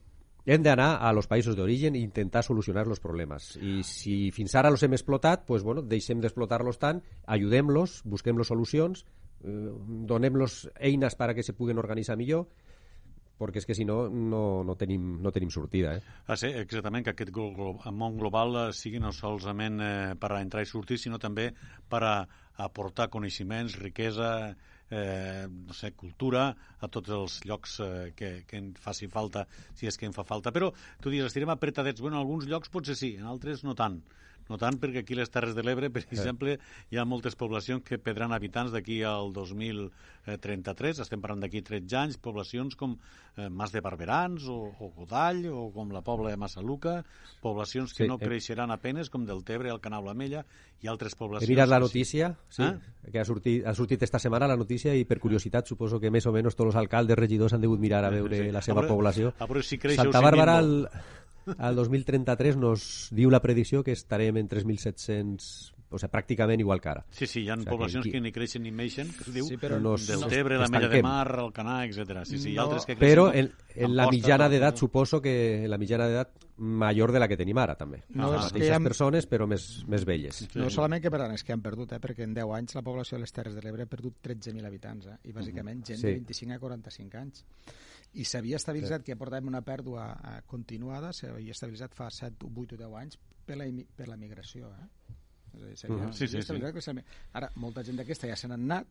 hem 0.46 0.62
d'anar 0.62 0.96
a 1.02 1.12
los 1.12 1.26
països 1.26 1.56
d'origen 1.58 1.96
i 1.98 2.04
intentar 2.06 2.44
solucionar 2.46 2.86
els 2.86 3.02
problemes. 3.02 3.56
I 3.58 3.80
si 3.86 4.30
fins 4.34 4.54
ara 4.54 4.70
els 4.70 4.82
hem 4.86 4.94
explotat, 4.94 5.44
pues, 5.46 5.64
bueno, 5.66 5.82
deixem 5.82 6.22
d'explotar-los 6.22 6.78
tant, 6.78 7.02
ajudem-los, 7.26 8.02
busquem-los 8.06 8.52
solucions, 8.54 9.04
eh, 9.42 9.72
donem-los 10.06 10.70
eines 10.78 11.18
per 11.18 11.30
a 11.30 11.34
que 11.34 11.42
se 11.42 11.52
puguen 11.52 11.82
organitzar 11.82 12.16
millor, 12.16 12.46
perquè 13.36 13.60
és 13.60 13.66
que 13.68 13.74
si 13.76 13.84
no, 13.84 14.06
no, 14.08 14.62
no, 14.64 14.76
tenim, 14.80 15.16
no 15.20 15.32
tenim 15.34 15.50
sortida. 15.52 15.96
Eh? 15.98 16.14
Ah, 16.26 16.38
sí, 16.40 16.48
exactament, 16.56 17.04
que 17.04 17.12
aquest 17.12 17.34
món 17.34 18.16
global 18.16 18.56
eh, 18.62 18.66
sigui 18.72 19.02
no 19.02 19.12
solament 19.12 19.82
eh, 19.82 20.14
per 20.20 20.32
a 20.32 20.40
entrar 20.40 20.64
i 20.64 20.70
sortir, 20.70 20.98
sinó 21.02 21.20
també 21.20 21.50
per 21.90 22.02
a 22.06 22.14
aportar 22.64 23.10
coneixements, 23.12 23.76
riquesa, 23.82 24.54
eh, 24.90 25.46
no 25.48 25.74
sé, 25.76 25.92
cultura 25.98 26.48
a 26.80 26.88
tots 26.92 27.12
els 27.14 27.40
llocs 27.48 27.78
eh, 27.80 28.12
que, 28.16 28.30
que 28.48 28.60
en 28.60 28.72
faci 28.80 29.08
falta, 29.12 29.46
si 29.74 29.90
és 29.90 29.98
que 29.98 30.08
en 30.08 30.14
fa 30.16 30.26
falta. 30.26 30.52
Però 30.54 30.72
tu 31.02 31.12
dius, 31.12 31.30
estirem 31.30 31.52
apretadets. 31.54 32.02
Bueno, 32.02 32.18
en 32.18 32.24
alguns 32.24 32.48
llocs 32.50 32.72
potser 32.72 32.96
sí, 32.98 33.14
en 33.20 33.26
altres 33.30 33.64
no 33.66 33.74
tant. 33.78 34.00
No 34.48 34.56
tant 34.58 34.76
perquè 34.78 35.00
aquí 35.02 35.14
les 35.18 35.30
Terres 35.30 35.54
de 35.56 35.62
l'Ebre, 35.66 35.90
per 35.90 36.04
exemple, 36.06 36.58
hi 36.90 36.96
ha 36.98 37.04
moltes 37.04 37.34
poblacions 37.34 37.82
que 37.82 37.98
perdran 37.98 38.32
habitants 38.32 38.70
d'aquí 38.70 39.00
al 39.02 39.32
2033, 39.32 41.00
estem 41.02 41.20
parlant 41.22 41.42
d'aquí 41.42 41.62
13 41.66 41.96
anys, 41.98 42.16
poblacions 42.22 42.76
com 42.78 42.96
eh, 43.36 43.48
Mas 43.50 43.72
de 43.74 43.80
Barberans 43.82 44.46
o, 44.48 44.70
o 44.78 44.90
Godall 44.96 45.44
o 45.50 45.70
com 45.74 45.90
la 45.94 46.02
Pobla 46.06 46.30
de 46.30 46.36
Massaluca, 46.40 47.00
poblacions 47.42 47.92
que 47.94 48.04
Sí, 48.04 48.08
no 48.08 48.16
eh. 48.20 48.24
creixeran 48.24 48.70
apenes, 48.70 49.10
com 49.10 49.26
del 49.26 49.42
Tebre, 49.44 49.70
el 49.70 49.80
Canal 49.80 50.04
La 50.06 50.14
Mella 50.14 50.44
i 50.82 50.88
altres 50.88 51.14
He 51.14 51.18
poblacions. 51.18 51.50
mirat 51.50 51.68
la 51.68 51.80
notícia, 51.80 52.34
sí, 52.48 52.62
Ah? 52.62 52.78
que 53.10 53.18
ha 53.20 53.24
sortit, 53.24 53.66
ha 53.66 53.74
sortit 53.74 54.02
esta 54.02 54.18
setmana 54.18 54.46
la 54.48 54.56
notícia 54.56 54.94
i 54.94 55.04
per 55.04 55.18
curiositat 55.20 55.66
suposo 55.66 55.98
que 56.00 56.10
més 56.10 56.26
o 56.26 56.32
menys 56.32 56.54
tots 56.56 56.68
els 56.74 56.76
alcaldes, 56.76 57.16
regidors 57.18 57.52
han 57.54 57.60
degut 57.62 57.80
mirar 57.80 58.04
a 58.04 58.10
veure 58.10 58.44
Sí. 58.46 58.50
la 58.52 58.62
seva 58.62 58.80
A 58.80 58.82
veure- 58.82 58.94
població. 58.94 59.34
a 59.38 59.46
veure 59.46 59.62
si 59.62 59.78
creix 59.78 59.96
Santa 59.96 60.20
Bàrbara, 60.20 60.58
el, 60.58 60.88
al 61.58 61.76
2033 61.76 62.56
nos 62.56 63.08
diu 63.12 63.30
la 63.30 63.40
predicció 63.42 63.82
que 63.84 63.92
estarem 63.92 64.36
en 64.36 64.48
3.700 64.48 65.72
o 65.88 65.98
sigui, 66.00 66.10
pràcticament 66.10 66.58
igual 66.58 66.80
que 66.82 66.88
ara. 66.90 67.04
Sí, 67.14 67.28
sí, 67.30 67.44
hi 67.44 67.48
ha 67.48 67.54
O 67.54 67.58
sigui, 67.60 67.70
poblacions 67.70 68.02
aquí- 68.04 68.10
que 68.12 68.20
ni 68.20 68.32
creixen 68.32 68.62
ni 68.64 68.72
meixen, 68.72 69.06
que 69.14 69.22
es 69.22 69.32
diu, 69.32 69.46
Sí, 69.46 69.56
però 69.56 69.78
no- 69.80 69.94
del 69.96 70.20
no- 70.20 70.26
Tebre, 70.26 70.58
la. 70.58 70.66
Mella 70.68 70.88
de 70.88 71.00
Mar, 71.02 71.38
el 71.38 71.52
Canà, 71.52 71.84
etc. 71.86 72.24
Sí, 72.26 72.38
sí, 72.38 72.50
hi 72.50 72.56
ha 72.58 72.62
No, 72.62 72.66
altres 72.66 72.86
que 72.86 72.96
creixen. 72.96 73.16
Però 73.18 73.32
en, 73.32 73.52
en 73.76 73.94
la 73.96 74.08
mitjana 74.10 74.48
d'edat 74.48 74.76
suposo 74.76 75.22
que 75.22 75.62
en 75.64 75.70
la 75.70 75.78
mitjana 75.78 76.08
d'edat 76.08 76.32
major 76.58 77.12
de 77.12 77.20
la 77.20 77.28
que 77.28 77.36
tenim 77.36 77.56
ara, 77.58 77.76
també. 77.76 78.02
No, 78.08 78.32
les 78.32 78.46
és 78.46 78.52
que 78.52 78.58
mateixes 78.58 78.68
hi 78.68 78.74
ha- 78.74 78.80
persones, 78.80 79.28
però 79.30 79.46
més, 79.46 79.84
més 79.86 80.04
velles. 80.04 80.34
Sí. 80.34 80.48
No 80.58 80.68
solament 80.70 81.02
que 81.02 81.10
perdran, 81.10 81.30
és 81.32 81.44
que 81.44 81.52
han 81.52 81.62
perdut, 81.62 81.92
eh? 81.92 82.00
perquè 82.00 82.24
en 82.24 82.34
10 82.34 82.50
anys 82.52 82.74
la 82.74 82.82
població 82.82 83.16
de 83.16 83.20
les 83.20 83.32
Terres 83.32 83.54
de 83.54 83.62
l'Ebre 83.62 83.84
ha 83.84 83.86
perdut 83.86 84.14
13.000 84.20 84.66
habitants, 84.66 85.06
eh? 85.06 85.18
i 85.24 85.32
bàsicament 85.32 85.84
gent 85.86 86.00
Sí. 86.00 86.06
de 86.08 86.12
25 86.14 86.52
a 86.54 86.58
45 86.58 87.16
anys. 87.16 87.44
I 88.16 88.24
s'havia 88.24 88.56
estabilitzat, 88.56 89.02
que 89.04 89.12
ja 89.12 89.18
portàvem 89.20 89.48
una 89.50 89.60
pèrdua 89.62 90.06
eh, 90.16 90.36
continuada, 90.48 91.12
s'havia 91.12 91.52
estabilitzat 91.52 91.94
fa 91.94 92.08
7, 92.10 92.46
8 92.48 92.76
o 92.76 92.78
10 92.80 92.94
anys 93.02 93.18
per 93.46 93.56
la, 93.60 93.66
per 93.96 94.08
la 94.08 94.16
migració. 94.16 94.70
Eh? 94.72 94.86
És 95.56 95.62
a 95.62 95.66
dir, 95.66 95.76
s'havia, 95.76 95.96
Mhm. 96.06 96.12
Sí, 96.12 96.26
sí, 96.26 96.36
sí. 96.40 96.46
s'havia- 96.46 97.04
Ara, 97.32 97.50
molta 97.56 97.82
gent 97.84 97.96
d'aquesta 97.98 98.28
ja 98.28 98.36
se 98.36 98.48
n'han 98.48 98.64
anat, 98.70 98.86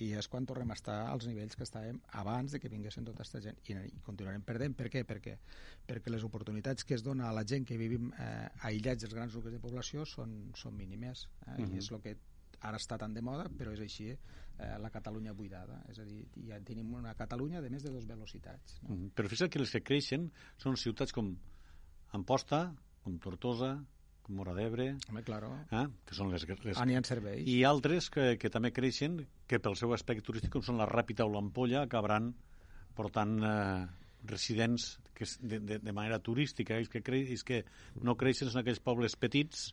i 0.00 0.12
és 0.14 0.28
quan 0.28 0.46
tornem 0.46 0.70
a 0.70 0.74
estar 0.74 1.08
als 1.10 1.26
nivells 1.26 1.56
que 1.56 1.64
estàvem 1.64 1.98
abans 2.12 2.52
de 2.52 2.60
que 2.60 2.68
vinguessin 2.68 3.04
tota 3.04 3.16
aquesta 3.18 3.40
gent 3.40 3.58
i, 3.68 3.72
i 3.72 4.00
continuarem 4.06 4.40
perdent. 4.42 4.76
Per 4.76 4.86
què? 4.88 5.04
Perquè, 5.04 5.36
perquè 5.86 6.10
les 6.10 6.22
oportunitats 6.22 6.84
que 6.84 6.94
es 6.94 7.02
dona 7.02 7.28
a 7.28 7.32
la 7.32 7.42
gent 7.44 7.66
que 7.66 7.76
vivim 7.76 8.12
eh, 8.16 8.48
aïllats 8.62 9.02
dels 9.02 9.12
grans 9.14 9.34
nuclis 9.34 9.52
de 9.52 9.58
població 9.60 10.06
són, 10.06 10.52
són 10.54 10.76
mínimes 10.76 11.26
eh? 11.48 11.56
i 11.74 11.78
és 11.78 11.90
el 11.90 12.00
que 12.00 12.16
ara 12.60 12.76
està 12.78 12.96
tan 12.98 13.12
de 13.12 13.20
moda 13.20 13.48
però 13.50 13.72
és 13.72 13.80
així 13.80 14.16
eh, 14.60 14.74
la 14.82 14.90
Catalunya 14.92 15.34
buidada 15.36 15.80
és 15.90 16.00
a 16.02 16.06
dir, 16.08 16.24
ja 16.48 16.60
tenim 16.66 16.92
una 16.98 17.14
Catalunya 17.18 17.62
de 17.64 17.70
més 17.72 17.86
de 17.86 17.92
dues 17.94 18.06
velocitats 18.08 18.80
no? 18.82 18.94
Mhm. 18.94 19.14
Però 19.16 19.30
fixa't 19.32 19.52
que 19.52 19.62
les 19.62 19.72
que 19.76 19.82
creixen 19.92 20.28
són 20.60 20.76
ciutats 20.76 21.16
com 21.16 21.32
Amposta, 22.12 22.74
com 23.04 23.18
Tortosa, 23.22 23.76
com 24.22 24.34
Mora 24.34 24.54
d'Ebre, 24.54 24.96
Home, 25.08 25.22
claro, 25.22 25.52
eh? 25.70 25.86
que 26.06 26.14
són 26.14 26.32
les, 26.32 26.46
les... 26.64 26.76
ah, 26.76 27.02
serveis 27.06 27.46
I 27.48 27.62
altres 27.64 28.10
que, 28.10 28.36
que 28.36 28.50
també 28.50 28.72
creixen, 28.74 29.20
que 29.46 29.60
pel 29.62 29.78
seu 29.78 29.94
aspecte 29.94 30.26
turístic, 30.26 30.52
com 30.52 30.62
són 30.66 30.78
la 30.78 30.88
Ràpita 30.90 31.24
o 31.24 31.32
l'Ampolla, 31.32 31.84
acabaran 31.86 32.32
portant 32.98 33.38
eh, 33.46 33.86
residents 34.24 34.98
que 35.14 35.24
de, 35.40 35.60
de, 35.60 35.78
de 35.78 35.92
manera 35.92 36.18
turística. 36.18 36.78
És 36.80 36.88
que, 36.88 37.02
cre 37.04 37.22
és 37.34 37.44
que 37.46 37.62
no 38.02 38.16
creixen 38.20 38.50
en 38.50 38.62
aquells 38.62 38.82
pobles 38.84 39.16
petits 39.16 39.70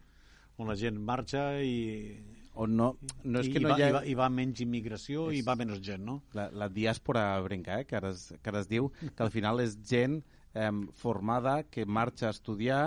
on 0.58 0.72
la 0.72 0.78
gent 0.80 0.98
marxa 0.98 1.60
i, 1.62 2.18
O 2.58 2.66
no, 2.68 2.92
no 3.24 3.42
és 3.44 3.50
i, 3.50 3.54
que 3.54 3.62
no 3.62 3.70
va, 3.70 3.78
hi 3.78 3.86
ha... 3.86 3.90
i, 3.90 3.94
va, 3.94 4.02
i 4.12 4.16
va 4.18 4.30
menys 4.34 4.64
immigració 4.66 5.28
i 5.36 5.44
va 5.46 5.56
menys 5.60 5.82
gent, 5.86 6.04
no? 6.08 6.22
la, 6.38 6.48
la 6.58 6.70
diàspora 6.74 7.26
brenca, 7.46 7.78
eh, 7.82 7.86
que, 7.90 7.98
ara 8.00 8.10
es, 8.16 8.32
que 8.42 8.54
ara 8.54 8.64
es 8.64 8.70
diu, 8.72 8.90
que 9.04 9.26
al 9.26 9.34
final 9.34 9.62
és 9.62 9.78
gent 9.86 10.22
eh, 10.54 10.72
formada 11.02 11.62
que 11.70 11.86
marxa 11.86 12.32
a 12.32 12.36
estudiar 12.36 12.82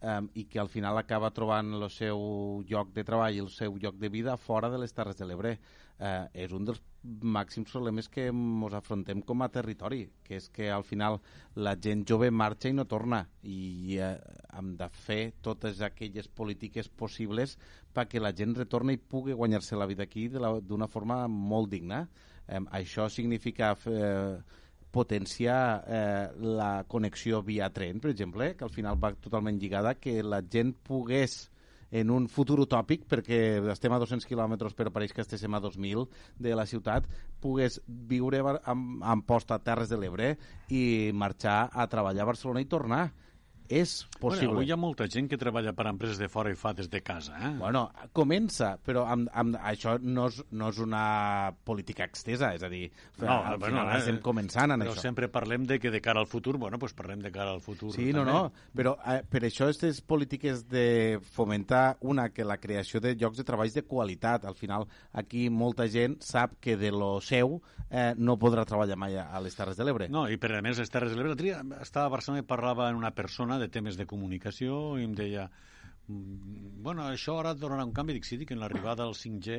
eh, 0.00 0.20
i 0.38 0.46
que 0.50 0.62
al 0.62 0.70
final 0.70 0.98
acaba 1.00 1.32
trobant 1.34 1.74
el 1.80 1.88
seu 1.90 2.22
lloc 2.70 2.94
de 2.94 3.04
treball 3.08 3.36
i 3.36 3.42
el 3.42 3.50
seu 3.54 3.76
lloc 3.82 3.98
de 3.98 4.12
vida 4.14 4.36
fora 4.38 4.70
de 4.70 4.78
les 4.84 4.94
Terres 4.94 5.18
de 5.18 5.26
l'Ebre. 5.26 5.56
Eh, 5.98 6.44
és 6.44 6.52
un 6.54 6.66
dels 6.68 6.78
màxims 7.02 7.72
problemes 7.72 8.08
que 8.12 8.28
ens 8.30 8.74
afrontem 8.76 9.22
com 9.26 9.42
a 9.42 9.48
territori, 9.50 10.04
que 10.22 10.36
és 10.38 10.48
que 10.54 10.68
al 10.70 10.84
final 10.86 11.18
la 11.56 11.74
gent 11.74 12.04
jove 12.06 12.30
marxa 12.30 12.70
i 12.70 12.76
no 12.76 12.84
torna 12.90 13.24
i 13.42 13.98
eh, 13.98 14.12
hem 14.58 14.74
de 14.78 14.88
fer 15.06 15.32
totes 15.42 15.80
aquelles 15.82 16.28
polítiques 16.28 16.88
possibles 16.88 17.56
perquè 17.94 18.22
la 18.22 18.34
gent 18.36 18.54
retorni 18.58 18.94
i 18.94 19.02
pugui 19.02 19.34
guanyar-se 19.34 19.78
la 19.78 19.90
vida 19.90 20.06
aquí 20.06 20.28
d'una 20.28 20.86
forma 20.86 21.24
molt 21.28 21.70
digna. 21.74 22.04
Eh, 22.46 22.62
això 22.78 23.08
significa 23.10 23.74
eh, 23.86 24.38
potenciar 24.90 25.84
eh, 25.86 26.28
la 26.38 26.84
connexió 26.88 27.42
via 27.42 27.72
tren, 27.74 28.00
per 28.00 28.10
exemple, 28.14 28.54
que 28.56 28.64
al 28.64 28.74
final 28.74 28.98
va 29.02 29.14
totalment 29.14 29.58
lligada 29.58 29.98
que 29.98 30.22
la 30.22 30.42
gent 30.42 30.74
pogués 30.86 31.48
en 31.90 32.10
un 32.10 32.28
futur 32.28 32.60
utòpic, 32.64 33.06
perquè 33.08 33.60
estem 33.72 33.92
a 33.94 34.00
200 34.02 34.26
quilòmetres 34.28 34.76
però 34.76 34.92
pareix 34.92 35.14
que 35.14 35.24
estéssim 35.24 35.54
a 35.54 35.62
2.000 35.62 36.06
de 36.38 36.54
la 36.56 36.66
ciutat, 36.66 37.08
pogués 37.40 37.80
viure 37.86 38.42
a 38.44 39.60
Terres 39.64 39.88
de 39.88 39.98
l'Ebre 40.00 40.34
i 40.68 41.10
marxar 41.14 41.70
a 41.72 41.86
treballar 41.88 42.26
a 42.26 42.30
Barcelona 42.32 42.60
i 42.60 42.68
tornar. 42.68 43.08
És 43.68 44.06
possible. 44.18 44.46
Bueno, 44.48 44.52
avui 44.58 44.66
hi 44.68 44.72
ha 44.72 44.76
molta 44.80 45.06
gent 45.08 45.28
que 45.28 45.36
treballa 45.40 45.72
per 45.76 45.86
empreses 45.90 46.18
de 46.20 46.28
fora 46.32 46.50
i 46.50 46.56
fa 46.56 46.72
des 46.72 46.88
de 46.90 47.02
casa, 47.04 47.36
eh? 47.36 47.50
Bueno, 47.58 47.90
comença, 48.16 48.78
però 48.84 49.04
amb, 49.06 49.28
amb, 49.32 49.56
això 49.60 49.98
no 50.00 50.26
és, 50.30 50.40
no 50.50 50.70
és 50.72 50.78
una 50.82 51.52
política 51.64 52.06
extesa, 52.08 52.54
és 52.56 52.62
a 52.64 52.70
dir, 52.72 52.90
No, 53.18 53.42
al 53.44 53.58
bueno, 53.58 53.80
final 53.82 53.92
eh, 53.94 53.98
estem 53.98 54.20
començant 54.24 54.72
en 54.72 54.80
però 54.80 54.92
això. 54.94 55.02
sempre 55.04 55.28
parlem 55.28 55.66
de 55.66 55.78
que 55.78 55.90
de 55.90 56.00
cara 56.00 56.20
al 56.20 56.26
futur, 56.26 56.56
bueno, 56.58 56.78
pues 56.78 56.94
parlem 56.94 57.20
de 57.20 57.30
cara 57.32 57.50
al 57.52 57.60
futur. 57.60 57.92
Sí, 57.92 58.12
no, 58.12 58.24
també. 58.24 58.32
no, 58.32 58.72
però 58.74 58.96
eh, 59.04 59.22
per 59.28 59.42
això 59.44 59.66
aquestes 59.68 60.00
polítiques 60.00 60.66
de 60.68 61.18
fomentar 61.34 61.98
una, 62.00 62.30
que 62.30 62.44
la 62.44 62.56
creació 62.58 63.00
de 63.00 63.14
llocs 63.16 63.36
de 63.38 63.44
treballs 63.44 63.74
de 63.74 63.82
qualitat. 63.84 64.44
Al 64.48 64.54
final, 64.54 64.86
aquí 65.12 65.48
molta 65.50 65.88
gent 65.88 66.18
sap 66.24 66.56
que 66.60 66.76
de 66.76 66.90
lo 66.90 67.20
seu 67.20 67.60
eh, 67.90 68.14
no 68.16 68.38
podrà 68.38 68.64
treballar 68.68 68.96
mai 68.96 69.16
a 69.18 69.28
a 69.28 69.40
les 69.44 69.54
Terres 69.54 69.76
de 69.76 69.84
l'Ebre. 69.84 70.08
No, 70.08 70.26
i 70.30 70.38
per 70.40 70.54
a 70.56 70.62
més 70.64 70.78
les 70.80 70.88
Terres 70.90 71.10
de 71.12 71.16
l'Ebre, 71.18 71.34
l'altre 71.34 71.44
dia 71.50 71.60
estava 71.82 72.06
a 72.08 72.12
Barcelona 72.16 72.42
i 72.42 72.46
parlava 72.48 72.88
amb 72.88 72.98
una 72.98 73.10
persona 73.12 73.57
de 73.58 73.68
temes 73.68 73.96
de 73.96 74.06
comunicació 74.06 74.98
i 74.98 75.04
em 75.04 75.14
deia 75.14 75.48
"Mm, 76.08 76.82
bueno, 76.82 77.02
això 77.08 77.38
ara 77.40 77.54
donarà 77.54 77.84
un 77.84 77.92
canvi, 77.92 78.14
dic 78.14 78.24
sí, 78.24 78.36
dic 78.40 78.50
en 78.52 78.60
l'arribada 78.60 79.04
al 79.04 79.14
5G 79.14 79.58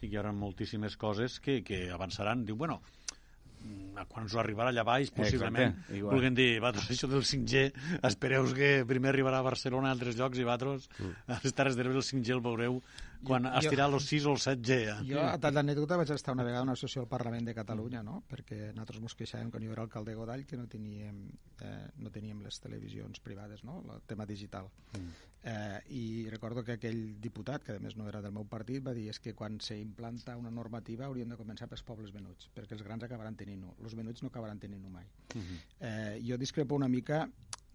i 0.00 0.06
que 0.08 0.14
hi 0.14 0.16
haurà 0.16 0.32
moltíssimes 0.32 0.96
coses 0.96 1.40
que, 1.40 1.62
que 1.64 1.90
avançaran, 1.90 2.44
diu, 2.46 2.54
bueno 2.56 2.80
mm, 3.64 4.04
quan 4.08 4.24
us 4.28 4.36
arribarà 4.38 4.70
allà 4.70 4.84
baix, 4.86 5.10
possiblement 5.10 5.72
Exacte, 5.72 5.96
igual. 5.98 6.14
vulguin 6.14 6.34
dir, 6.38 6.60
vosaltres, 6.60 6.90
això 6.94 7.08
del 7.10 7.24
5G 7.26 7.72
espereu 8.06 8.46
que 8.54 8.84
primer 8.86 9.10
arribarà 9.10 9.40
a 9.40 9.46
Barcelona 9.48 9.88
a 9.90 9.96
altres 9.96 10.14
llocs 10.16 10.38
i 10.38 10.44
vosaltres 10.46 10.88
a 11.26 11.40
les 11.42 11.52
Terres 11.54 11.74
de 11.76 11.82
l'Ebre 11.82 11.98
el 11.98 12.06
5G 12.06 12.30
el 12.36 12.40
veureu 12.44 12.78
quan 13.24 13.44
Jo- 13.44 13.58
estirà 13.60 13.86
els 13.88 14.04
6 14.06 14.26
o 14.26 14.32
el 14.32 14.38
7G 14.38 14.70
eh? 14.88 14.96
Jo, 15.08 15.22
a 15.26 15.38
tal 15.38 15.54
d'anècdota, 15.54 15.96
vaig 15.96 16.10
estar 16.14 16.34
una 16.34 16.44
vegada 16.44 16.60
a 16.62 16.68
una 16.68 16.76
sessió 16.76 17.02
al 17.02 17.08
Parlament 17.08 17.46
de 17.46 17.54
Catalunya, 17.54 18.02
no? 18.02 18.22
perquè 18.28 18.72
nosaltres 18.72 19.00
ens 19.02 19.14
queixàvem 19.18 19.50
quan 19.50 19.62
hi 19.62 19.70
era 19.72 19.82
alcalde 19.82 20.14
Godall 20.14 20.44
que 20.46 20.56
no 20.56 20.66
teníem, 20.66 21.24
eh, 21.60 21.88
no 21.96 22.10
teníem 22.10 22.42
les 22.42 22.60
televisions 22.60 23.20
privades, 23.20 23.64
no? 23.64 23.80
el 23.94 24.02
tema 24.06 24.26
digital. 24.26 24.70
Mm. 24.92 25.10
Eh, 25.42 25.80
I 25.94 26.28
recordo 26.30 26.64
que 26.64 26.72
aquell 26.72 27.20
diputat, 27.20 27.62
que 27.64 27.76
a 27.76 27.82
més 27.82 27.96
no 27.96 28.08
era 28.08 28.20
del 28.20 28.32
meu 28.32 28.44
partit, 28.44 28.82
va 28.84 28.92
dir 28.94 29.08
és 29.08 29.20
que 29.22 29.34
quan 29.38 29.60
s'implanta 29.60 30.36
una 30.36 30.50
normativa 30.50 31.06
hauríem 31.06 31.28
de 31.30 31.38
començar 31.38 31.68
pels 31.70 31.84
pobles 31.86 32.12
venuts, 32.12 32.50
perquè 32.54 32.74
els 32.74 32.82
grans 32.82 33.04
acabaran 33.06 33.36
tenint-ho, 33.38 33.76
els 33.82 33.94
venuts 33.94 34.22
no 34.22 34.32
acabaran 34.32 34.58
tenint-ho 34.58 34.90
mai. 34.90 35.06
Uh 35.34 35.40
-huh. 35.40 35.60
Eh, 35.80 36.20
jo 36.26 36.36
discrepo 36.36 36.74
una 36.74 36.88
mica 36.88 37.28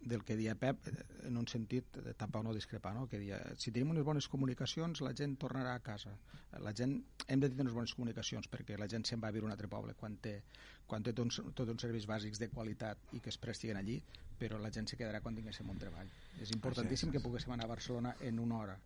del 0.04 0.22
que 0.24 0.36
dia 0.36 0.54
Pep, 0.54 0.86
eh, 0.88 1.04
en 1.28 1.36
un 1.40 1.46
sentit, 1.48 1.96
eh, 1.98 2.14
tampoc 2.18 2.44
no 2.44 2.52
discrepar, 2.54 2.94
no? 2.94 3.06
que 3.08 3.18
dia, 3.18 3.38
si 3.56 3.72
tenim 3.72 3.90
unes 3.94 4.04
bones 4.04 4.28
comunicacions, 4.28 5.00
la 5.00 5.14
gent 5.16 5.36
tornarà 5.40 5.74
a 5.74 5.80
casa. 5.80 6.12
La 6.60 6.72
gent, 6.76 6.98
hem 7.26 7.40
de 7.40 7.48
tenir 7.50 7.64
unes 7.66 7.74
bones 7.74 7.94
comunicacions 7.94 8.48
perquè 8.52 8.78
la 8.78 8.88
gent 8.88 9.04
se'n 9.08 9.20
va 9.22 9.28
a 9.28 9.34
viure 9.34 9.46
a 9.46 9.50
un 9.50 9.56
altre 9.56 9.68
poble 9.68 9.94
quan 9.98 10.16
té, 10.22 10.42
quan 10.86 11.02
té 11.02 11.12
tots, 11.12 11.40
tots 11.54 11.70
uns 11.70 11.82
serveis 11.82 12.06
bàsics 12.06 12.38
de 12.38 12.48
qualitat 12.52 12.98
i 13.12 13.20
que 13.20 13.30
es 13.32 13.38
prestiguen 13.38 13.76
allí, 13.80 14.00
però 14.38 14.58
la 14.60 14.70
gent 14.70 14.86
se 14.90 14.96
quedarà 14.96 15.20
quan 15.24 15.34
tinguéssim 15.34 15.68
un 15.70 15.78
treball. 15.78 16.10
És 16.40 16.50
importantíssim 16.52 17.10
que 17.10 17.20
poguéssim 17.24 17.52
anar 17.52 17.64
a 17.64 17.74
Barcelona 17.74 18.16
en 18.20 18.38
una 18.38 18.58
hora 18.58 18.80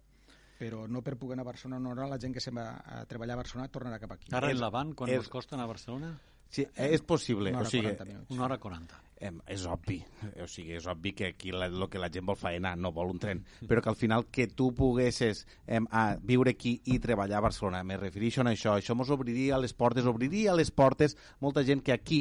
però 0.59 0.89
no 0.91 1.03
per 1.07 1.15
poder 1.15 1.37
anar 1.37 1.45
a 1.45 1.53
Barcelona 1.53 1.77
en 1.79 1.87
una 1.87 1.93
hora 1.93 2.09
la 2.11 2.19
gent 2.19 2.33
que 2.35 2.41
se'n 2.43 2.57
va 2.59 2.83
a 2.83 3.05
treballar 3.07 3.37
a 3.37 3.43
Barcelona 3.45 3.69
tornarà 3.71 4.01
cap 4.03 4.11
aquí. 4.17 4.33
Ara 4.35 4.49
És- 4.51 4.57
en 4.57 4.61
l'avant, 4.61 4.91
quan 4.93 5.09
és- 5.09 5.21
us 5.21 5.29
costa 5.31 5.55
anar 5.55 5.69
a 5.69 5.71
Barcelona? 5.71 6.19
Sí, 6.51 6.65
és 6.75 7.03
possible. 7.05 7.51
Una 7.51 7.61
O 7.61 7.67
hora, 7.67 7.71
sigui, 7.71 7.91
40 7.91 8.05
minuts. 8.09 8.31
Una 8.35 8.45
hora 8.47 8.59
40. 8.59 9.03
Em, 9.21 9.41
és 9.51 9.65
obvi, 9.67 9.97
o 10.39 10.47
sigui, 10.47 10.77
és 10.79 10.85
obvi 10.87 11.11
que 11.19 11.27
aquí 11.33 11.51
la, 11.51 11.67
el 11.67 11.89
que 11.91 11.99
la 11.99 12.07
gent 12.15 12.27
vol 12.29 12.37
faenar, 12.39 12.77
no 12.79 12.93
vol 12.95 13.11
un 13.11 13.19
tren, 13.19 13.41
però 13.67 13.83
que 13.83 13.91
al 13.91 13.97
final 13.99 14.29
que 14.31 14.47
tu 14.47 14.69
poguessis 14.79 15.41
em, 15.67 15.89
a 15.91 16.13
viure 16.23 16.53
aquí 16.55 16.77
i 16.87 17.01
treballar 17.03 17.41
a 17.41 17.47
Barcelona, 17.49 17.83
me 17.83 17.99
refereixo 17.99 18.45
a 18.45 18.53
això, 18.53 18.77
això 18.79 18.95
mos 18.95 19.11
obriria 19.11 19.59
les 19.59 19.75
portes, 19.75 20.07
obriria 20.07 20.55
les 20.55 20.71
portes 20.71 21.17
molta 21.43 21.65
gent 21.67 21.83
que 21.83 21.97
aquí 21.97 22.21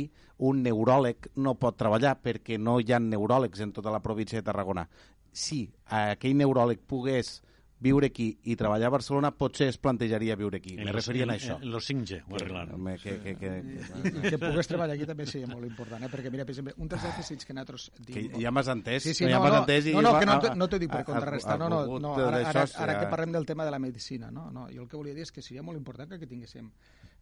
un 0.50 0.64
neuròleg 0.66 1.30
no 1.38 1.54
pot 1.62 1.78
treballar 1.78 2.16
perquè 2.24 2.58
no 2.58 2.80
hi 2.82 2.90
ha 2.92 3.00
neuròlegs 3.00 3.62
en 3.62 3.76
tota 3.78 3.94
la 3.94 4.02
província 4.02 4.42
de 4.42 4.50
Tarragona. 4.50 4.88
Si 5.32 5.68
aquell 5.86 6.34
neuròleg 6.42 6.82
pogués 6.90 7.44
viure 7.80 8.08
aquí 8.10 8.26
i 8.50 8.56
treballar 8.58 8.88
a 8.90 8.94
Barcelona, 8.96 9.30
potser 9.38 9.68
es 9.70 9.78
plantejaria 9.78 10.36
viure 10.36 10.58
aquí. 10.58 10.74
Me 10.80 10.92
referien 10.92 11.30
a 11.30 11.36
això. 11.38 11.60
En 11.62 11.70
los 11.72 11.86
5G, 11.90 12.24
ho 12.26 12.36
arreglaran. 12.40 12.74
Home, 12.74 12.96
que, 12.98 13.14
que, 13.22 13.36
que, 13.38 13.52
I 13.62 14.32
que 14.32 14.40
pogués 14.42 14.68
treballar 14.70 14.96
aquí 14.98 15.06
també 15.06 15.28
seria 15.30 15.50
molt 15.52 15.68
important, 15.68 16.02
eh? 16.04 16.10
perquè 16.10 16.32
mira, 16.34 16.46
per 16.48 16.56
exemple, 16.56 16.74
un 16.82 16.90
dels 16.90 17.06
dèficits 17.06 17.46
que 17.46 17.54
nosaltres 17.54 17.90
que 18.08 18.26
ja 18.42 18.52
m'has 18.52 18.72
entès. 18.74 19.04
Sí, 19.06 19.14
sí, 19.14 19.28
ja 19.30 19.38
no, 19.38 19.44
m'has 19.46 19.54
no, 19.54 19.62
entès 19.62 19.92
i 19.92 19.94
no, 19.94 20.02
no, 20.02 20.16
que 20.18 20.26
no, 20.26 20.40
no 20.58 20.70
t'ho 20.72 20.80
dic 20.82 20.92
per 20.92 21.04
contrarrestar, 21.06 21.60
no, 21.62 21.70
no, 21.70 22.00
no 22.02 22.16
ara, 22.18 22.42
ara, 22.50 22.66
ara 22.66 22.94
ja- 22.98 23.00
que 23.04 23.12
parlem 23.14 23.38
del 23.38 23.46
tema 23.46 23.66
de 23.66 23.72
la 23.72 23.80
medicina, 23.80 24.32
no, 24.34 24.50
no, 24.52 24.68
jo 24.74 24.82
el 24.82 24.90
que 24.90 24.98
volia 24.98 25.14
dir 25.14 25.28
és 25.28 25.32
que 25.32 25.46
seria 25.46 25.62
molt 25.62 25.78
important 25.78 26.18
que 26.18 26.26
tinguéssim 26.28 26.72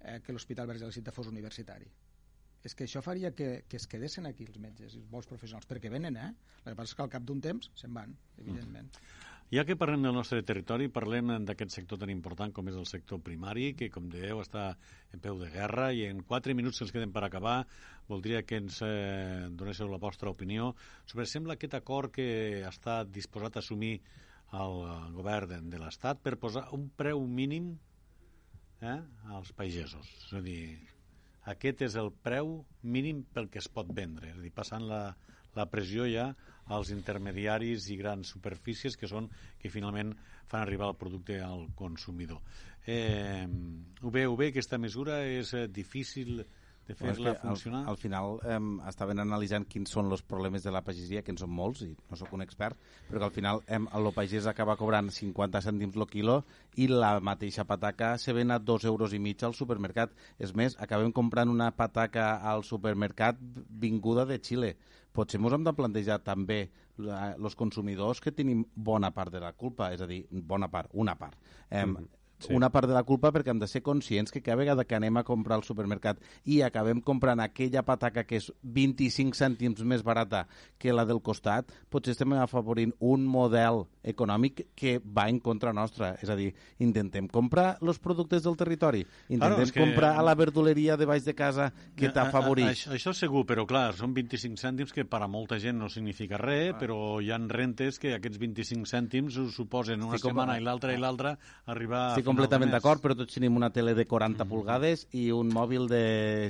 eh, 0.05 0.21
que 0.23 0.31
l'Hospital 0.31 0.67
Verge 0.71 0.85
de 0.85 0.93
la 0.93 0.95
Cinta 0.95 1.11
fos 1.11 1.27
universitari. 1.27 1.91
És 2.65 2.73
que 2.73 2.87
això 2.87 3.03
faria 3.05 3.29
que, 3.37 3.65
que 3.69 3.77
es 3.77 3.85
quedessin 3.85 4.25
aquí 4.25 4.47
els 4.47 4.57
metges 4.57 4.95
i 4.95 4.97
els 5.03 5.05
bons 5.11 5.27
professionals, 5.29 5.67
perquè 5.69 5.91
venen, 5.93 6.15
eh? 6.17 6.31
El 6.63 6.71
que 6.71 6.77
passa 6.79 6.93
és 6.93 6.95
que 6.97 7.03
al 7.03 7.11
cap 7.13 7.21
d'un 7.27 7.43
temps 7.43 7.67
se'n 7.77 7.93
van, 7.93 8.15
evidentment. 8.41 8.89
Ja 9.53 9.61
que 9.61 9.75
parlem 9.77 10.01
del 10.01 10.15
nostre 10.17 10.39
territori, 10.41 10.87
parlem 10.89 11.29
d'aquest 11.45 11.75
sector 11.75 11.99
tan 12.01 12.09
important 12.09 12.49
com 12.53 12.65
és 12.71 12.77
el 12.81 12.87
sector 12.89 13.19
primari, 13.21 13.67
que, 13.77 13.91
com 13.93 14.07
dèieu, 14.09 14.39
està 14.41 14.71
en 15.13 15.21
peu 15.21 15.37
de 15.37 15.51
guerra, 15.53 15.91
i 15.93 16.07
en 16.09 16.23
quatre 16.25 16.55
minuts 16.57 16.79
que 16.81 16.87
ens 16.87 16.93
queden 16.95 17.13
per 17.13 17.21
acabar, 17.27 17.59
voldria 18.09 18.41
que 18.41 18.57
ens 18.57 18.79
eh, 18.81 19.45
donéssiu 19.53 19.91
la 19.91 20.01
vostra 20.01 20.33
opinió 20.33 20.71
sobre, 21.05 21.27
sembla, 21.29 21.59
aquest 21.59 21.77
acord 21.77 22.15
que 22.15 22.25
està 22.65 23.03
disposat 23.05 23.59
a 23.59 23.61
assumir 23.61 23.99
el 24.57 24.81
govern 25.13 25.69
de, 25.69 25.77
l'Estat 25.77 26.25
per 26.25 26.39
posar 26.41 26.65
un 26.73 26.89
preu 26.97 27.21
mínim 27.29 27.75
eh, 28.81 28.97
als 29.29 29.53
pagesos. 29.53 30.09
És 30.25 30.33
a 30.33 30.41
dir, 30.41 30.79
aquest 31.53 31.85
és 31.85 32.01
el 32.01 32.09
preu 32.25 32.63
mínim 32.81 33.21
pel 33.33 33.53
que 33.53 33.61
es 33.61 33.69
pot 33.69 33.93
vendre, 33.93 34.33
és 34.33 34.41
a 34.41 34.41
dir, 34.41 34.53
passant 34.57 34.89
la, 34.89 35.03
la 35.53 35.69
pressió 35.69 36.09
ja 36.09 36.31
als 36.73 36.89
intermediaris 36.93 37.89
i 37.93 37.97
grans 37.99 38.31
superfícies 38.33 38.97
que 38.97 39.09
són 39.09 39.29
que 39.61 39.69
finalment 39.69 40.13
fan 40.49 40.61
arribar 40.61 40.89
el 40.91 40.97
producte 40.97 41.39
al 41.41 41.67
consumidor. 41.77 42.41
Eh, 42.85 43.45
ho 44.01 44.11
veu 44.13 44.35
bé, 44.37 44.51
aquesta 44.51 44.77
mesura 44.77 45.23
és 45.25 45.53
eh, 45.53 45.67
difícil 45.67 46.43
de 46.87 46.95
fer-la 46.95 47.35
funcionar? 47.41 47.83
Al, 47.83 47.93
al 47.93 47.97
final 47.97 48.39
eh, 48.43 48.59
estaven 48.89 49.21
analitzant 49.23 49.65
quins 49.69 49.91
són 49.91 50.11
els 50.11 50.23
problemes 50.25 50.65
de 50.65 50.73
la 50.73 50.83
pagesia, 50.85 51.23
que 51.25 51.33
en 51.33 51.39
són 51.41 51.51
molts, 51.53 51.83
i 51.85 51.91
no 51.95 52.19
sóc 52.19 52.33
un 52.37 52.45
expert, 52.45 52.79
però 53.09 53.21
que 53.21 53.29
al 53.29 53.35
final 53.35 53.61
eh, 53.67 53.79
el 53.99 54.11
pagès 54.15 54.49
acaba 54.51 54.77
cobrant 54.79 55.11
50 55.13 55.63
cèntims 55.65 55.97
el 55.97 56.07
quilo 56.11 56.41
i 56.81 56.89
la 56.91 57.15
mateixa 57.19 57.65
pataca 57.67 58.15
se 58.21 58.35
ven 58.37 58.51
a 58.51 58.59
dos 58.59 58.85
euros 58.85 59.13
i 59.13 59.19
mig 59.19 59.43
al 59.43 59.57
supermercat. 59.57 60.13
És 60.39 60.53
més, 60.53 60.77
acabem 60.79 61.13
comprant 61.15 61.49
una 61.49 61.71
pataca 61.75 62.35
al 62.43 62.63
supermercat 62.63 63.39
vinguda 63.69 64.27
de 64.29 64.39
Xile 64.41 64.75
potser 65.15 65.39
ens 65.39 65.53
hem 65.55 65.63
de 65.63 65.71
plantejar 65.71 66.19
també 66.23 66.65
els 66.99 67.55
consumidors 67.55 68.19
que 68.19 68.33
tenim 68.35 68.65
bona 68.75 69.13
part 69.15 69.31
de 69.31 69.39
la 69.39 69.53
culpa, 69.55 69.93
és 69.95 70.03
a 70.03 70.07
dir, 70.09 70.25
bona 70.29 70.67
part, 70.67 70.91
una 70.93 71.15
part. 71.15 71.39
Eh, 71.69 71.85
mm 71.85 71.95
-hmm 71.95 72.24
sí. 72.39 72.53
una 72.53 72.69
part 72.69 72.87
de 72.89 72.95
la 72.95 73.03
culpa 73.03 73.31
perquè 73.33 73.53
hem 73.53 73.61
de 73.61 73.69
ser 73.69 73.81
conscients 73.85 74.31
que 74.31 74.41
cada 74.41 74.59
vegada 74.59 74.85
que 74.85 74.95
anem 74.97 75.17
a 75.17 75.25
comprar 75.27 75.59
al 75.59 75.65
supermercat 75.67 76.21
i 76.45 76.61
acabem 76.65 77.01
comprant 77.01 77.41
aquella 77.43 77.83
pataca 77.85 78.25
que 78.25 78.39
és 78.41 78.51
25 78.63 79.37
cèntims 79.37 79.83
més 79.83 80.03
barata 80.03 80.45
que 80.77 80.93
la 80.93 81.05
del 81.05 81.21
costat, 81.23 81.71
potser 81.89 82.15
estem 82.15 82.35
afavorint 82.37 82.93
un 82.99 83.25
model 83.27 83.85
econòmic 84.05 84.65
que 84.77 84.97
va 84.99 85.27
en 85.29 85.39
contra 85.39 85.73
nostra. 85.73 86.13
És 86.21 86.29
a 86.29 86.37
dir, 86.37 86.51
intentem 86.83 87.27
comprar 87.31 87.77
els 87.81 87.99
productes 88.01 88.43
del 88.45 88.57
territori, 88.59 89.03
intentem 89.29 89.65
claro, 89.65 89.71
que... 89.73 89.81
comprar 89.81 90.13
a 90.19 90.25
la 90.25 90.35
verduleria 90.37 90.97
de 90.97 91.07
baix 91.09 91.25
de 91.25 91.35
casa 91.37 91.71
que 91.97 92.11
t'ha 92.13 92.27
favorit. 92.33 92.69
Això, 92.69 92.93
això 92.95 93.15
segur, 93.17 93.45
però 93.49 93.65
clar, 93.69 93.87
són 93.97 94.13
25 94.15 94.61
cèntims 94.61 94.93
que 94.95 95.05
per 95.09 95.21
a 95.25 95.29
molta 95.31 95.59
gent 95.61 95.79
no 95.79 95.89
significa 95.91 96.39
res, 96.41 96.73
ah. 96.73 96.79
però 96.79 96.99
hi 97.21 97.31
han 97.35 97.49
rentes 97.49 97.99
que 98.01 98.13
aquests 98.15 98.41
25 98.41 98.89
cèntims 98.89 99.39
ho 99.41 99.47
suposen 99.53 100.03
una 100.05 100.19
sí, 100.19 100.27
setmana 100.27 100.55
com... 100.55 100.61
i 100.61 100.65
l'altra 100.65 100.95
i 100.95 101.01
l'altra 101.01 101.35
arribar 101.71 102.05
sí, 102.25 102.29
completament 102.31 102.73
d'acord, 102.73 103.01
però 103.03 103.15
tots 103.17 103.37
tenim 103.37 103.55
una 103.55 103.69
tele 103.73 103.93
de 103.95 104.05
40 104.09 104.43
mm. 104.43 104.49
pulgades 104.49 105.05
i 105.15 105.29
un 105.35 105.51
mòbil 105.53 105.87
de... 105.91 106.01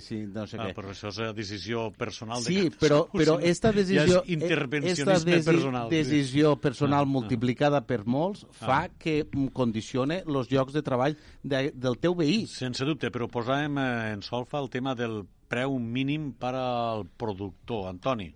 Sí, 0.06 0.22
no 0.32 0.48
sé 0.50 0.60
ah, 0.60 0.70
què. 0.70 0.76
Però 0.78 0.94
això 0.94 1.12
és 1.12 1.36
decisió 1.38 1.90
personal 1.98 2.42
sí, 2.46 2.56
de 2.56 2.64
Sí, 2.70 2.80
però, 2.80 3.04
però 3.12 3.38
esta 3.44 3.74
decisió... 3.76 4.06
Ja 4.08 4.24
és 4.24 4.34
intervencionisme 4.38 5.16
esta 5.16 5.32
desi 5.32 5.52
personal. 5.52 5.92
decisió 5.92 6.56
personal 6.62 7.06
ah, 7.06 7.12
multiplicada 7.18 7.84
ah. 7.84 7.88
per 7.88 8.02
molts 8.06 8.46
fa 8.56 8.86
ah. 8.86 8.94
que 8.98 9.20
condicione 9.54 10.22
els 10.26 10.52
llocs 10.54 10.76
de 10.76 10.86
treball 10.86 11.20
de, 11.44 11.70
del 11.76 12.00
teu 12.02 12.18
veí. 12.18 12.46
Sense 12.50 12.88
dubte, 12.88 13.12
però 13.14 13.30
posàvem 13.32 13.78
eh, 13.82 13.92
en 14.16 14.26
solfa 14.26 14.62
el 14.64 14.72
tema 14.74 14.96
del 14.98 15.24
preu 15.52 15.78
mínim 15.80 16.32
per 16.40 16.56
al 16.58 17.06
productor. 17.20 17.90
Antoni. 17.92 18.32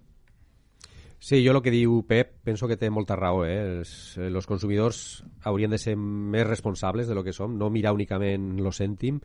Sí, 1.20 1.42
jo 1.46 1.52
el 1.52 1.62
que 1.62 1.72
diu 1.72 1.98
Pep 2.08 2.38
penso 2.48 2.68
que 2.68 2.78
té 2.80 2.88
molta 2.90 3.18
raó. 3.20 3.44
Eh? 3.44 3.60
Els, 3.60 3.92
els 4.24 4.48
consumidors 4.48 5.22
haurien 5.44 5.72
de 5.72 5.78
ser 5.78 5.98
més 6.00 6.48
responsables 6.48 7.08
de 7.08 7.16
lo 7.18 7.26
que 7.26 7.36
som, 7.36 7.58
no 7.60 7.70
mirar 7.70 7.92
únicament 7.94 8.54
lo 8.64 8.72
cèntim, 8.72 9.20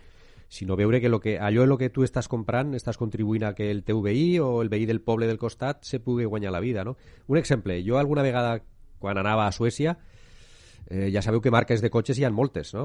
sinó 0.49 0.77
veure 0.77 1.01
que, 1.01 1.09
lo 1.09 1.21
que 1.21 1.39
allò 1.39 1.63
en 1.63 1.71
lo 1.71 1.79
que 1.79 1.91
tu 1.95 2.03
estàs 2.03 2.29
comprant 2.29 2.75
estàs 2.75 2.99
contribuint 2.99 3.47
a 3.47 3.55
que 3.55 3.71
el 3.71 3.85
teu 3.87 4.03
veí 4.03 4.41
o 4.43 4.61
el 4.63 4.69
veí 4.69 4.87
del 4.91 5.01
poble 5.03 5.31
del 5.31 5.39
costat 5.39 5.87
se 5.87 6.03
pugui 6.03 6.27
guanyar 6.27 6.53
la 6.53 6.61
vida. 6.61 6.85
No? 6.85 6.97
Un 7.27 7.39
exemple, 7.39 7.79
jo 7.87 7.99
alguna 7.99 8.27
vegada 8.27 8.59
quan 8.99 9.19
anava 9.19 9.47
a 9.47 9.53
Suècia 9.53 9.97
eh, 10.91 11.11
ja 11.13 11.23
sabeu 11.23 11.41
que 11.41 11.53
marques 11.55 11.81
de 11.81 11.91
cotxes 11.91 12.19
hi 12.19 12.27
ha 12.27 12.31
moltes, 12.31 12.75
no? 12.75 12.85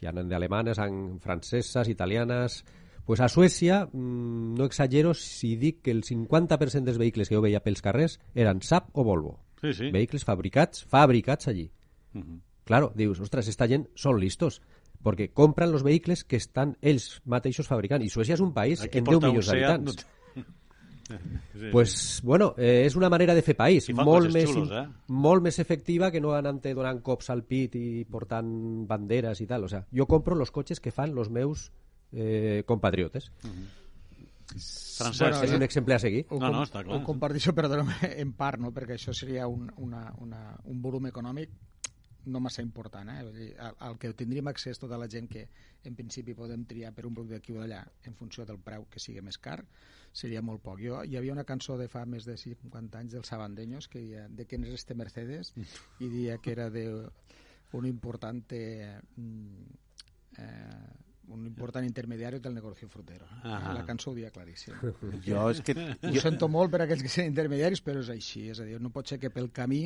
Hi 0.00 0.06
ha 0.06 0.12
d'alemanes, 0.12 0.78
franceses, 1.24 1.88
italianes, 1.88 2.62
pues 3.04 3.20
a 3.20 3.28
Suècia, 3.28 3.86
mmm, 3.92 4.54
no 4.58 4.64
exagero 4.64 5.14
si 5.14 5.56
dic 5.56 5.82
que 5.82 5.90
el 5.90 6.04
50% 6.04 6.84
dels 6.86 6.98
vehicles 6.98 7.28
que 7.28 7.36
jo 7.36 7.42
veia 7.42 7.62
pels 7.64 7.82
carrers 7.82 8.18
eren 8.34 8.62
Saab 8.62 8.90
o 8.92 9.04
Volvo. 9.04 9.40
Sí, 9.60 9.74
sí. 9.74 9.90
Vehicles 9.90 10.24
fabricats, 10.24 10.84
fabricats 10.84 11.48
allí. 11.48 11.70
Uh 12.14 12.20
-huh. 12.20 12.40
Claro, 12.64 12.92
dius, 12.94 13.20
ostres, 13.20 13.48
esta 13.48 13.66
gent 13.66 13.88
són 13.94 14.20
listos 14.20 14.62
perquè 15.02 15.32
compren 15.34 15.72
els 15.72 15.82
vehicles 15.82 16.22
que 16.24 16.36
estan 16.36 16.76
ells 16.80 17.20
mateixos 17.24 17.66
fabricant. 17.66 18.02
I 18.02 18.08
Suècia 18.08 18.34
és 18.34 18.40
un 18.40 18.52
país 18.54 18.82
Aquí 18.82 18.98
en 18.98 19.04
10 19.04 19.20
milions 19.20 19.46
d'habitants. 19.46 19.96
No 19.96 20.42
Sí, 21.52 21.66
pues, 21.70 22.20
bueno, 22.24 22.54
eh, 22.56 22.84
és 22.86 22.96
una 22.96 23.10
manera 23.10 23.34
de 23.34 23.42
fer 23.42 23.54
país 23.58 23.88
molt 23.92 24.32
més, 24.32 24.48
xulos, 24.48 24.70
eh? 24.72 24.86
molt 25.08 25.42
més 25.44 25.58
efectiva 25.58 26.10
que 26.10 26.20
no 26.22 26.32
anant 26.32 26.62
donant 26.62 27.02
cops 27.04 27.28
al 27.30 27.42
pit 27.44 27.74
i 27.76 28.04
portant 28.08 28.86
banderes 28.88 29.42
i 29.42 29.46
tal. 29.46 29.64
O 29.64 29.68
sea, 29.68 29.84
jo 29.92 30.06
compro 30.06 30.38
els 30.38 30.50
cotxes 30.50 30.80
que 30.80 30.94
fan 30.94 31.12
els 31.18 31.28
meus 31.28 31.70
eh, 32.12 32.62
compatriotes. 32.66 33.30
Uh 33.42 33.50
-huh. 33.50 33.70
Francesc, 34.52 35.20
bueno, 35.20 35.44
és 35.44 35.52
un 35.52 35.62
exemple 35.62 35.94
a 35.94 35.98
seguir. 35.98 36.26
Ho, 36.28 36.38
no, 36.38 36.50
no, 36.50 36.62
està 36.62 36.82
clar. 36.84 36.96
Ho 36.96 37.04
comparteixo, 37.04 37.54
perdona'm, 37.54 37.88
en 38.24 38.32
part, 38.32 38.60
no? 38.60 38.70
perquè 38.70 38.98
això 38.98 39.14
seria 39.16 39.46
un, 39.48 39.70
una, 39.78 40.12
una, 40.18 40.58
un 40.64 40.82
volum 40.82 41.06
econòmic 41.06 41.50
no 42.26 42.40
massa 42.40 42.62
important. 42.62 43.08
Eh? 43.10 43.22
Vull 43.24 43.38
dir, 43.38 43.48
al, 43.58 43.76
al 43.88 43.98
que 43.98 44.12
tindríem 44.14 44.50
accés 44.52 44.78
tota 44.78 44.98
la 44.98 45.08
gent 45.10 45.28
que 45.30 45.46
en 45.88 45.96
principi 45.98 46.34
podem 46.38 46.64
triar 46.68 46.92
per 46.94 47.06
un 47.08 47.14
producte 47.14 47.38
d'aquí 47.38 47.56
o 47.56 47.60
d'allà 47.60 47.80
en 48.06 48.14
funció 48.14 48.46
del 48.46 48.60
preu 48.62 48.86
que 48.90 49.02
sigui 49.02 49.22
més 49.24 49.38
car, 49.42 49.58
seria 50.12 50.42
molt 50.44 50.62
poc. 50.62 50.78
Jo, 50.84 51.02
hi 51.02 51.16
havia 51.18 51.34
una 51.34 51.46
cançó 51.48 51.78
de 51.80 51.88
fa 51.88 52.04
més 52.06 52.28
de 52.28 52.36
50 52.36 52.98
anys 53.00 53.16
dels 53.16 53.32
Sabandeños 53.32 53.88
que 53.88 54.04
deia 54.04 54.28
de 54.28 54.46
quién 54.46 54.64
es 54.68 54.76
este 54.76 54.94
Mercedes 54.94 55.54
i 55.98 56.10
dia 56.12 56.38
que 56.38 56.52
era 56.52 56.68
de 56.70 56.86
un 57.72 57.86
importante 57.86 59.00
mm, 59.16 59.64
eh, 60.38 61.11
un 61.28 61.44
important 61.46 61.84
intermediari 61.86 62.40
del 62.42 62.54
negoci 62.54 62.86
frutero. 62.86 63.26
Ah 63.42 63.72
la 63.76 63.84
cançó 63.86 64.10
ho 64.10 64.14
dia 64.14 64.30
claríssim. 64.30 64.74
Jo 65.26 65.50
és 65.50 65.62
que... 65.62 65.76
Ho 65.76 66.24
sento 66.24 66.48
molt 66.48 66.72
per 66.72 66.82
aquells 66.84 67.04
que 67.04 67.12
són 67.12 67.30
intermediaris, 67.30 67.84
però 67.84 68.02
és 68.02 68.10
així. 68.12 68.48
És 68.52 68.60
a 68.60 68.66
dir, 68.68 68.80
no 68.82 68.90
pot 68.90 69.08
ser 69.08 69.20
que 69.22 69.30
pel 69.30 69.50
camí 69.54 69.84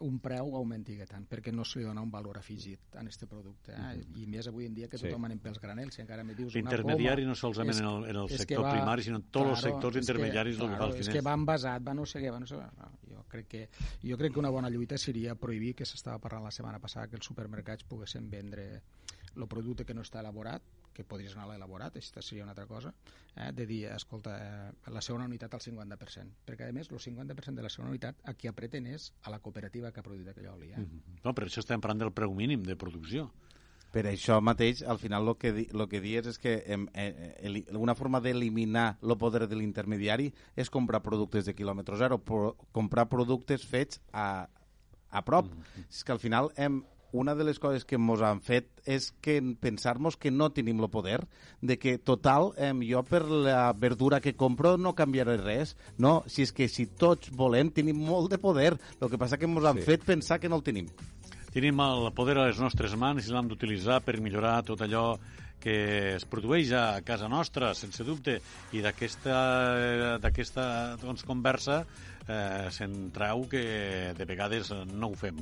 un 0.00 0.18
preu 0.20 0.50
augmenti 0.58 0.96
tant, 1.08 1.24
perquè 1.28 1.52
no 1.54 1.64
se 1.64 1.78
li 1.78 1.86
dona 1.86 2.02
un 2.04 2.10
valor 2.12 2.38
afegit 2.38 2.96
a 2.96 3.02
aquest 3.02 3.24
producte. 3.30 3.72
Eh? 3.72 3.94
Mm. 3.96 4.18
I 4.22 4.26
més 4.34 4.48
avui 4.50 4.66
en 4.68 4.74
dia 4.76 4.88
que 4.92 4.98
tothom 4.98 5.22
sí. 5.22 5.28
anem 5.30 5.40
pels 5.42 5.60
granels, 5.62 5.96
si 5.96 6.02
encara 6.02 6.24
me 6.26 6.34
dius 6.36 6.54
una 6.54 6.66
Intermediari 6.66 7.24
no 7.28 7.36
solament 7.38 7.72
és, 7.76 7.80
en 7.80 7.88
el, 7.90 8.08
en 8.10 8.20
el 8.22 8.30
sector 8.32 8.64
va, 8.66 8.74
primari, 8.74 9.06
sinó 9.06 9.20
en 9.22 9.26
tots 9.30 9.46
claro, 9.46 9.54
els 9.54 9.64
sectors 9.64 10.00
intermediaris 10.02 10.60
que, 10.60 10.68
claro, 10.74 11.00
És 11.00 11.10
que 11.12 11.24
van 11.24 11.46
basat, 11.48 11.84
van 11.86 12.00
no 12.00 12.06
sé 12.08 12.22
què, 12.22 12.32
van 12.34 12.44
no 12.44 12.50
sé 12.50 12.60
què. 12.60 12.90
Jo 13.14 13.24
crec 13.30 13.50
que, 13.54 13.64
jo 14.04 14.20
crec 14.20 14.36
que 14.36 14.42
una 14.42 14.52
bona 14.52 14.70
lluita 14.72 14.98
seria 15.00 15.36
prohibir, 15.38 15.74
que 15.78 15.88
s'estava 15.88 16.20
parlant 16.22 16.44
la 16.46 16.54
setmana 16.54 16.82
passada, 16.82 17.08
que 17.08 17.20
els 17.20 17.32
supermercats 17.32 17.88
poguessin 17.88 18.28
vendre 18.30 18.68
el 19.36 19.46
producte 19.48 19.84
que 19.84 19.94
no 19.94 20.02
està 20.02 20.20
elaborat, 20.20 20.62
que 20.96 21.04
podries 21.04 21.34
anar 21.36 21.50
a 21.50 21.56
elaborat, 21.58 21.96
això 22.00 22.22
seria 22.24 22.44
una 22.44 22.54
altra 22.54 22.66
cosa, 22.66 22.94
eh, 23.34 23.50
de 23.52 23.66
dir, 23.66 23.82
escolta, 23.92 24.36
eh, 24.40 24.92
la 24.92 25.02
segona 25.04 25.26
unitat 25.28 25.54
al 25.54 25.60
50%, 25.60 26.38
perquè 26.46 26.68
a 26.68 26.72
més 26.72 26.90
el 26.90 26.98
50% 26.98 27.60
de 27.60 27.66
la 27.66 27.72
segona 27.72 27.92
unitat 27.92 28.22
a 28.24 28.34
qui 28.34 28.48
apreten 28.48 28.86
és 28.86 29.12
a 29.22 29.30
la 29.30 29.40
cooperativa 29.44 29.92
que 29.92 30.00
ha 30.00 30.06
produït 30.06 30.32
aquell 30.32 30.48
oli. 30.54 30.72
Eh? 30.72 30.78
Mm 30.78 30.84
-hmm. 30.84 31.20
No, 31.24 31.34
però 31.34 31.46
això 31.46 31.60
estem 31.60 31.80
parlant 31.80 32.00
del 32.00 32.12
preu 32.12 32.32
mínim 32.34 32.62
de 32.62 32.76
producció. 32.76 33.30
Per 33.92 34.04
això 34.04 34.40
mateix, 34.42 34.82
al 34.82 34.98
final, 34.98 35.28
el 35.28 35.36
que, 35.36 35.52
di, 35.52 35.68
lo 35.72 35.88
que 35.88 36.00
dius 36.00 36.26
és 36.26 36.38
que 36.38 36.64
em, 36.66 36.88
eh, 36.92 37.36
eh, 37.38 37.64
una 37.78 37.94
forma 37.94 38.20
d'eliminar 38.20 38.98
el 39.02 39.16
poder 39.16 39.46
de 39.48 39.56
l'intermediari 39.56 40.32
és 40.54 40.70
comprar 40.70 41.02
productes 41.02 41.46
de 41.46 41.54
quilòmetre 41.54 41.96
zero, 41.96 42.18
pro, 42.18 42.56
comprar 42.72 43.08
productes 43.08 43.64
fets 43.64 44.00
a, 44.12 44.48
a 45.10 45.24
prop. 45.24 45.46
Mm 45.46 45.62
-hmm. 45.62 45.88
És 45.88 46.04
que 46.04 46.12
al 46.12 46.18
final 46.18 46.52
hem, 46.56 46.82
una 47.16 47.34
de 47.34 47.44
les 47.48 47.58
coses 47.62 47.84
que 47.88 47.98
ens 47.98 48.22
han 48.22 48.42
fet 48.44 48.68
és 48.84 49.08
que 49.24 49.38
pensar-nos 49.60 50.18
que 50.20 50.30
no 50.30 50.50
tenim 50.54 50.82
el 50.84 50.90
poder, 50.92 51.20
de 51.60 51.78
que 51.80 51.96
total, 51.98 52.52
eh, 52.56 52.72
jo 52.86 53.02
per 53.08 53.24
la 53.26 53.72
verdura 53.72 54.20
que 54.20 54.36
compro 54.36 54.76
no 54.76 54.94
canviaré 54.94 55.38
res. 55.40 55.76
No, 55.98 56.22
si 56.26 56.44
és 56.46 56.52
que 56.52 56.68
si 56.68 56.86
tots 56.86 57.32
volem, 57.32 57.72
tenim 57.72 57.96
molt 57.96 58.30
de 58.30 58.38
poder. 58.38 58.76
El 59.00 59.10
que 59.10 59.18
passa 59.18 59.38
que 59.40 59.48
ens 59.48 59.64
han 59.64 59.80
sí. 59.80 59.88
fet 59.88 60.04
pensar 60.04 60.40
que 60.40 60.48
no 60.52 60.60
el 60.60 60.66
tenim. 60.66 60.92
Tenim 61.56 61.80
el 61.80 62.10
poder 62.12 62.36
a 62.36 62.46
les 62.50 62.60
nostres 62.60 62.92
mans 63.00 63.24
i 63.24 63.32
l'hem 63.32 63.48
d'utilitzar 63.48 64.02
per 64.04 64.20
millorar 64.20 64.60
tot 64.68 64.84
allò 64.84 65.16
que 65.66 66.14
es 66.14 66.24
produeix 66.28 66.70
a 66.76 67.00
casa 67.02 67.30
nostra, 67.32 67.72
sense 67.74 68.04
dubte, 68.04 68.36
i 68.76 68.82
d'aquesta 68.84 69.38
doncs, 71.00 71.24
conversa 71.26 71.80
eh, 72.28 72.68
se'n 72.70 73.10
treu 73.14 73.46
que 73.50 73.64
de 74.18 74.28
vegades 74.28 74.70
no 74.92 75.10
ho 75.10 75.18
fem. 75.18 75.40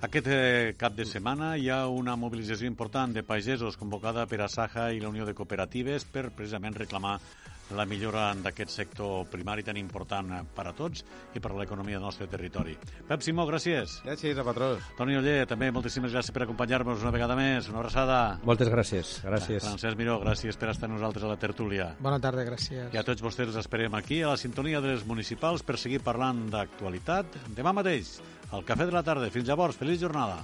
Aquest 0.00 0.28
eh, 0.32 0.74
cap 0.80 0.94
de 0.96 1.04
setmana 1.04 1.50
hi 1.60 1.66
ha 1.68 1.82
una 1.92 2.14
mobilització 2.16 2.64
important 2.70 3.12
de 3.12 3.20
pagesos 3.20 3.76
convocada 3.76 4.24
per 4.26 4.38
Asaja 4.40 4.86
i 4.96 5.00
la 5.02 5.10
Unió 5.12 5.26
de 5.28 5.34
Cooperatives 5.36 6.06
per 6.08 6.30
precisament 6.32 6.78
reclamar 6.78 7.18
la 7.76 7.84
millora 7.86 8.30
d'aquest 8.34 8.72
sector 8.72 9.26
primari 9.30 9.62
tan 9.62 9.76
important 9.76 10.32
per 10.56 10.64
a 10.66 10.72
tots 10.74 11.04
i 11.36 11.42
per 11.42 11.52
a 11.52 11.58
l'economia 11.58 11.98
del 11.98 12.06
nostre 12.08 12.26
territori. 12.32 12.72
Pep 13.06 13.22
Simó, 13.22 13.44
gràcies. 13.46 13.98
Gràcies 14.06 14.40
a 14.40 14.46
patrós. 14.46 14.88
Toni 14.98 15.20
Oller, 15.20 15.44
també 15.46 15.68
moltíssimes 15.70 16.16
gràcies 16.16 16.34
per 16.34 16.46
acompanyar-nos 16.46 17.04
una 17.04 17.12
vegada 17.14 17.36
més. 17.38 17.68
Una 17.68 17.84
abraçada. 17.84 18.40
Moltes 18.48 18.72
gràcies. 18.72 19.14
Gràcies. 19.28 19.68
Francesc 19.68 20.00
Miró, 20.00 20.18
gràcies 20.24 20.58
per 20.58 20.72
estar 20.72 20.88
amb 20.88 20.96
nosaltres 20.96 21.28
a 21.28 21.34
la 21.34 21.38
tertúlia. 21.44 21.92
Bona 22.00 22.18
tarda, 22.24 22.48
gràcies. 22.48 22.88
I 22.90 22.98
a 22.98 23.06
tots 23.06 23.22
vostès 23.22 23.52
els 23.52 23.60
esperem 23.60 23.94
aquí, 24.00 24.24
a 24.24 24.32
la 24.32 24.40
sintonia 24.40 24.80
de 24.80 24.96
les 24.96 25.06
municipals, 25.06 25.62
per 25.62 25.78
seguir 25.78 26.00
parlant 26.02 26.46
d'actualitat 26.50 27.38
demà 27.54 27.76
mateix, 27.76 28.16
al 28.52 28.64
Cafè 28.64 28.86
de 28.86 28.96
la 28.96 29.04
Tarda. 29.06 29.30
Fins 29.30 29.48
llavors, 29.48 29.78
feliç 29.78 30.02
jornada. 30.02 30.42